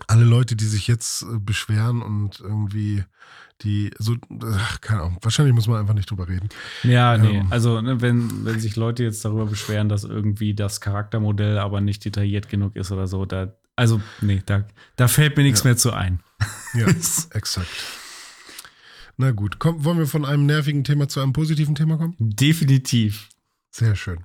alle 0.08 0.24
Leute, 0.24 0.56
die 0.56 0.64
sich 0.64 0.88
jetzt 0.88 1.22
äh, 1.22 1.38
beschweren 1.38 2.02
und 2.02 2.40
irgendwie 2.40 3.04
die, 3.62 3.90
so, 3.98 4.16
ach, 4.42 4.80
keine 4.80 5.02
Ahnung, 5.02 5.18
wahrscheinlich 5.22 5.54
muss 5.54 5.68
man 5.68 5.78
einfach 5.78 5.94
nicht 5.94 6.10
drüber 6.10 6.28
reden. 6.28 6.48
Ja, 6.82 7.16
nee, 7.16 7.38
ähm, 7.38 7.46
also 7.50 7.80
ne, 7.80 8.00
wenn, 8.02 8.44
wenn 8.44 8.60
sich 8.60 8.76
Leute 8.76 9.04
jetzt 9.04 9.24
darüber 9.24 9.46
beschweren, 9.46 9.88
dass 9.88 10.04
irgendwie 10.04 10.54
das 10.54 10.80
Charaktermodell 10.80 11.58
aber 11.58 11.80
nicht 11.80 12.04
detailliert 12.04 12.48
genug 12.48 12.76
ist 12.76 12.90
oder 12.90 13.06
so, 13.06 13.24
da, 13.24 13.54
also 13.76 14.00
nee, 14.20 14.42
da, 14.44 14.64
da 14.96 15.06
fällt 15.08 15.36
mir 15.36 15.42
nichts 15.42 15.60
ja. 15.60 15.66
mehr 15.66 15.76
zu 15.76 15.92
ein. 15.92 16.20
Ja, 16.74 16.86
exakt. 17.30 17.68
Na 19.18 19.30
gut, 19.30 19.58
komm, 19.58 19.84
wollen 19.84 19.98
wir 19.98 20.06
von 20.06 20.24
einem 20.24 20.46
nervigen 20.46 20.84
Thema 20.84 21.08
zu 21.08 21.20
einem 21.20 21.32
positiven 21.32 21.74
Thema 21.74 21.96
kommen? 21.96 22.16
Definitiv. 22.18 23.28
Sehr 23.70 23.96
schön. 23.96 24.24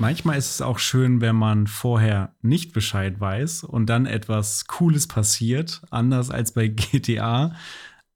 Manchmal 0.00 0.38
ist 0.38 0.50
es 0.50 0.62
auch 0.62 0.78
schön, 0.78 1.20
wenn 1.20 1.36
man 1.36 1.66
vorher 1.66 2.34
nicht 2.42 2.72
Bescheid 2.72 3.20
weiß 3.20 3.64
und 3.64 3.86
dann 3.86 4.06
etwas 4.06 4.66
Cooles 4.66 5.06
passiert, 5.06 5.82
anders 5.90 6.30
als 6.30 6.52
bei 6.52 6.68
GTA. 6.68 7.54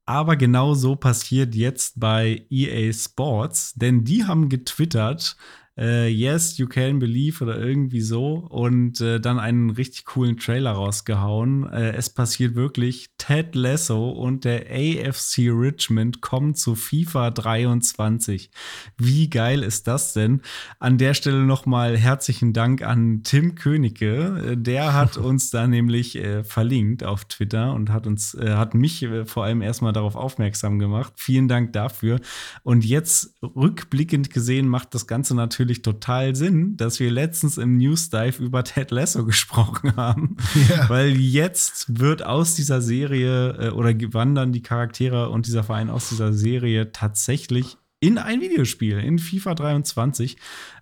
Aber 0.05 0.35
genau 0.35 0.73
so 0.73 0.95
passiert 0.95 1.55
jetzt 1.55 1.99
bei 1.99 2.45
EA 2.49 2.91
Sports, 2.93 3.73
denn 3.75 4.03
die 4.03 4.25
haben 4.25 4.49
getwittert, 4.49 5.37
äh, 5.77 6.07
Yes, 6.07 6.57
You 6.57 6.67
Can 6.67 6.99
Believe 6.99 7.43
oder 7.43 7.59
irgendwie 7.59 8.01
so 8.01 8.35
und 8.49 9.01
äh, 9.01 9.19
dann 9.19 9.39
einen 9.39 9.71
richtig 9.71 10.05
coolen 10.05 10.37
Trailer 10.37 10.71
rausgehauen. 10.71 11.69
Äh, 11.71 11.91
es 11.93 12.09
passiert 12.09 12.55
wirklich, 12.55 13.09
Ted 13.17 13.55
Lasso 13.55 14.09
und 14.09 14.45
der 14.45 14.67
AFC 14.69 15.49
Richmond 15.49 16.21
kommen 16.21 16.55
zu 16.55 16.75
FIFA 16.75 17.31
23. 17.31 18.49
Wie 18.97 19.29
geil 19.29 19.63
ist 19.63 19.87
das 19.87 20.13
denn? 20.13 20.41
An 20.79 20.97
der 20.97 21.13
Stelle 21.13 21.43
nochmal 21.43 21.97
herzlichen 21.97 22.53
Dank 22.53 22.81
an 22.81 23.21
Tim 23.23 23.55
Königke. 23.55 24.51
Äh, 24.51 24.57
der 24.57 24.93
hat 24.93 25.17
uns 25.25 25.49
da 25.49 25.67
nämlich 25.67 26.15
äh, 26.15 26.43
verlinkt 26.43 27.03
auf 27.03 27.25
Twitter 27.25 27.73
und 27.73 27.91
hat 27.91 28.07
uns, 28.07 28.33
äh, 28.33 28.51
hat 28.51 28.73
mich 28.75 29.07
vor 29.25 29.43
allem 29.43 29.61
erstmal 29.61 29.93
darauf 29.93 30.15
aufmerksam 30.15 30.79
gemacht. 30.79 31.13
Vielen 31.17 31.47
Dank 31.47 31.73
dafür. 31.73 32.19
Und 32.63 32.85
jetzt 32.85 33.35
rückblickend 33.41 34.29
gesehen 34.29 34.67
macht 34.67 34.93
das 34.95 35.07
Ganze 35.07 35.35
natürlich 35.35 35.64
natürlich 35.65 35.81
total 35.81 36.35
Sinn, 36.35 36.77
dass 36.77 36.99
wir 36.99 37.09
letztens 37.09 37.57
im 37.57 37.77
News 37.77 38.09
Dive 38.09 38.43
über 38.43 38.63
Ted 38.63 38.91
Lasso 38.91 39.25
gesprochen 39.25 39.95
haben. 39.95 40.37
Ja. 40.69 40.87
Weil 40.89 41.15
jetzt 41.17 41.99
wird 41.99 42.23
aus 42.23 42.55
dieser 42.55 42.81
Serie 42.81 43.51
äh, 43.57 43.69
oder 43.71 43.91
wandern 44.13 44.51
die 44.51 44.61
Charaktere 44.61 45.29
und 45.29 45.47
dieser 45.47 45.63
Verein 45.63 45.89
aus 45.89 46.09
dieser 46.09 46.33
Serie 46.33 46.91
tatsächlich 46.91 47.77
in 47.99 48.19
ein 48.19 48.41
Videospiel, 48.41 48.99
in 48.99 49.17
FIFA 49.17 49.55
23. 49.55 50.37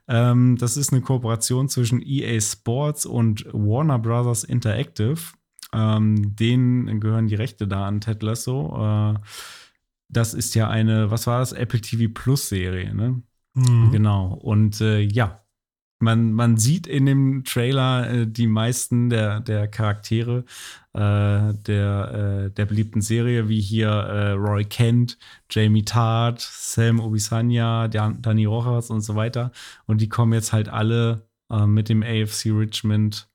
Ähm, 0.10 0.58
das 0.58 0.76
ist 0.76 0.92
eine 0.92 1.02
Kooperation 1.02 1.70
zwischen 1.70 2.02
EA 2.06 2.42
Sports 2.42 3.06
und 3.06 3.46
Warner 3.54 4.00
Brothers 4.00 4.44
Interactive. 4.44 5.20
Ähm, 5.72 6.36
denen 6.36 7.00
gehören 7.00 7.28
die 7.28 7.36
Rechte 7.36 7.68
da 7.68 7.88
an 7.88 8.02
Ted 8.02 8.22
Lasso. 8.22 9.14
Äh, 9.16 9.20
das 10.10 10.34
ist 10.34 10.54
ja 10.56 10.70
eine, 10.70 11.10
was 11.10 11.26
war 11.26 11.40
das? 11.40 11.54
Apple 11.54 11.80
TV 11.80 12.12
Plus 12.14 12.50
Serie, 12.50 12.94
ne? 12.94 13.24
Mhm. 13.54 13.92
Genau. 13.92 14.34
Und 14.34 14.82
äh, 14.82 15.00
ja, 15.00 15.40
man, 16.00 16.34
man 16.34 16.58
sieht 16.58 16.86
in 16.86 17.06
dem 17.06 17.44
Trailer 17.46 18.10
äh, 18.10 18.28
die 18.28 18.48
meisten 18.48 19.10
der, 19.10 19.40
der 19.40 19.68
Charaktere 19.68 20.44
äh, 20.94 21.54
der, 21.54 22.46
äh, 22.48 22.52
der 22.52 22.66
beliebten 22.66 23.02
Serie, 23.02 23.50
wie 23.50 23.62
hier 23.62 23.90
äh, 23.90 24.32
Roy 24.32 24.66
Kent, 24.66 25.18
Jamie 25.50 25.86
Tart, 25.86 26.42
Sam 26.42 27.00
Obisanya, 27.00 27.88
Danny 27.88 28.46
Rojas 28.46 28.90
und 28.90 29.02
so 29.02 29.16
weiter. 29.16 29.52
Und 29.86 30.02
die 30.02 30.10
kommen 30.10 30.34
jetzt 30.34 30.54
halt 30.54 30.70
alle 30.70 31.28
äh, 31.50 31.66
mit 31.66 31.90
dem 31.90 32.04
AFC 32.04 32.48
Richmond 32.48 33.30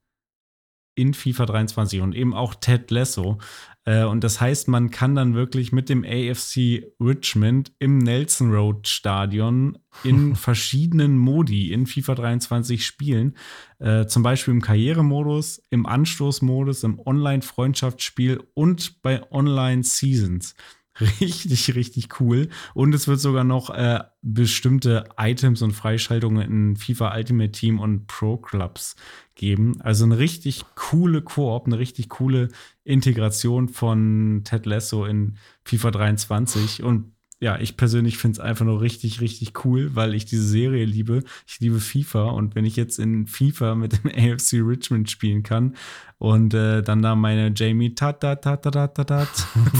in 0.98 1.14
FIFA 1.14 1.46
23 1.46 2.00
und 2.00 2.14
eben 2.14 2.34
auch 2.34 2.54
Ted 2.54 2.90
Lasso. 2.90 3.38
Äh, 3.84 4.04
und 4.04 4.24
das 4.24 4.40
heißt, 4.40 4.68
man 4.68 4.90
kann 4.90 5.14
dann 5.14 5.34
wirklich 5.34 5.72
mit 5.72 5.88
dem 5.88 6.04
AFC 6.04 6.92
Richmond 7.00 7.72
im 7.78 7.98
Nelson 7.98 8.52
Road 8.52 8.86
Stadion 8.88 9.78
in 10.04 10.34
verschiedenen 10.36 11.16
Modi 11.16 11.72
in 11.72 11.86
FIFA 11.86 12.16
23 12.16 12.84
spielen. 12.84 13.36
Äh, 13.78 14.06
zum 14.06 14.22
Beispiel 14.22 14.52
im 14.52 14.60
Karrieremodus, 14.60 15.62
im 15.70 15.86
Anstoßmodus, 15.86 16.82
im 16.82 16.98
Online-Freundschaftsspiel 16.98 18.42
und 18.54 19.00
bei 19.02 19.22
Online-Seasons. 19.30 20.54
Richtig, 21.00 21.74
richtig 21.74 22.20
cool. 22.20 22.48
Und 22.74 22.94
es 22.94 23.06
wird 23.08 23.20
sogar 23.20 23.44
noch 23.44 23.70
äh, 23.70 24.00
bestimmte 24.22 25.04
Items 25.16 25.62
und 25.62 25.72
Freischaltungen 25.72 26.42
in 26.42 26.76
FIFA 26.76 27.14
Ultimate 27.16 27.52
Team 27.52 27.78
und 27.78 28.06
Pro 28.06 28.36
Clubs 28.36 28.96
geben. 29.34 29.80
Also 29.80 30.04
eine 30.04 30.18
richtig 30.18 30.64
coole 30.74 31.22
Koop, 31.22 31.66
eine 31.66 31.78
richtig 31.78 32.08
coole 32.08 32.48
Integration 32.84 33.68
von 33.68 34.42
Ted 34.44 34.66
Lasso 34.66 35.04
in 35.04 35.36
FIFA 35.64 35.90
23. 35.92 36.82
Und 36.82 37.12
ja, 37.40 37.58
ich 37.60 37.76
persönlich 37.76 38.18
finde 38.18 38.38
es 38.38 38.40
einfach 38.40 38.64
nur 38.64 38.80
richtig, 38.80 39.20
richtig 39.20 39.64
cool, 39.64 39.94
weil 39.94 40.14
ich 40.14 40.24
diese 40.24 40.42
Serie 40.42 40.84
liebe. 40.84 41.22
Ich 41.46 41.60
liebe 41.60 41.78
FIFA 41.78 42.30
und 42.30 42.56
wenn 42.56 42.64
ich 42.64 42.74
jetzt 42.74 42.98
in 42.98 43.28
FIFA 43.28 43.76
mit 43.76 43.92
dem 43.92 44.10
AFC 44.34 44.54
Richmond 44.54 45.08
spielen 45.08 45.44
kann 45.44 45.76
und 46.18 46.52
äh, 46.52 46.82
dann 46.82 47.00
da 47.00 47.14
meine 47.14 47.52
Jamie 47.54 47.94
tat 47.94 48.20
tat 48.20 48.42
tat 48.42 48.62
tat 48.62 48.94
tat 48.94 49.06
tat 49.06 49.28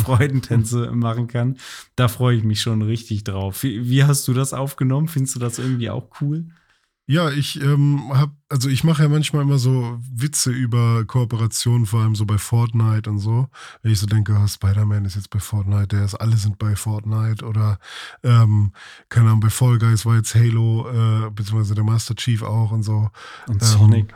Freudentänze 0.04 0.92
machen 0.92 1.26
kann, 1.26 1.58
da 1.96 2.06
freue 2.06 2.36
ich 2.36 2.44
mich 2.44 2.60
schon 2.60 2.82
richtig 2.82 3.24
drauf. 3.24 3.64
Wie, 3.64 3.88
wie 3.88 4.04
hast 4.04 4.28
du 4.28 4.34
das 4.34 4.54
aufgenommen? 4.54 5.08
Findest 5.08 5.34
du 5.34 5.40
das 5.40 5.58
irgendwie 5.58 5.90
auch 5.90 6.08
cool? 6.20 6.44
Ja, 7.10 7.30
ich 7.30 7.58
ähm, 7.62 8.10
habe, 8.12 8.32
also 8.50 8.68
ich 8.68 8.84
mache 8.84 9.04
ja 9.04 9.08
manchmal 9.08 9.40
immer 9.40 9.58
so 9.58 9.98
Witze 10.14 10.50
über 10.50 11.06
Kooperationen, 11.06 11.86
vor 11.86 12.02
allem 12.02 12.14
so 12.14 12.26
bei 12.26 12.36
Fortnite 12.36 13.08
und 13.08 13.18
so. 13.18 13.48
Wenn 13.80 13.92
ich 13.92 13.98
so 13.98 14.06
denke, 14.06 14.38
oh, 14.38 14.46
Spider-Man 14.46 15.06
ist 15.06 15.16
jetzt 15.16 15.30
bei 15.30 15.40
Fortnite, 15.40 15.88
der 15.88 16.04
ist, 16.04 16.16
alle 16.16 16.36
sind 16.36 16.58
bei 16.58 16.76
Fortnite 16.76 17.46
oder 17.46 17.78
ähm, 18.22 18.72
keine 19.08 19.28
Ahnung, 19.28 19.40
bei 19.40 19.48
Fall 19.48 19.78
Guys 19.78 20.04
war 20.04 20.16
jetzt 20.16 20.34
Halo, 20.34 20.86
äh, 20.90 21.30
beziehungsweise 21.30 21.74
der 21.74 21.84
Master 21.84 22.14
Chief 22.14 22.42
auch 22.42 22.72
und 22.72 22.82
so. 22.82 23.08
Und 23.46 23.64
Sonic. 23.64 24.14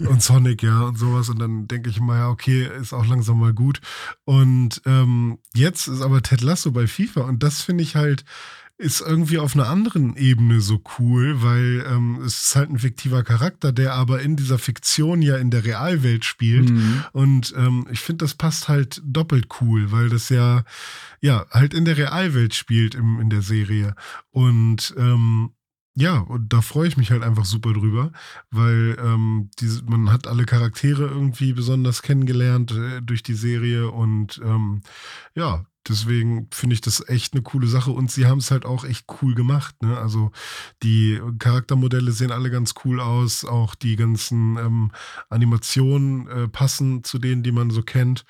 Ähm, 0.00 0.06
und 0.08 0.22
Sonic, 0.22 0.62
ja, 0.62 0.84
und 0.84 0.98
sowas. 0.98 1.28
Und 1.28 1.38
dann 1.38 1.68
denke 1.68 1.90
ich 1.90 1.98
immer, 1.98 2.16
ja, 2.16 2.30
okay, 2.30 2.66
ist 2.80 2.94
auch 2.94 3.04
langsam 3.04 3.38
mal 3.40 3.52
gut. 3.52 3.82
Und 4.24 4.80
ähm, 4.86 5.36
jetzt 5.52 5.86
ist 5.86 6.00
aber 6.00 6.22
Ted 6.22 6.40
Lasso 6.40 6.70
bei 6.70 6.86
FIFA 6.86 7.24
und 7.24 7.42
das 7.42 7.60
finde 7.60 7.84
ich 7.84 7.94
halt 7.94 8.24
ist 8.82 9.00
irgendwie 9.00 9.38
auf 9.38 9.54
einer 9.54 9.68
anderen 9.68 10.16
Ebene 10.16 10.60
so 10.60 10.82
cool, 10.98 11.40
weil 11.40 11.84
ähm, 11.88 12.20
es 12.24 12.46
ist 12.46 12.56
halt 12.56 12.70
ein 12.70 12.80
fiktiver 12.80 13.22
Charakter, 13.22 13.72
der 13.72 13.94
aber 13.94 14.20
in 14.22 14.34
dieser 14.34 14.58
Fiktion 14.58 15.22
ja 15.22 15.36
in 15.36 15.50
der 15.50 15.64
Realwelt 15.64 16.24
spielt. 16.24 16.70
Mhm. 16.70 17.04
Und 17.12 17.54
ähm, 17.56 17.86
ich 17.92 18.00
finde, 18.00 18.24
das 18.24 18.34
passt 18.34 18.68
halt 18.68 19.00
doppelt 19.04 19.46
cool, 19.60 19.92
weil 19.92 20.08
das 20.08 20.28
ja, 20.30 20.64
ja, 21.20 21.46
halt 21.50 21.74
in 21.74 21.84
der 21.84 21.96
Realwelt 21.96 22.54
spielt 22.54 22.96
im, 22.96 23.20
in 23.20 23.30
der 23.30 23.42
Serie. 23.42 23.94
Und 24.32 24.94
ähm, 24.98 25.50
ja, 25.94 26.18
und 26.18 26.52
da 26.52 26.60
freue 26.60 26.88
ich 26.88 26.96
mich 26.96 27.10
halt 27.10 27.22
einfach 27.22 27.44
super 27.44 27.72
drüber, 27.72 28.12
weil 28.50 28.96
ähm, 28.98 29.50
diese, 29.60 29.84
man 29.84 30.10
hat 30.10 30.26
alle 30.26 30.44
Charaktere 30.44 31.06
irgendwie 31.06 31.52
besonders 31.52 32.02
kennengelernt 32.02 32.72
äh, 32.72 33.00
durch 33.02 33.22
die 33.22 33.34
Serie 33.34 33.90
und 33.90 34.40
ähm, 34.42 34.80
ja, 35.34 35.66
deswegen 35.88 36.48
finde 36.52 36.74
ich 36.74 36.80
das 36.80 37.06
echt 37.08 37.34
eine 37.34 37.42
coole 37.42 37.66
Sache 37.66 37.90
und 37.90 38.10
sie 38.10 38.26
haben 38.26 38.38
es 38.38 38.50
halt 38.50 38.64
auch 38.64 38.84
echt 38.84 39.06
cool 39.20 39.34
gemacht. 39.34 39.82
Ne? 39.82 39.96
Also 39.96 40.30
die 40.82 41.20
Charaktermodelle 41.38 42.12
sehen 42.12 42.32
alle 42.32 42.50
ganz 42.50 42.74
cool 42.84 43.00
aus, 43.00 43.44
auch 43.44 43.74
die 43.74 43.96
ganzen 43.96 44.56
ähm, 44.56 44.90
Animationen 45.28 46.28
äh, 46.28 46.48
passen 46.48 47.04
zu 47.04 47.18
denen, 47.18 47.42
die 47.42 47.52
man 47.52 47.70
so 47.70 47.82
kennt 47.82 48.24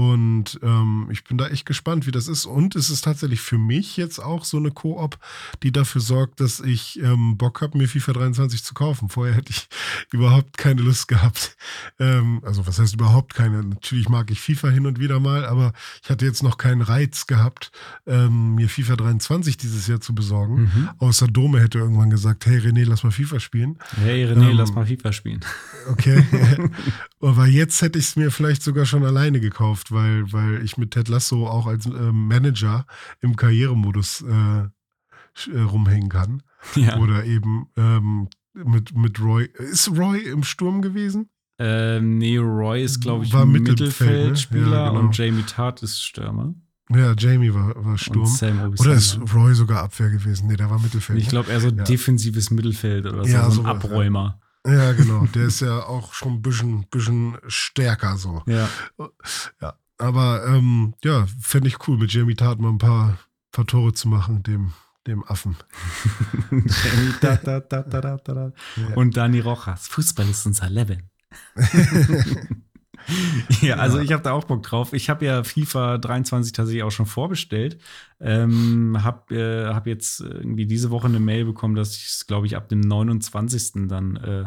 und 0.00 0.58
ähm, 0.62 1.08
ich 1.10 1.24
bin 1.24 1.36
da 1.36 1.48
echt 1.48 1.66
gespannt, 1.66 2.06
wie 2.06 2.10
das 2.10 2.26
ist. 2.26 2.46
Und 2.46 2.74
es 2.74 2.88
ist 2.88 3.02
tatsächlich 3.02 3.42
für 3.42 3.58
mich 3.58 3.98
jetzt 3.98 4.18
auch 4.18 4.46
so 4.46 4.56
eine 4.56 4.70
Koop, 4.70 5.18
die 5.62 5.72
dafür 5.72 6.00
sorgt, 6.00 6.40
dass 6.40 6.58
ich 6.58 6.98
ähm, 7.02 7.36
Bock 7.36 7.60
habe, 7.60 7.76
mir 7.76 7.86
FIFA 7.86 8.14
23 8.14 8.64
zu 8.64 8.72
kaufen. 8.72 9.10
Vorher 9.10 9.34
hätte 9.34 9.50
ich 9.50 9.68
überhaupt 10.10 10.56
keine 10.56 10.80
Lust 10.80 11.06
gehabt. 11.06 11.54
Ähm, 11.98 12.40
also 12.46 12.66
was 12.66 12.78
heißt 12.78 12.94
überhaupt 12.94 13.34
keine? 13.34 13.62
Natürlich 13.62 14.08
mag 14.08 14.30
ich 14.30 14.40
FIFA 14.40 14.70
hin 14.70 14.86
und 14.86 15.00
wieder 15.00 15.20
mal, 15.20 15.44
aber 15.44 15.74
ich 16.02 16.08
hatte 16.08 16.24
jetzt 16.24 16.42
noch 16.42 16.56
keinen 16.56 16.80
Reiz 16.80 17.26
gehabt, 17.26 17.70
ähm, 18.06 18.54
mir 18.54 18.70
FIFA 18.70 18.96
23 18.96 19.58
dieses 19.58 19.86
Jahr 19.86 20.00
zu 20.00 20.14
besorgen. 20.14 20.62
Mhm. 20.62 20.90
Außer 20.96 21.26
Dome 21.26 21.60
hätte 21.60 21.76
irgendwann 21.76 22.08
gesagt, 22.08 22.46
hey 22.46 22.56
René, 22.56 22.86
lass 22.86 23.02
mal 23.02 23.12
FIFA 23.12 23.38
spielen. 23.38 23.78
Hey 24.02 24.24
René, 24.24 24.52
lass 24.52 24.70
ähm, 24.70 24.76
mal 24.76 24.86
FIFA 24.86 25.12
spielen. 25.12 25.40
Okay. 25.90 26.24
aber 27.20 27.46
jetzt 27.46 27.82
hätte 27.82 27.98
ich 27.98 28.06
es 28.06 28.16
mir 28.16 28.30
vielleicht 28.30 28.62
sogar 28.62 28.86
schon 28.86 29.04
alleine 29.04 29.40
gekauft 29.40 29.89
weil, 29.92 30.32
weil 30.32 30.62
ich 30.64 30.76
mit 30.76 30.92
Ted 30.92 31.08
Lasso 31.08 31.46
auch 31.46 31.66
als 31.66 31.86
äh, 31.86 32.12
Manager 32.12 32.86
im 33.20 33.36
Karrieremodus 33.36 34.22
äh, 34.22 34.68
äh, 35.52 35.60
rumhängen 35.60 36.08
kann. 36.08 36.42
Ja. 36.74 36.98
Oder 36.98 37.24
eben 37.24 37.68
ähm, 37.76 38.28
mit, 38.52 38.94
mit 38.94 39.20
Roy. 39.20 39.48
Ist 39.58 39.90
Roy 39.90 40.20
im 40.20 40.42
Sturm 40.42 40.82
gewesen? 40.82 41.30
Ähm, 41.58 42.18
nee, 42.18 42.38
Roy 42.38 42.82
ist, 42.82 43.00
glaube 43.00 43.24
ich, 43.24 43.32
war 43.32 43.44
Mittelfeldspieler 43.44 44.66
ne? 44.66 44.72
ja, 44.74 44.88
genau. 44.88 45.00
und 45.00 45.16
Jamie 45.16 45.42
Tart 45.42 45.82
ist 45.82 46.02
Stürmer. 46.02 46.54
Ja, 46.88 47.14
Jamie 47.16 47.54
war, 47.54 47.72
war 47.84 47.98
Sturm. 47.98 48.32
Oder 48.78 48.94
ist 48.94 49.18
Roy 49.32 49.54
sogar 49.54 49.82
Abwehr 49.84 50.10
gewesen? 50.10 50.48
Nee, 50.48 50.56
der 50.56 50.70
war 50.70 50.80
Mittelfeld. 50.80 51.18
Ich 51.18 51.26
ne? 51.26 51.30
glaube, 51.30 51.50
eher 51.50 51.60
so 51.60 51.68
ja. 51.68 51.84
defensives 51.84 52.50
Mittelfeld 52.50 53.06
oder 53.06 53.24
so, 53.24 53.30
ja, 53.30 53.50
so 53.50 53.60
ein 53.60 53.66
Abräumer. 53.66 54.40
Ja, 54.66 54.92
genau. 54.92 55.26
Der 55.34 55.46
ist 55.46 55.60
ja 55.60 55.84
auch 55.84 56.12
schon 56.12 56.34
ein 56.34 56.42
bisschen, 56.42 56.86
bisschen 56.90 57.36
stärker 57.46 58.16
so. 58.16 58.42
Ja. 58.46 58.68
Ja. 59.60 59.74
Aber 60.00 60.46
ähm, 60.46 60.94
ja, 61.04 61.26
fände 61.40 61.68
ich 61.68 61.86
cool, 61.86 61.98
mit 61.98 62.12
Jamie 62.12 62.34
Tart 62.34 62.58
mal 62.58 62.70
ein 62.70 62.78
paar, 62.78 63.18
paar 63.52 63.66
Tore 63.66 63.92
zu 63.92 64.08
machen, 64.08 64.42
dem, 64.42 64.72
dem 65.06 65.22
Affen. 65.24 65.56
da, 67.20 67.36
da, 67.36 67.60
da, 67.60 67.82
da, 67.82 68.00
da, 68.00 68.16
da. 68.16 68.52
Und 68.96 69.16
Dani 69.16 69.40
Rojas, 69.40 69.88
Fußball 69.88 70.28
ist 70.28 70.46
unser 70.46 70.70
Level. 70.70 70.98
ja, 73.60 73.76
also 73.76 73.98
ich 73.98 74.12
habe 74.12 74.22
da 74.22 74.32
auch 74.32 74.44
Bock 74.44 74.62
drauf. 74.62 74.94
Ich 74.94 75.10
habe 75.10 75.26
ja 75.26 75.44
FIFA 75.44 75.98
23 75.98 76.52
tatsächlich 76.52 76.82
auch 76.82 76.90
schon 76.90 77.06
vorbestellt. 77.06 77.78
Ähm, 78.20 79.02
habe 79.02 79.34
äh, 79.34 79.74
hab 79.74 79.86
jetzt 79.86 80.20
irgendwie 80.20 80.66
diese 80.66 80.90
Woche 80.90 81.08
eine 81.08 81.20
Mail 81.20 81.44
bekommen, 81.44 81.74
dass 81.74 81.94
ich 81.96 82.06
es, 82.06 82.26
glaube 82.26 82.46
ich, 82.46 82.56
ab 82.56 82.70
dem 82.70 82.80
29. 82.80 83.86
dann 83.88 84.16
äh, 84.16 84.44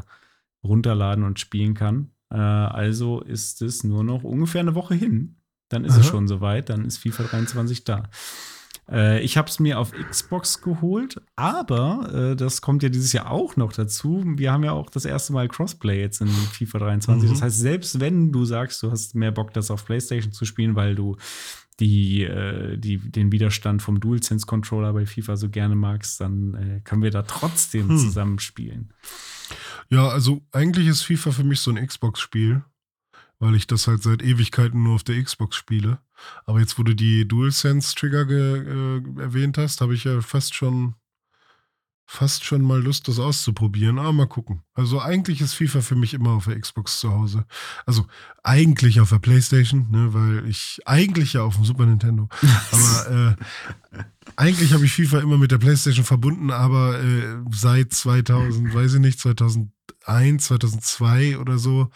runterladen 0.63 1.23
und 1.23 1.39
spielen 1.39 1.75
kann. 1.75 2.11
Äh, 2.31 2.37
also 2.37 3.21
ist 3.21 3.61
es 3.61 3.83
nur 3.83 4.03
noch 4.03 4.23
ungefähr 4.23 4.61
eine 4.61 4.75
Woche 4.75 4.95
hin. 4.95 5.37
Dann 5.69 5.85
ist 5.85 5.93
Aha. 5.93 6.01
es 6.01 6.05
schon 6.07 6.27
soweit, 6.27 6.69
dann 6.69 6.85
ist 6.85 6.97
FIFA 6.97 7.23
23 7.23 7.83
da. 7.83 8.09
Äh, 8.91 9.21
ich 9.21 9.37
habe 9.37 9.49
es 9.49 9.59
mir 9.59 9.79
auf 9.79 9.91
Xbox 9.91 10.61
geholt, 10.61 11.21
aber 11.35 12.11
äh, 12.13 12.35
das 12.35 12.61
kommt 12.61 12.83
ja 12.83 12.89
dieses 12.89 13.13
Jahr 13.13 13.31
auch 13.31 13.55
noch 13.55 13.73
dazu. 13.73 14.23
Wir 14.25 14.51
haben 14.51 14.63
ja 14.63 14.73
auch 14.73 14.89
das 14.89 15.05
erste 15.05 15.33
Mal 15.33 15.47
Crossplay 15.47 15.99
jetzt 15.99 16.21
in 16.21 16.27
FIFA 16.27 16.79
23. 16.79 17.29
Mhm. 17.29 17.33
Das 17.33 17.41
heißt, 17.41 17.59
selbst 17.59 17.99
wenn 17.99 18.31
du 18.31 18.45
sagst, 18.45 18.83
du 18.83 18.91
hast 18.91 19.15
mehr 19.15 19.31
Bock, 19.31 19.53
das 19.53 19.71
auf 19.71 19.85
PlayStation 19.85 20.33
zu 20.33 20.45
spielen, 20.45 20.75
weil 20.75 20.95
du 20.95 21.17
die, 21.79 22.23
äh, 22.23 22.77
die, 22.77 22.97
den 22.97 23.31
Widerstand 23.31 23.81
vom 23.81 23.99
DualSense-Controller 23.99 24.93
bei 24.93 25.05
FIFA 25.05 25.37
so 25.37 25.49
gerne 25.49 25.75
magst, 25.75 26.21
dann 26.21 26.53
äh, 26.53 26.81
können 26.83 27.01
wir 27.01 27.11
da 27.11 27.23
trotzdem 27.23 27.89
hm. 27.89 27.97
zusammen 27.97 28.39
spielen. 28.39 28.93
Ja, 29.89 30.07
also 30.09 30.41
eigentlich 30.51 30.87
ist 30.87 31.03
FIFA 31.03 31.31
für 31.31 31.43
mich 31.43 31.61
so 31.61 31.71
ein 31.71 31.85
Xbox-Spiel 31.85 32.63
weil 33.43 33.55
ich 33.55 33.67
das 33.67 33.87
halt 33.87 34.01
seit 34.01 34.23
Ewigkeiten 34.23 34.83
nur 34.83 34.95
auf 34.95 35.03
der 35.03 35.21
Xbox 35.21 35.57
spiele. 35.57 35.99
Aber 36.45 36.61
jetzt, 36.61 36.79
wo 36.79 36.83
du 36.83 36.95
die 36.95 37.27
DualSense-Trigger 37.27 38.25
äh, 38.29 39.21
erwähnt 39.21 39.57
hast, 39.57 39.81
habe 39.81 39.93
ich 39.93 40.05
ja 40.05 40.21
fast 40.21 40.55
schon 40.55 40.95
fast 42.05 42.45
schon 42.45 42.61
mal 42.61 42.81
Lust, 42.81 43.07
das 43.07 43.19
auszuprobieren. 43.19 43.99
Aber 43.99 44.13
mal 44.13 44.27
gucken. 44.27 44.61
Also 44.73 45.01
eigentlich 45.01 45.41
ist 45.41 45.55
FIFA 45.55 45.81
für 45.81 45.95
mich 45.95 46.13
immer 46.13 46.31
auf 46.31 46.45
der 46.45 46.59
Xbox 46.59 46.99
zu 46.99 47.11
Hause. 47.11 47.45
Also 47.85 48.05
eigentlich 48.43 49.01
auf 49.01 49.09
der 49.09 49.19
Playstation, 49.19 49.87
ne, 49.91 50.13
weil 50.13 50.47
ich 50.47 50.79
eigentlich 50.85 51.33
ja 51.33 51.41
auf 51.41 51.55
dem 51.55 51.65
Super 51.65 51.85
Nintendo. 51.85 52.29
aber 52.71 53.35
äh, 53.91 54.03
eigentlich 54.37 54.73
habe 54.73 54.85
ich 54.85 54.93
FIFA 54.93 55.19
immer 55.19 55.37
mit 55.37 55.51
der 55.51 55.57
Playstation 55.57 56.05
verbunden, 56.05 56.51
aber 56.51 57.01
äh, 57.01 57.39
seit 57.51 57.93
2000, 57.93 58.73
weiß 58.73 58.93
ich 58.93 58.99
nicht, 58.99 59.19
2001, 59.19 60.45
2002 60.45 61.39
oder 61.39 61.57
so 61.57 61.89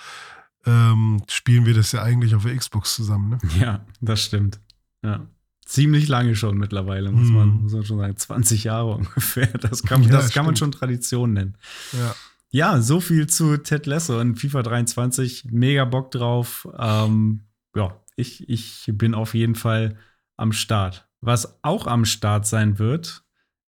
ähm, 0.68 1.24
spielen 1.30 1.66
wir 1.66 1.74
das 1.74 1.94
ja 1.94 2.04
eigentlich 2.04 2.36
auf 2.36 2.44
der 2.44 2.56
Xbox 2.56 2.96
zusammen. 2.96 3.30
Ne? 3.30 3.40
Ja, 3.60 3.86
das 4.02 4.22
stimmt. 4.22 4.60
Ja. 5.02 5.26
Ziemlich 5.66 6.08
lange 6.08 6.36
schon 6.36 6.58
mittlerweile, 6.58 7.12
muss, 7.12 7.30
mm. 7.30 7.34
man, 7.34 7.50
muss 7.62 7.74
man 7.74 7.84
schon 7.86 7.98
sagen. 7.98 8.18
20 8.18 8.64
Jahre 8.66 8.96
ungefähr. 8.96 9.48
Das 9.48 9.84
kann, 9.84 10.04
ja, 10.04 10.10
das 10.10 10.32
kann 10.32 10.46
man 10.46 10.56
schon 10.56 10.72
Tradition 10.72 11.34
nennen. 11.34 11.58
Ja. 11.94 12.16
Ja, 12.50 12.82
so 12.82 13.02
viel 13.02 13.28
zu 13.28 13.58
Ted 13.58 13.86
Lasso 13.86 14.20
und 14.20 14.40
FIFA 14.40 14.64
23. 14.64 15.48
Mega 15.52 15.84
Bock 15.84 16.12
drauf. 16.12 16.68
Ähm, 16.78 17.42
ja, 17.76 18.00
ich, 18.16 18.48
ich 18.48 18.90
bin 18.94 19.14
auf 19.14 19.34
jeden 19.34 19.56
Fall 19.56 19.98
am 20.38 20.54
Start. 20.54 21.10
Was 21.20 21.60
auch 21.64 21.88
am 21.88 22.06
Start 22.06 22.48
sein 22.48 22.80
wird, 22.80 23.26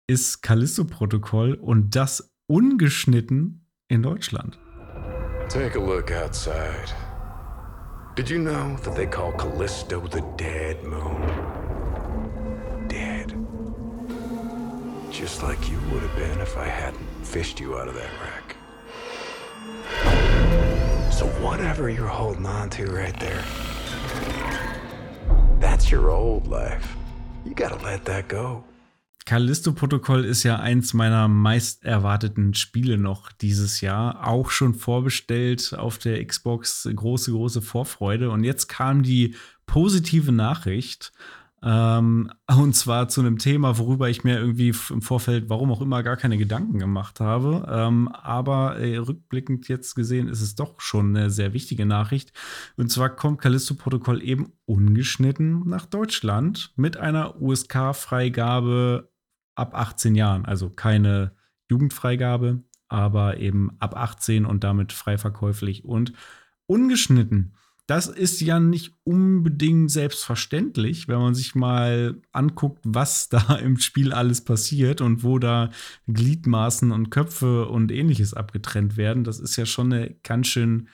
ist 0.07 0.41
Callisto-Protokoll 0.41 1.53
und 1.53 1.95
das 1.95 2.33
ungeschnitten 2.47 3.67
in 3.87 4.01
Deutschland. 4.01 4.59
Take 5.53 5.75
a 5.75 5.79
look 5.79 6.09
outside. 6.09 6.91
Did 8.15 8.27
you 8.27 8.39
know 8.39 8.75
that 8.77 8.95
they 8.95 9.05
call 9.05 9.31
Callisto 9.33 9.99
the 10.07 10.21
dead 10.35 10.83
moon? 10.83 11.21
Dead. 12.87 13.35
Just 15.11 15.43
like 15.43 15.69
you 15.69 15.77
would 15.91 16.01
have 16.01 16.15
been 16.15 16.39
if 16.39 16.57
I 16.57 16.65
hadn't 16.65 17.05
fished 17.23 17.59
you 17.59 17.77
out 17.77 17.87
of 17.87 17.93
that 17.93 18.09
wreck. 18.19 18.55
So 21.13 21.27
whatever 21.43 21.87
you're 21.87 22.07
holding 22.07 22.47
on 22.47 22.71
to 22.71 22.87
right 22.87 23.19
there, 23.19 23.43
that's 25.59 25.91
your 25.91 26.09
old 26.09 26.47
life. 26.47 26.95
You 27.45 27.53
gotta 27.53 27.77
let 27.83 28.05
that 28.05 28.27
go. 28.27 28.63
Callisto-Protokoll 29.26 30.26
ist 30.26 30.43
ja 30.43 30.57
eins 30.59 30.93
meiner 30.93 31.28
meist 31.28 31.84
erwarteten 31.84 32.53
Spiele 32.53 32.97
noch 32.97 33.32
dieses 33.32 33.82
Jahr. 33.82 34.28
Auch 34.28 34.49
schon 34.49 34.74
vorbestellt 34.74 35.74
auf 35.78 35.97
der 35.97 36.26
Xbox. 36.26 36.89
Große, 36.93 37.32
große 37.32 37.61
Vorfreude. 37.61 38.30
Und 38.32 38.43
jetzt 38.43 38.67
kam 38.67 39.03
die 39.03 39.36
positive 39.65 40.32
Nachricht. 40.32 41.13
Ähm, 41.65 42.30
und 42.59 42.76
zwar 42.76 43.07
zu 43.07 43.21
einem 43.21 43.38
Thema, 43.38 43.78
worüber 43.78 44.09
ich 44.09 44.26
mir 44.26 44.38
irgendwie 44.38 44.74
im 44.89 45.01
Vorfeld, 45.01 45.49
warum 45.49 45.71
auch 45.71 45.82
immer, 45.82 46.03
gar 46.03 46.17
keine 46.17 46.38
Gedanken 46.38 46.78
gemacht 46.78 47.21
habe. 47.21 47.65
Ähm, 47.71 48.09
aber 48.09 48.80
äh, 48.80 48.97
rückblickend 48.97 49.69
jetzt 49.69 49.95
gesehen 49.95 50.28
ist 50.28 50.41
es 50.41 50.55
doch 50.55 50.82
schon 50.82 51.15
eine 51.15 51.30
sehr 51.30 51.53
wichtige 51.53 51.86
Nachricht. 51.86 52.34
Und 52.76 52.91
zwar 52.91 53.09
kommt 53.09 53.39
Callisto-Protokoll 53.39 54.21
eben 54.21 54.51
ungeschnitten 54.65 55.67
nach 55.67 55.86
Deutschland 55.86 56.74
mit 56.76 56.97
einer 56.97 57.41
USK-Freigabe 57.41 59.09
ab 59.55 59.75
18 59.75 60.15
Jahren. 60.15 60.45
Also 60.45 60.69
keine 60.69 61.33
Jugendfreigabe, 61.69 62.63
aber 62.87 63.37
eben 63.37 63.71
ab 63.79 63.95
18 63.95 64.45
und 64.45 64.63
damit 64.63 64.93
frei 64.93 65.17
verkäuflich 65.17 65.85
und 65.85 66.13
ungeschnitten. 66.65 67.55
Das 67.85 68.07
ist 68.07 68.39
ja 68.39 68.61
nicht 68.61 68.93
unbedingt 69.03 69.91
selbstverständlich, 69.91 71.09
wenn 71.09 71.17
man 71.19 71.35
sich 71.35 71.53
mal 71.53 72.21
anguckt, 72.31 72.79
was 72.85 73.27
da 73.27 73.55
im 73.61 73.77
Spiel 73.77 74.13
alles 74.13 74.41
passiert 74.41 75.01
und 75.01 75.23
wo 75.23 75.37
da 75.37 75.69
Gliedmaßen 76.07 76.91
und 76.91 77.09
Köpfe 77.09 77.67
und 77.67 77.91
ähnliches 77.91 78.33
abgetrennt 78.33 78.95
werden. 78.95 79.23
Das 79.23 79.39
ist 79.39 79.57
ja 79.57 79.65
schon 79.65 79.91
eine 79.91 80.15
ganz 80.23 80.47
schön 80.47 80.87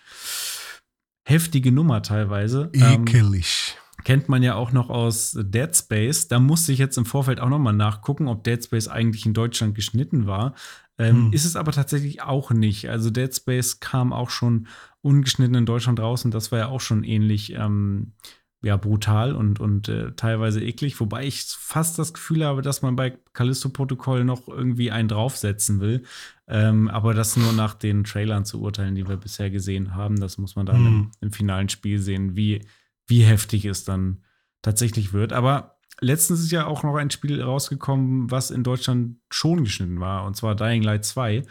heftige 1.26 1.72
Nummer 1.72 2.01
teilweise. 2.01 2.72
Ekelig. 2.74 3.78
Kennt 4.04 4.30
man 4.30 4.43
ja 4.43 4.56
auch 4.56 4.72
noch 4.72 4.89
aus 4.89 5.38
Dead 5.39 5.76
Space. 5.76 6.28
Da 6.28 6.39
musste 6.39 6.72
ich 6.72 6.80
jetzt 6.80 6.97
im 6.97 7.06
Vorfeld 7.06 7.39
auch 7.39 7.50
noch 7.50 7.60
mal 7.60 7.74
nachgucken, 7.74 8.28
ob 8.28 8.43
Dead 8.43 8.64
Space 8.64 8.88
eigentlich 8.88 9.26
in 9.26 9.34
Deutschland 9.34 9.76
geschnitten 9.76 10.26
war. 10.26 10.56
Ähm, 10.97 11.26
hm. 11.26 11.34
Ist 11.34 11.45
es 11.45 11.56
aber 11.56 11.72
tatsächlich 11.72 12.22
auch 12.22 12.52
nicht. 12.52 12.89
Also 12.89 13.10
Dead 13.10 13.34
Space 13.34 13.80
kam 13.80 14.14
auch 14.14 14.30
schon 14.30 14.68
ungeschnitten 15.02 15.56
in 15.56 15.66
Deutschland 15.66 16.00
raus 16.00 16.26
und 16.26 16.34
das 16.34 16.52
war 16.52 16.60
ja 16.60 16.68
auch 16.68 16.82
schon 16.82 17.04
ähnlich 17.04 17.54
ähm, 17.54 18.14
ja, 18.62 18.76
brutal 18.76 19.34
und, 19.34 19.62
und 19.62 19.88
äh, 19.88 20.12
teilweise 20.14 20.62
eklig. 20.62 21.00
Wobei 21.00 21.26
ich 21.26 21.43
fast 21.43 21.97
das 21.97 22.14
Gefühl 22.14 22.43
habe, 22.43 22.62
dass 22.62 22.82
man 22.82 22.97
bei 22.97 23.18
Callisto-Protokoll 23.32 24.26
noch 24.26 24.50
irgendwie 24.50 24.91
einen 24.91 25.08
draufsetzen 25.08 25.80
will. 25.80 26.04
Ähm, 26.47 26.89
aber 26.89 27.14
das 27.14 27.38
nur 27.38 27.54
nach 27.54 27.74
den 27.74 28.04
Trailern 28.04 28.43
zu 28.43 28.62
urteilen, 28.62 28.95
die 28.95 29.08
wir 29.08 29.16
bisher 29.16 29.50
gesehen 29.50 29.95
haben. 29.95 30.20
Das 30.20 30.38
muss 30.38 30.58
man 30.58 30.66
dann 30.66 30.78
hm. 30.78 30.88
im, 30.88 31.12
im 31.22 31.32
finalen 31.32 31.70
Spiel 31.70 32.00
sehen, 32.00 32.36
wie 32.36 32.66
wie 33.10 33.24
heftig 33.24 33.66
es 33.66 33.84
dann 33.84 34.24
tatsächlich 34.62 35.14
wird. 35.14 35.34
Aber 35.34 35.78
letztens 35.99 36.41
ist 36.41 36.51
ja 36.51 36.66
auch 36.66 36.84
noch 36.84 36.95
ein 36.95 37.12
Spiel 37.12 37.41
rausgekommen, 37.41 38.32
was 38.32 38.51
in 38.51 38.64
Deutschland 38.64 39.18
schon 39.30 39.64
geschnitten 39.64 39.99
war, 39.99 40.26
und 40.26 40.36
zwar 40.36 40.55
Dying 40.55 40.84
Light 40.84 41.05
2. 41.05 41.43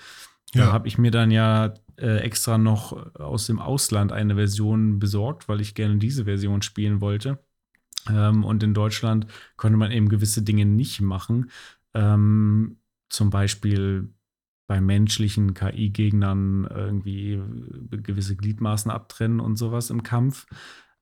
Da 0.54 0.60
ja. 0.60 0.72
habe 0.72 0.88
ich 0.88 0.96
mir 0.98 1.10
dann 1.10 1.30
ja 1.30 1.74
äh, 1.96 2.18
extra 2.18 2.58
noch 2.58 3.14
aus 3.14 3.46
dem 3.46 3.58
Ausland 3.58 4.12
eine 4.12 4.36
Version 4.36 4.98
besorgt, 4.98 5.48
weil 5.48 5.60
ich 5.60 5.74
gerne 5.74 5.98
diese 5.98 6.24
Version 6.24 6.62
spielen 6.62 7.00
wollte. 7.00 7.38
Ähm, 8.08 8.44
und 8.44 8.62
in 8.62 8.74
Deutschland 8.74 9.26
konnte 9.56 9.76
man 9.76 9.90
eben 9.90 10.08
gewisse 10.08 10.42
Dinge 10.42 10.64
nicht 10.64 11.00
machen. 11.00 11.50
Ähm, 11.94 12.78
zum 13.10 13.30
Beispiel 13.30 14.14
bei 14.66 14.80
menschlichen 14.80 15.54
KI-Gegnern 15.54 16.68
irgendwie 16.70 17.42
gewisse 17.90 18.36
Gliedmaßen 18.36 18.90
abtrennen 18.90 19.40
und 19.40 19.56
sowas 19.56 19.90
im 19.90 20.02
Kampf. 20.02 20.46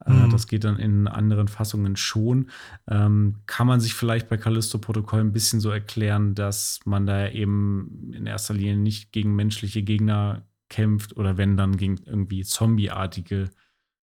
Äh, 0.05 0.13
mhm. 0.13 0.31
Das 0.31 0.47
geht 0.47 0.65
dann 0.65 0.79
in 0.79 1.09
anderen 1.09 1.49
Fassungen 1.49 1.97
schon. 1.97 2.51
Ähm, 2.89 3.37
kann 3.47 3.67
man 3.67 3.81
sich 3.81 3.95
vielleicht 3.95 4.29
bei 4.29 4.37
Callisto-Protokoll 4.37 5.21
ein 5.21 5.33
bisschen 5.33 5.61
so 5.61 5.71
erklären, 5.71 6.35
dass 6.35 6.81
man 6.85 7.07
da 7.07 7.29
eben 7.29 8.13
in 8.13 8.27
erster 8.27 8.55
Linie 8.55 8.77
nicht 8.77 9.13
gegen 9.13 9.35
menschliche 9.35 9.83
Gegner 9.83 10.47
kämpft 10.69 11.17
oder 11.17 11.37
wenn 11.37 11.57
dann 11.57 11.77
gegen 11.77 11.99
irgendwie 12.05 12.45
zombieartige 12.45 13.51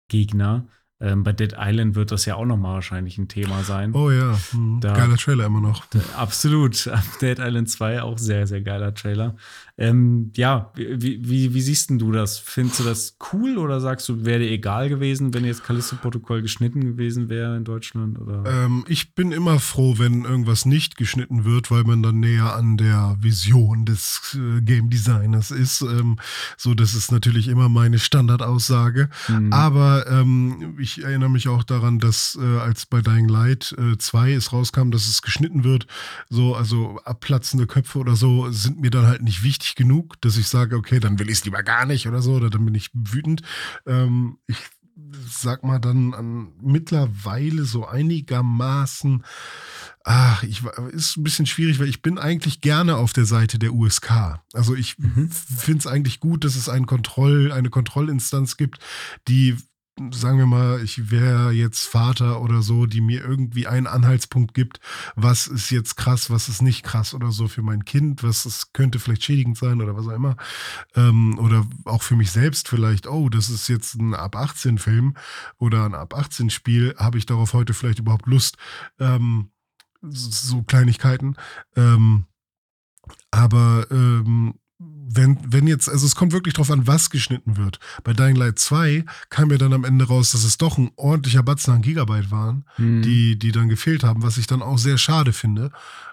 Gegner. 0.08 0.68
Ähm, 1.00 1.24
bei 1.24 1.34
Dead 1.34 1.56
Island 1.58 1.96
wird 1.96 2.12
das 2.12 2.26
ja 2.26 2.36
auch 2.36 2.46
nochmal 2.46 2.76
wahrscheinlich 2.76 3.18
ein 3.18 3.28
Thema 3.28 3.64
sein. 3.64 3.96
Oh 3.96 4.12
ja, 4.12 4.38
mhm. 4.54 4.82
da, 4.82 4.94
geiler 4.94 5.18
Trailer 5.18 5.46
immer 5.46 5.62
noch. 5.62 5.86
Da, 5.88 6.00
absolut. 6.18 6.88
Dead 7.22 7.40
Island 7.40 7.70
2 7.72 8.04
auch 8.04 8.20
sehr, 8.20 8.46
sehr 8.46 8.62
geiler 8.62 8.94
Trailer. 8.94 9.36
Ähm, 9.82 10.32
ja, 10.36 10.72
wie, 10.76 11.28
wie, 11.28 11.54
wie, 11.56 11.62
siehst 11.62 11.90
du 11.90 12.12
das? 12.12 12.38
Findest 12.38 12.80
du 12.80 12.84
das 12.84 13.18
cool 13.34 13.58
oder 13.58 13.82
sagst 13.82 14.08
du, 14.08 14.24
wäre 14.26 14.40
dir 14.40 14.52
egal 14.52 14.90
gewesen, 14.90 15.34
wenn 15.34 15.44
jetzt 15.44 15.64
Callisto-Protokoll 15.64 16.44
geschnitten 16.44 16.82
gewesen 16.82 17.30
wäre 17.30 17.58
in 17.58 17.64
Deutschland? 17.64 18.20
Oder? 18.20 18.44
Ähm, 18.46 18.86
ich 18.88 19.16
bin 19.16 19.32
immer 19.32 19.60
froh, 19.60 19.96
wenn 19.98 20.24
irgendwas 20.24 20.66
nicht 20.66 20.98
geschnitten 20.98 21.46
wird, 21.46 21.72
weil 21.72 21.84
man 21.84 22.04
dann 22.04 22.20
näher 22.20 22.56
an 22.56 22.78
der 22.78 23.18
Vision 23.22 23.86
des 23.86 24.38
äh, 24.40 24.62
Game 24.62 24.92
Designers 24.92 25.50
ist. 25.50 25.82
Ähm, 25.82 26.18
so, 26.58 26.76
das 26.76 26.94
ist 26.94 27.12
natürlich 27.12 27.48
immer 27.48 27.68
meine 27.68 27.98
Standardaussage. 27.98 29.10
Mhm. 29.30 29.52
Aber 29.52 30.06
ähm, 30.08 30.76
ich 30.80 31.04
erinnere 31.04 31.32
mich 31.32 31.48
auch 31.48 31.64
daran, 31.64 31.98
dass 31.98 32.38
äh, 32.40 32.60
als 32.60 32.86
bei 32.86 33.02
Dying 33.02 33.28
Light 33.28 33.76
2 33.98 34.30
äh, 34.30 34.34
es 34.36 34.54
rauskam, 34.54 34.92
dass 34.92 35.08
es 35.08 35.24
geschnitten 35.24 35.64
wird, 35.64 35.88
so, 36.30 36.56
also 36.56 37.00
abplatzende 37.04 37.66
Köpfe 37.66 37.98
oder 37.98 38.16
so, 38.16 38.52
sind 38.52 38.80
mir 38.80 38.92
dann 38.92 39.08
halt 39.08 39.24
nicht 39.24 39.42
wichtig 39.42 39.71
genug, 39.76 40.20
dass 40.22 40.38
ich 40.38 40.48
sage, 40.48 40.76
okay, 40.76 41.00
dann 41.00 41.20
will 41.20 41.30
ich 41.30 41.40
es 41.40 41.46
lieber 41.46 41.64
gar 41.64 41.86
nicht 41.86 42.08
oder 42.08 42.22
so, 42.22 42.34
oder 42.34 42.50
dann 42.50 42.66
bin 42.66 42.76
ich 42.76 42.90
wütend. 42.94 43.42
Ähm, 43.86 44.38
ich 44.48 44.58
sag 45.30 45.64
mal 45.64 45.80
dann 45.80 46.14
an 46.14 46.52
mittlerweile 46.62 47.64
so 47.66 47.86
einigermaßen, 47.86 49.24
ach, 50.04 50.44
ich 50.44 50.64
ist 50.92 51.18
ein 51.18 51.24
bisschen 51.24 51.46
schwierig, 51.46 51.80
weil 51.80 51.88
ich 51.88 52.02
bin 52.02 52.18
eigentlich 52.18 52.62
gerne 52.62 52.98
auf 52.98 53.14
der 53.14 53.26
Seite 53.26 53.60
der 53.60 53.74
USK. 53.74 54.40
Also 54.54 54.76
ich 54.76 54.98
mhm. 54.98 55.30
finde 55.30 55.80
es 55.80 55.88
eigentlich 55.88 56.20
gut, 56.20 56.44
dass 56.44 56.56
es 56.56 56.70
einen 56.70 56.86
Kontroll, 56.86 57.52
eine 57.52 57.70
Kontrollinstanz 57.70 58.58
gibt, 58.58 58.80
die 59.28 59.58
sagen 60.12 60.38
wir 60.38 60.46
mal, 60.46 60.82
ich 60.84 61.12
wäre 61.12 61.52
jetzt 61.52 61.86
Vater 61.86 62.42
oder 62.42 62.62
so, 62.62 62.86
die 62.86 63.02
mir 63.02 63.24
irgendwie 63.24 63.68
einen 63.68 63.88
Anhaltspunkt 63.88 64.54
gibt, 64.54 64.80
was 65.16 65.48
ist 65.48 65.70
jetzt 65.70 65.96
krass, 65.98 66.30
was 66.30 66.50
ist 66.50 66.62
nicht 66.62 66.84
krass 66.84 67.14
oder 67.14 67.32
so 67.32 67.48
für 67.48 67.62
mein 67.62 67.86
Kind, 67.86 68.24
was 68.24 68.46
ist, 68.46 68.74
könnte 68.74 69.00
vielleicht 69.00 69.24
schädigend 69.24 69.58
sein 69.58 69.82
oder 69.82 69.96
was 69.96 70.08
auch 70.08 70.16
immer. 70.16 70.38
Ähm, 70.96 71.38
oder 71.40 71.68
auch 71.86 72.04
für 72.04 72.16
mich 72.16 72.32
selbst 72.32 72.68
vielleicht, 72.68 73.08
oh, 73.08 73.30
das 73.30 73.50
ist 73.50 73.68
jetzt 73.68 73.96
ein 73.96 74.14
ab 74.14 74.36
18 74.36 74.78
Film 74.78 75.16
oder 75.58 75.86
ein 75.86 75.96
ab 75.96 76.16
18 76.16 76.50
Spiel, 76.50 76.96
habe 76.98 77.18
ich 77.18 77.26
darauf 77.26 77.54
heute 77.54 77.74
vielleicht 77.74 78.00
überhaupt 78.00 78.28
Lust? 78.28 78.58
Ähm, 79.00 79.52
so 80.02 80.64
Kleinigkeiten. 80.64 81.36
Ähm, 81.76 82.26
aber 83.30 83.88
ähm, 83.92 84.56
wenn, 85.14 85.38
wenn 85.46 85.68
jetzt, 85.68 85.90
also 85.90 86.06
es 86.06 86.16
kommt 86.16 86.32
wirklich 86.32 86.54
drauf 86.54 86.72
an, 86.72 86.88
was 86.88 87.10
geschnitten 87.10 87.58
wird. 87.58 87.80
Bei 88.04 88.14
Dying 88.14 88.36
Light 88.36 88.60
2 88.60 89.06
kam 89.30 89.52
ja 89.52 89.58
dann 89.58 89.74
am 89.74 89.84
Ende 89.84 90.08
raus, 90.08 90.32
dass 90.32 90.44
es 90.44 90.58
doch 90.58 90.78
ein 90.78 90.92
ordentlicher 90.96 91.44
Batzen 91.44 91.74
an 91.74 91.82
Gigabyte 91.82 92.32
waren, 92.32 92.66
mhm. 92.78 93.02
die, 93.02 93.38
die 93.38 93.52
dann 93.52 93.70
gefehlt 93.70 94.04
haben, 94.04 94.24
was 94.24 94.38
ich 94.38 94.48
dann 94.48 94.62
auch 94.62 94.78
sehr 94.78 94.98
schade 94.98 95.34
finde. 95.34 95.72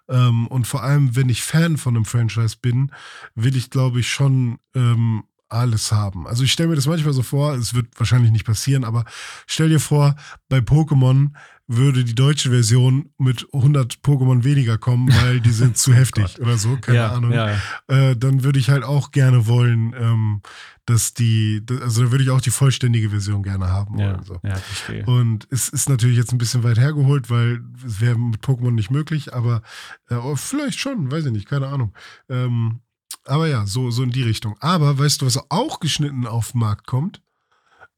Ähm, 0.08 0.46
und 0.46 0.66
vor 0.66 0.82
allem, 0.82 1.16
wenn 1.16 1.28
ich 1.28 1.42
Fan 1.42 1.76
von 1.76 1.96
einem 1.96 2.04
Franchise 2.04 2.56
bin, 2.60 2.92
will 3.34 3.56
ich, 3.56 3.70
glaube 3.70 4.00
ich, 4.00 4.10
schon 4.10 4.58
ähm, 4.74 5.24
alles 5.48 5.92
haben. 5.92 6.26
Also 6.26 6.44
ich 6.44 6.52
stelle 6.52 6.70
mir 6.70 6.76
das 6.76 6.86
manchmal 6.86 7.14
so 7.14 7.22
vor, 7.22 7.54
es 7.54 7.74
wird 7.74 7.86
wahrscheinlich 7.98 8.32
nicht 8.32 8.44
passieren, 8.44 8.84
aber 8.84 9.04
stell 9.46 9.68
dir 9.68 9.80
vor, 9.80 10.14
bei 10.48 10.58
Pokémon 10.58 11.30
würde 11.68 12.02
die 12.02 12.14
deutsche 12.14 12.48
Version 12.48 13.10
mit 13.18 13.46
100 13.52 13.96
Pokémon 14.02 14.42
weniger 14.42 14.78
kommen, 14.78 15.08
weil 15.22 15.40
die 15.40 15.50
sind 15.50 15.76
zu 15.76 15.92
heftig 15.92 16.40
oder 16.40 16.56
so, 16.56 16.78
keine 16.78 16.98
ja, 16.98 17.12
Ahnung. 17.12 17.32
Ja. 17.32 17.56
Äh, 17.88 18.16
dann 18.16 18.42
würde 18.42 18.58
ich 18.58 18.70
halt 18.70 18.84
auch 18.84 19.10
gerne 19.10 19.46
wollen, 19.46 19.94
ähm, 19.98 20.40
dass 20.86 21.12
die, 21.12 21.62
also 21.82 22.04
da 22.04 22.10
würde 22.10 22.24
ich 22.24 22.30
auch 22.30 22.40
die 22.40 22.50
vollständige 22.50 23.10
Version 23.10 23.42
gerne 23.42 23.68
haben. 23.68 23.98
Ja, 23.98 24.22
so. 24.24 24.40
ja 24.42 24.56
verstehe. 24.56 25.04
Und 25.04 25.46
es 25.50 25.68
ist 25.68 25.90
natürlich 25.90 26.16
jetzt 26.16 26.32
ein 26.32 26.38
bisschen 26.38 26.62
weit 26.62 26.78
hergeholt, 26.78 27.28
weil 27.28 27.60
es 27.86 28.00
wäre 28.00 28.18
mit 28.18 28.40
Pokémon 28.40 28.70
nicht 28.70 28.90
möglich, 28.90 29.34
aber 29.34 29.60
äh, 30.08 30.14
oh, 30.14 30.36
vielleicht 30.36 30.80
schon, 30.80 31.12
weiß 31.12 31.26
ich 31.26 31.32
nicht, 31.32 31.48
keine 31.48 31.68
Ahnung. 31.68 31.92
Ähm, 32.30 32.80
aber 33.28 33.46
ja, 33.46 33.66
so, 33.66 33.90
so 33.90 34.02
in 34.02 34.10
die 34.10 34.22
Richtung. 34.22 34.56
Aber 34.60 34.98
weißt 34.98 35.22
du, 35.22 35.26
was 35.26 35.50
auch 35.50 35.80
geschnitten 35.80 36.26
auf 36.26 36.52
den 36.52 36.60
Markt 36.60 36.86
kommt? 36.86 37.22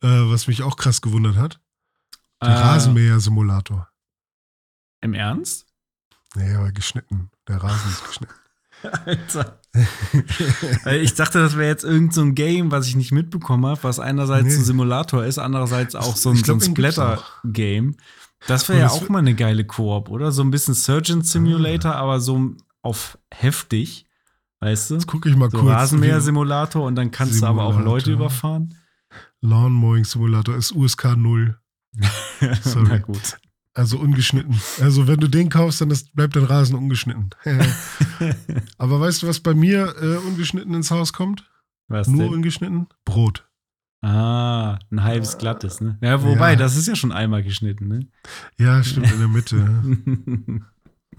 Äh, 0.02 0.08
was 0.08 0.46
mich 0.46 0.62
auch 0.62 0.76
krass 0.76 1.00
gewundert 1.00 1.36
hat? 1.36 1.60
Der 2.42 2.50
äh, 2.50 2.58
Rasenmäher-Simulator. 2.58 3.88
Im 5.02 5.14
Ernst? 5.14 5.66
Nee, 6.34 6.54
aber 6.54 6.72
geschnitten. 6.72 7.30
Der 7.48 7.62
Rasen 7.62 7.90
ist 7.90 8.06
geschnitten. 8.06 8.34
Alter. 9.04 9.60
ich 10.90 11.14
dachte, 11.14 11.38
das 11.38 11.56
wäre 11.56 11.68
jetzt 11.68 11.84
irgend 11.84 12.14
so 12.14 12.22
ein 12.22 12.34
Game, 12.34 12.70
was 12.70 12.86
ich 12.86 12.96
nicht 12.96 13.12
mitbekommen 13.12 13.66
habe, 13.66 13.82
was 13.82 13.98
einerseits 13.98 14.46
nee. 14.46 14.54
ein 14.54 14.64
Simulator 14.64 15.24
ist, 15.24 15.38
andererseits 15.38 15.94
auch 15.94 16.16
so 16.16 16.30
ein, 16.30 16.40
glaub, 16.40 16.62
so 16.62 16.70
ein 16.70 16.74
Splatter-Game. 16.76 17.96
Das 18.46 18.68
wäre 18.68 18.80
ja 18.80 18.88
auch 18.88 19.08
mal 19.10 19.18
eine 19.18 19.34
geile 19.34 19.66
Koop, 19.66 20.08
oder? 20.08 20.32
So 20.32 20.42
ein 20.42 20.50
bisschen 20.50 20.74
Surgeon 20.74 21.22
Simulator, 21.22 21.94
ah. 21.94 22.00
aber 22.00 22.20
so 22.20 22.54
auf 22.82 23.18
heftig. 23.30 24.06
Weißt 24.60 24.90
du? 24.90 24.94
Jetzt 24.94 25.06
gucke 25.06 25.28
ich 25.28 25.36
mal 25.36 25.50
so 25.50 25.58
kurz. 25.58 25.72
Rasenmäher-Simulator 25.72 26.84
und 26.84 26.94
dann 26.94 27.10
kannst 27.10 27.34
Simulator. 27.34 27.56
du 27.56 27.68
aber 27.68 27.76
auch 27.76 27.84
Leute 27.84 28.12
überfahren. 28.12 28.74
Lawn 29.40 29.72
Mowing 29.72 30.04
Simulator 30.04 30.54
ist 30.54 30.72
USK 30.72 31.16
0. 31.16 31.58
Sorry. 32.62 32.86
Na 32.88 32.98
gut. 32.98 33.38
Also 33.72 33.98
ungeschnitten. 33.98 34.60
Also 34.80 35.06
wenn 35.06 35.18
du 35.20 35.28
den 35.28 35.48
kaufst, 35.48 35.80
dann 35.80 35.90
ist, 35.90 36.14
bleibt 36.14 36.36
dein 36.36 36.44
Rasen 36.44 36.76
ungeschnitten. 36.76 37.30
aber 38.78 39.00
weißt 39.00 39.22
du, 39.22 39.28
was 39.28 39.40
bei 39.40 39.54
mir 39.54 39.94
äh, 40.00 40.16
ungeschnitten 40.28 40.74
ins 40.74 40.90
Haus 40.90 41.12
kommt? 41.12 41.48
Was 41.88 42.08
Nur 42.08 42.24
denn? 42.24 42.34
ungeschnitten? 42.34 42.88
Brot. 43.04 43.48
Ah, 44.02 44.78
ein 44.90 45.02
halbes 45.02 45.38
glattes, 45.38 45.80
ne? 45.80 45.98
Ja, 46.00 46.22
wobei, 46.22 46.50
ja. 46.50 46.56
das 46.56 46.76
ist 46.76 46.88
ja 46.88 46.96
schon 46.96 47.12
einmal 47.12 47.42
geschnitten, 47.42 47.88
ne? 47.88 48.06
Ja, 48.58 48.82
stimmt, 48.82 49.12
in 49.12 49.18
der 49.18 49.28
Mitte. 49.28 49.56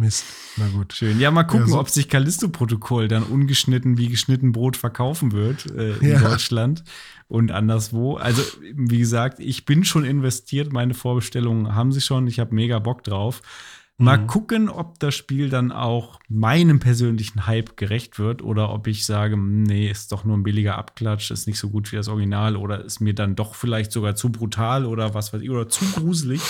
Mist. 0.02 0.26
Na 0.58 0.68
gut. 0.68 0.94
Schön. 0.94 1.20
Ja, 1.20 1.32
mal 1.32 1.44
gucken, 1.44 1.68
ja, 1.68 1.74
so. 1.74 1.80
ob 1.80 1.90
sich 1.90 2.10
Callisto-Protokoll 2.10 3.08
dann 3.08 3.24
ungeschnitten 3.24 3.98
wie 3.98 4.10
geschnitten 4.10 4.52
Brot 4.52 4.76
verkaufen 4.76 5.32
wird 5.32 5.68
äh, 5.72 5.94
in 5.98 6.10
ja. 6.10 6.20
Deutschland 6.20 6.84
und 7.30 7.52
anderswo. 7.52 8.16
Also, 8.16 8.42
wie 8.74 9.00
gesagt, 9.00 9.40
ich 9.40 9.64
bin 9.64 9.86
schon 9.86 10.04
investiert. 10.04 10.74
Meine 10.74 10.94
Vorbestellungen 10.94 11.74
haben 11.74 11.94
sie 11.94 12.02
schon. 12.02 12.28
Ich 12.28 12.40
habe 12.40 12.54
mega 12.54 12.80
Bock 12.80 13.04
drauf. 13.04 13.42
Mal 14.02 14.18
mhm. 14.18 14.28
gucken, 14.28 14.70
ob 14.70 15.00
das 15.00 15.16
Spiel 15.16 15.50
dann 15.50 15.72
auch 15.72 16.20
meinem 16.28 16.80
persönlichen 16.80 17.46
Hype 17.46 17.78
gerecht 17.78 18.20
wird 18.20 18.42
oder 18.42 18.72
ob 18.74 18.88
ich 18.88 19.06
sage, 19.06 19.38
nee, 19.38 19.90
ist 19.90 20.12
doch 20.12 20.26
nur 20.26 20.38
ein 20.38 20.44
billiger 20.44 20.78
Abklatsch, 20.78 21.32
ist 21.32 21.48
nicht 21.48 21.60
so 21.60 21.70
gut 21.70 21.92
wie 21.92 21.96
das 21.96 22.08
Original 22.08 22.56
oder 22.56 22.84
ist 22.84 23.00
mir 23.00 23.14
dann 23.14 23.36
doch 23.36 23.56
vielleicht 23.56 23.92
sogar 23.92 24.16
zu 24.16 24.32
brutal 24.32 24.86
oder 24.86 25.14
was 25.14 25.34
weiß 25.34 25.42
ich 25.42 25.50
oder 25.50 25.70
zu 25.70 25.86
gruselig. 25.94 26.42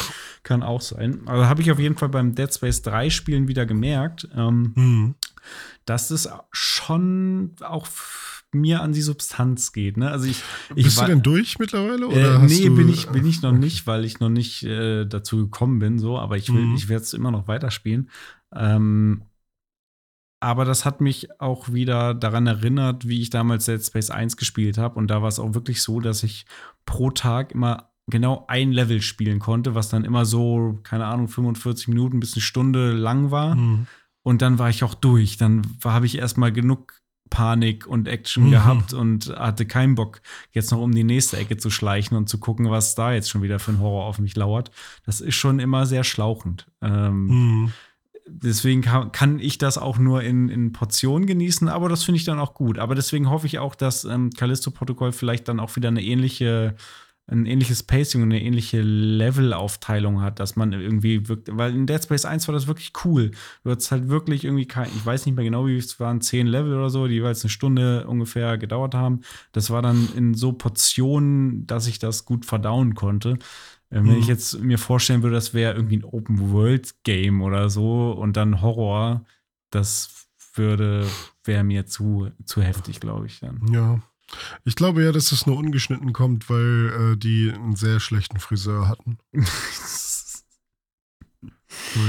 Kann 0.44 0.64
auch 0.64 0.82
sein. 0.82 1.22
Also 1.26 1.46
habe 1.46 1.62
ich 1.62 1.72
auf 1.72 1.80
jeden 1.80 1.98
Fall 1.98 2.10
beim 2.10 2.36
Dead 2.36 2.54
Space 2.54 2.82
3 2.82 3.10
Spielen 3.10 3.48
wieder 3.48 3.66
gemerkt, 3.66 4.28
ähm, 4.36 4.74
mhm. 4.76 5.16
dass 5.86 6.10
es 6.10 6.30
schon 6.52 7.52
auch 7.62 7.88
mir 8.54 8.82
an 8.82 8.92
die 8.92 9.02
Substanz 9.02 9.72
geht. 9.72 9.98
Ne? 9.98 10.10
Also 10.10 10.28
ich, 10.28 10.44
ich 10.76 10.86
Bist 10.86 10.98
war, 10.98 11.06
du 11.06 11.14
denn 11.14 11.24
durch 11.24 11.60
mittlerweile? 11.60 12.08
Oder 12.08 12.36
äh, 12.36 12.46
nee, 12.46 12.70
bin 12.70 12.90
ich, 12.90 13.08
bin 13.08 13.26
ich 13.26 13.42
noch 13.42 13.54
nicht, 13.54 13.88
weil 13.88 14.06
ich 14.06 14.20
noch 14.20 14.30
nicht 14.30 14.64
äh, 14.64 15.06
dazu 15.06 15.38
gekommen 15.38 15.80
bin, 15.80 16.00
so, 16.00 16.18
aber 16.18 16.38
ich 16.38 16.54
will, 16.54 16.66
mhm. 16.66 16.76
ich 16.76 16.90
werde 16.90 17.04
es 17.04 17.14
immer 17.14 17.32
noch 17.32 17.48
weiterspielen. 17.48 18.10
Ähm, 18.54 19.24
aber 20.42 20.66
das 20.66 20.86
hat 20.86 21.02
mich 21.02 21.40
auch 21.40 21.72
wieder 21.72 22.16
daran 22.16 22.48
erinnert, 22.48 23.08
wie 23.08 23.22
ich 23.22 23.30
damals 23.30 23.66
Dead 23.66 23.84
Space 23.84 24.10
1 24.10 24.38
gespielt 24.38 24.78
habe. 24.80 24.98
Und 24.98 25.08
da 25.08 25.22
war 25.22 25.30
es 25.30 25.40
auch 25.40 25.54
wirklich 25.54 25.84
so, 25.84 26.00
dass 26.00 26.24
ich 26.24 26.46
pro 26.86 27.12
Tag 27.12 27.52
immer 27.52 27.92
genau 28.08 28.46
ein 28.48 28.72
Level 28.72 29.02
spielen 29.02 29.38
konnte, 29.38 29.76
was 29.76 29.90
dann 29.90 30.04
immer 30.04 30.26
so, 30.26 30.80
keine 30.82 31.06
Ahnung, 31.06 31.28
45 31.28 31.90
Minuten 31.90 32.20
bis 32.20 32.34
eine 32.34 32.42
Stunde 32.42 32.92
lang 32.92 33.30
war. 33.30 33.56
Mhm. 33.56 33.86
Und 34.24 34.42
dann 34.42 34.58
war 34.58 34.70
ich 34.70 34.84
auch 34.84 34.96
durch. 34.96 35.38
Dann 35.38 35.62
habe 35.84 36.08
ich 36.08 36.18
erstmal 36.18 36.52
genug 36.52 37.01
Panik 37.32 37.88
und 37.88 38.08
Action 38.08 38.48
mhm. 38.48 38.52
gehabt 38.52 38.94
und 38.94 39.30
hatte 39.36 39.66
keinen 39.66 39.96
Bock, 39.96 40.22
jetzt 40.52 40.70
noch 40.70 40.80
um 40.80 40.94
die 40.94 41.04
nächste 41.04 41.38
Ecke 41.38 41.58
zu 41.58 41.72
schleichen 41.72 42.16
und 42.16 42.30
zu 42.30 42.38
gucken, 42.38 42.70
was 42.70 42.94
da 42.94 43.14
jetzt 43.14 43.32
schon 43.32 43.42
wieder 43.42 43.58
für 43.58 43.72
ein 43.72 43.80
Horror 43.80 44.06
auf 44.06 44.20
mich 44.20 44.36
lauert. 44.36 44.70
Das 45.06 45.22
ist 45.22 45.36
schon 45.36 45.58
immer 45.60 45.88
sehr 45.88 46.04
schlauchend. 46.04 46.68
Ähm, 46.84 47.26
mhm. 47.26 47.74
Deswegen 48.28 48.82
kann, 48.82 49.12
kann, 49.12 49.40
ich 49.40 49.58
das 49.58 49.78
auch 49.78 49.98
nur 49.98 50.22
in, 50.22 50.48
in 50.50 50.74
Portionen 50.74 51.26
genießen, 51.26 51.68
aber 51.70 51.90
das 51.90 52.04
finde 52.04 52.18
ich 52.18 52.26
dann 52.26 52.40
auch 52.40 52.54
gut. 52.54 52.78
Aber 52.78 52.94
deswegen 52.94 53.30
hoffe 53.30 53.48
ich 53.48 53.58
auch, 53.58 53.76
dass 53.76 54.06
ähm, 54.06 54.30
Callisto-Protokoll 54.30 55.12
vielleicht 55.12 55.48
dann 55.48 55.60
auch 55.60 55.76
wieder 55.76 55.88
eine 55.88 56.04
ähnliche 56.04 56.76
ein 57.32 57.46
ähnliches 57.46 57.84
Pacing 57.84 58.22
und 58.22 58.32
eine 58.32 58.42
ähnliche 58.42 58.82
Levelaufteilung 58.82 60.22
hat, 60.22 60.40
dass 60.40 60.56
man 60.56 60.74
irgendwie 60.74 61.28
wirkt, 61.30 61.50
weil 61.56 61.74
in 61.74 61.88
Dead 61.88 62.04
Space 62.04 62.26
1 62.26 62.48
war 62.48 62.54
das 62.54 62.68
wirklich 62.68 62.92
cool. 63.06 63.32
Du 63.64 63.72
hattest 63.72 63.92
halt 63.92 64.10
wirklich 64.10 64.44
irgendwie 64.44 64.68
kein, 64.68 64.88
ich 64.88 65.06
weiß 65.06 65.26
nicht 65.26 65.36
mehr 65.36 65.46
genau, 65.46 65.66
wie 65.66 65.78
es 65.78 66.00
waren, 66.00 66.20
zehn 66.20 66.46
Level 66.46 66.74
oder 66.74 66.90
so, 66.90 67.08
die 67.08 67.16
jeweils 67.16 67.44
eine 67.44 67.50
Stunde 67.50 68.06
ungefähr 68.08 68.58
gedauert 68.58 68.96
haben. 68.96 69.22
Das 69.54 69.70
war 69.70 69.82
dann 69.82 70.10
in 70.16 70.34
so 70.34 70.52
Portionen, 70.52 71.66
dass 71.68 71.88
ich 71.88 72.00
das 72.00 72.26
gut 72.26 72.46
verdauen 72.46 72.96
konnte. 72.96 73.38
Ähm, 73.92 74.04
mhm. 74.04 74.10
Wenn 74.10 74.20
ich 74.20 74.28
jetzt 74.28 74.60
mir 74.60 74.78
vorstellen 74.78 75.24
würde, 75.24 75.36
das 75.36 75.54
wäre 75.54 75.74
irgendwie 75.74 75.98
ein 75.98 76.04
Open-World-Game 76.04 77.42
oder 77.42 77.70
so 77.70 78.12
und 78.12 78.36
dann 78.36 78.62
Horror, 78.62 79.24
das 79.70 80.28
würde, 80.56 81.08
wäre 81.46 81.64
mir 81.64 81.86
zu, 81.86 82.30
zu 82.44 82.62
heftig, 82.62 83.00
glaube 83.00 83.28
ich 83.28 83.40
dann. 83.40 83.62
Ja. 83.72 84.02
Ich 84.64 84.76
glaube 84.76 85.04
ja, 85.04 85.12
dass 85.12 85.32
es 85.32 85.46
nur 85.46 85.58
ungeschnitten 85.58 86.14
kommt, 86.14 86.50
weil 86.50 87.14
äh, 87.14 87.18
die 87.18 87.52
einen 87.54 87.76
sehr 87.76 88.00
schlechten 88.00 88.40
Friseur 88.40 88.88
hatten. 88.88 89.18
so, 89.34 90.40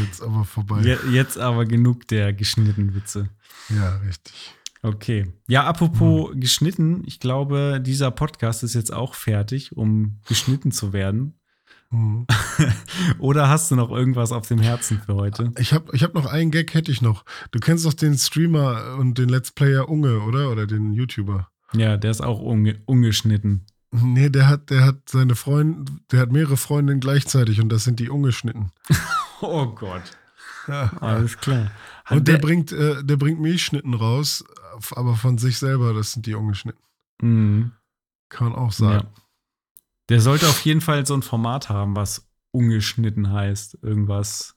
jetzt 0.05 0.23
aber 0.23 0.45
vorbei. 0.45 0.83
Ja, 0.83 0.99
jetzt 1.11 1.39
aber 1.39 1.65
genug 1.65 2.07
der 2.09 2.33
geschnittenen 2.33 2.95
Witze. 2.95 3.29
Ja, 3.69 3.97
richtig. 3.99 4.55
Okay. 4.83 5.33
Ja, 5.47 5.65
apropos 5.65 6.33
hm. 6.33 6.41
geschnitten, 6.41 7.03
ich 7.07 7.21
glaube, 7.21 7.81
dieser 7.81 8.11
Podcast 8.11 8.65
ist 8.65 8.75
jetzt 8.75 8.93
auch 8.93 9.15
fertig, 9.15 9.77
um 9.77 10.19
geschnitten 10.27 10.73
zu 10.73 10.93
werden. 10.93 11.39
Hm. 11.91 12.27
Oder 13.19 13.49
hast 13.49 13.71
du 13.71 13.77
noch 13.77 13.91
irgendwas 13.91 14.33
auf 14.33 14.49
dem 14.49 14.59
Herzen 14.59 15.01
für 15.05 15.15
heute? 15.15 15.53
Ich 15.59 15.73
habe 15.73 15.95
ich 15.95 16.03
hab 16.03 16.15
noch 16.15 16.27
einen 16.27 16.51
Gag, 16.51 16.75
hätte 16.75 16.91
ich 16.91 17.01
noch. 17.01 17.25
Du 17.53 17.61
kennst 17.61 17.87
doch 17.87 17.95
den 17.95 18.19
Streamer 18.19 18.97
und 18.99 19.19
den 19.19 19.29
Let's 19.29 19.53
Player 19.53 19.89
Unge, 19.89 20.21
oder? 20.23 20.51
Oder 20.51 20.67
den 20.67 20.95
YouTuber. 20.95 21.52
Ja, 21.75 21.97
der 21.97 22.11
ist 22.11 22.21
auch 22.21 22.41
unge 22.41 22.81
ungeschnitten. 22.87 23.67
Nee, 23.91 24.31
der 24.31 24.49
hat, 24.49 24.71
der 24.71 24.85
hat 24.85 25.09
seine 25.09 25.35
Freunde, 25.35 25.93
der 26.11 26.21
hat 26.21 26.33
mehrere 26.33 26.57
Freundinnen 26.57 27.01
gleichzeitig 27.01 27.61
und 27.61 27.69
das 27.69 27.85
sind 27.85 28.01
die 28.01 28.09
ungeschnitten. 28.09 28.73
oh 29.41 29.67
Gott. 29.67 30.03
Ja. 30.67 30.93
Alles 31.01 31.37
klar. 31.37 31.71
Hat 32.05 32.19
und 32.19 32.29
der, 32.29 32.37
der, 32.37 32.41
bringt, 32.41 32.73
äh, 32.73 33.05
der 33.05 33.17
bringt 33.17 33.41
Milchschnitten 33.41 33.95
raus, 33.95 34.45
aber 34.93 35.17
von 35.17 35.37
sich 35.39 35.59
selber, 35.59 35.93
das 35.93 36.13
sind 36.13 36.27
die 36.27 36.35
ungeschnitten. 36.35 36.83
Mhm. 37.21 37.73
Kann 38.29 38.49
man 38.51 38.57
auch 38.57 38.73
sagen. 38.73 39.09
Ja. 39.15 39.23
Der 40.09 40.21
sollte 40.21 40.49
auf 40.49 40.65
jeden 40.65 40.81
Fall 40.81 41.07
so 41.07 41.15
ein 41.15 41.23
Format 41.23 41.69
haben, 41.69 41.95
was 41.95 42.27
ungeschnitten 42.51 43.31
heißt. 43.31 43.79
Irgendwas 43.83 44.57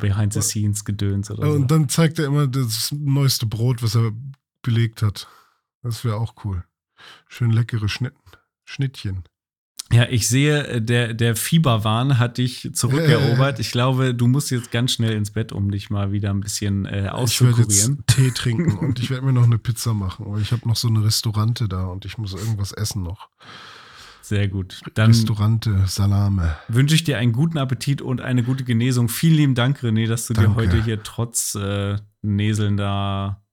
behind 0.00 0.32
the 0.32 0.42
scenes 0.42 0.84
Gedöns 0.84 1.30
oder 1.30 1.42
und 1.42 1.48
so. 1.48 1.54
Und 1.56 1.70
dann 1.70 1.88
zeigt 1.88 2.18
er 2.18 2.26
immer 2.26 2.46
das 2.46 2.92
neueste 2.92 3.46
Brot, 3.46 3.82
was 3.82 3.94
er 3.94 4.12
belegt 4.62 5.02
hat. 5.02 5.28
Das 5.86 6.04
wäre 6.04 6.16
auch 6.16 6.34
cool. 6.44 6.64
Schön 7.28 7.52
leckere 7.52 7.88
Schnitten. 7.88 8.20
Schnittchen. 8.64 9.22
Ja, 9.92 10.08
ich 10.10 10.26
sehe, 10.26 10.66
äh, 10.66 10.82
der, 10.82 11.14
der 11.14 11.36
Fieberwahn 11.36 12.18
hat 12.18 12.38
dich 12.38 12.70
zurückerobert. 12.72 13.60
Ich 13.60 13.70
glaube, 13.70 14.12
du 14.12 14.26
musst 14.26 14.50
jetzt 14.50 14.72
ganz 14.72 14.92
schnell 14.92 15.12
ins 15.12 15.30
Bett, 15.30 15.52
um 15.52 15.70
dich 15.70 15.88
mal 15.88 16.10
wieder 16.10 16.30
ein 16.30 16.40
bisschen 16.40 16.86
äh, 16.86 17.08
auszukurieren. 17.08 17.68
Ich 17.70 17.78
werde 17.78 17.92
jetzt 17.92 18.06
Tee 18.08 18.30
trinken 18.32 18.78
und 18.78 18.98
ich 18.98 19.10
werde 19.10 19.24
mir 19.24 19.32
noch 19.32 19.44
eine 19.44 19.58
Pizza 19.58 19.94
machen. 19.94 20.26
Aber 20.26 20.38
ich 20.38 20.50
habe 20.50 20.68
noch 20.68 20.74
so 20.74 20.88
eine 20.88 21.04
Restaurante 21.04 21.68
da 21.68 21.84
und 21.86 22.04
ich 22.04 22.18
muss 22.18 22.34
irgendwas 22.34 22.72
essen 22.72 23.04
noch. 23.04 23.28
Sehr 24.22 24.48
gut. 24.48 24.80
Dann 24.94 25.12
Restaurante, 25.12 25.84
Salame. 25.86 26.56
Wünsche 26.66 26.96
ich 26.96 27.04
dir 27.04 27.18
einen 27.18 27.30
guten 27.30 27.58
Appetit 27.58 28.02
und 28.02 28.20
eine 28.20 28.42
gute 28.42 28.64
Genesung. 28.64 29.08
Vielen 29.08 29.34
lieben 29.34 29.54
Dank, 29.54 29.84
René, 29.84 30.08
dass 30.08 30.26
du 30.26 30.34
Danke. 30.34 30.50
dir 30.50 30.56
heute 30.56 30.82
hier 30.82 31.04
trotz 31.04 31.54
äh, 31.54 31.96
näselnder 32.22 33.45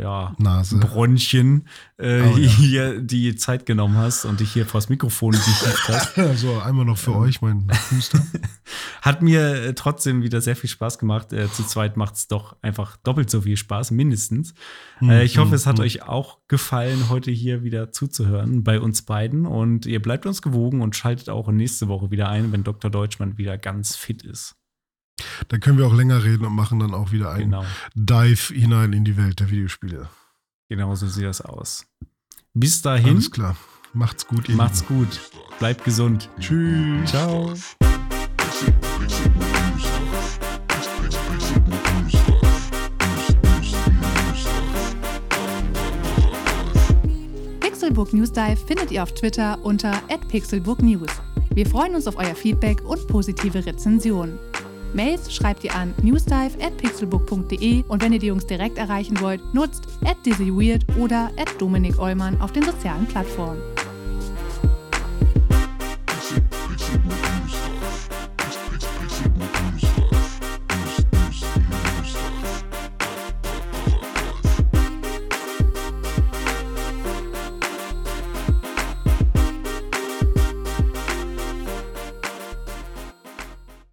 ja, 0.00 0.34
Nase. 0.38 0.78
Bronchien 0.78 1.66
äh, 1.96 2.22
oh, 2.22 2.36
ja. 2.36 2.48
hier 2.48 3.00
die 3.00 3.34
Zeit 3.36 3.66
genommen 3.66 3.96
hast 3.96 4.24
und 4.24 4.40
dich 4.40 4.52
hier 4.52 4.66
vors 4.66 4.88
Mikrofon 4.88 5.32
geschickt 5.32 5.88
hast. 5.88 6.14
so, 6.36 6.58
einmal 6.58 6.84
noch 6.84 6.98
für 6.98 7.12
ähm. 7.12 7.18
euch, 7.18 7.42
mein 7.42 7.66
Huster. 7.90 8.20
Hat 9.02 9.22
mir 9.22 9.64
äh, 9.64 9.74
trotzdem 9.74 10.22
wieder 10.22 10.40
sehr 10.40 10.56
viel 10.56 10.70
Spaß 10.70 10.98
gemacht. 10.98 11.32
Äh, 11.32 11.50
zu 11.50 11.64
zweit 11.64 11.96
macht 11.96 12.14
es 12.14 12.28
doch 12.28 12.56
einfach 12.62 12.96
doppelt 12.98 13.30
so 13.30 13.42
viel 13.42 13.56
Spaß, 13.56 13.90
mindestens. 13.90 14.54
Mhm. 15.00 15.10
ich 15.20 15.38
hoffe, 15.38 15.54
es 15.54 15.66
hat 15.66 15.78
mhm. 15.78 15.84
euch 15.84 16.02
auch 16.02 16.38
gefallen, 16.48 17.08
heute 17.08 17.30
hier 17.30 17.62
wieder 17.62 17.92
zuzuhören 17.92 18.64
bei 18.64 18.80
uns 18.80 19.02
beiden. 19.02 19.46
Und 19.46 19.86
ihr 19.86 20.02
bleibt 20.02 20.26
uns 20.26 20.42
gewogen 20.42 20.80
und 20.80 20.96
schaltet 20.96 21.28
auch 21.30 21.50
nächste 21.50 21.88
Woche 21.88 22.10
wieder 22.10 22.28
ein, 22.28 22.52
wenn 22.52 22.64
Dr. 22.64 22.90
Deutschmann 22.90 23.38
wieder 23.38 23.58
ganz 23.58 23.96
fit 23.96 24.22
ist. 24.22 24.57
Da 25.48 25.58
können 25.58 25.78
wir 25.78 25.86
auch 25.86 25.94
länger 25.94 26.24
reden 26.24 26.44
und 26.44 26.54
machen 26.54 26.78
dann 26.78 26.94
auch 26.94 27.12
wieder 27.12 27.32
einen 27.32 27.50
genau. 27.50 27.64
Dive 27.94 28.54
hinein 28.54 28.92
in 28.92 29.04
die 29.04 29.16
Welt 29.16 29.40
der 29.40 29.50
Videospiele. 29.50 30.08
Genau 30.68 30.94
so 30.94 31.06
sieht 31.06 31.24
das 31.24 31.40
aus. 31.40 31.86
Bis 32.54 32.82
dahin. 32.82 33.10
Alles 33.10 33.30
klar. 33.30 33.56
Macht's 33.94 34.26
gut. 34.26 34.48
Ihr 34.48 34.56
Macht's 34.56 34.86
gut. 34.86 35.20
Bleibt 35.58 35.84
gesund. 35.84 36.28
Tschüss. 36.38 37.10
Ciao. 37.10 37.54
Pixelbook 47.60 48.12
News 48.12 48.32
Dive 48.32 48.56
findet 48.66 48.90
ihr 48.90 49.02
auf 49.02 49.12
Twitter 49.14 49.58
unter 49.64 49.92
@pixelbooknews. 50.28 51.10
Wir 51.54 51.66
freuen 51.66 51.94
uns 51.94 52.06
auf 52.06 52.16
euer 52.16 52.34
Feedback 52.34 52.84
und 52.84 53.08
positive 53.08 53.64
Rezensionen. 53.64 54.38
Mails 54.94 55.32
schreibt 55.32 55.64
ihr 55.64 55.74
an 55.74 55.94
newsdive@pixelbook.de 56.02 57.84
und 57.88 58.02
wenn 58.02 58.12
ihr 58.12 58.18
die 58.18 58.26
Jungs 58.28 58.46
direkt 58.46 58.78
erreichen 58.78 59.20
wollt, 59.20 59.42
nutzt 59.54 59.86
at 60.04 60.16
dizzyweird 60.24 60.84
oder 60.98 61.30
at 61.36 61.60
Dominik 61.60 61.98
Eulmann 61.98 62.40
auf 62.40 62.52
den 62.52 62.64
sozialen 62.64 63.06
Plattformen. 63.06 63.60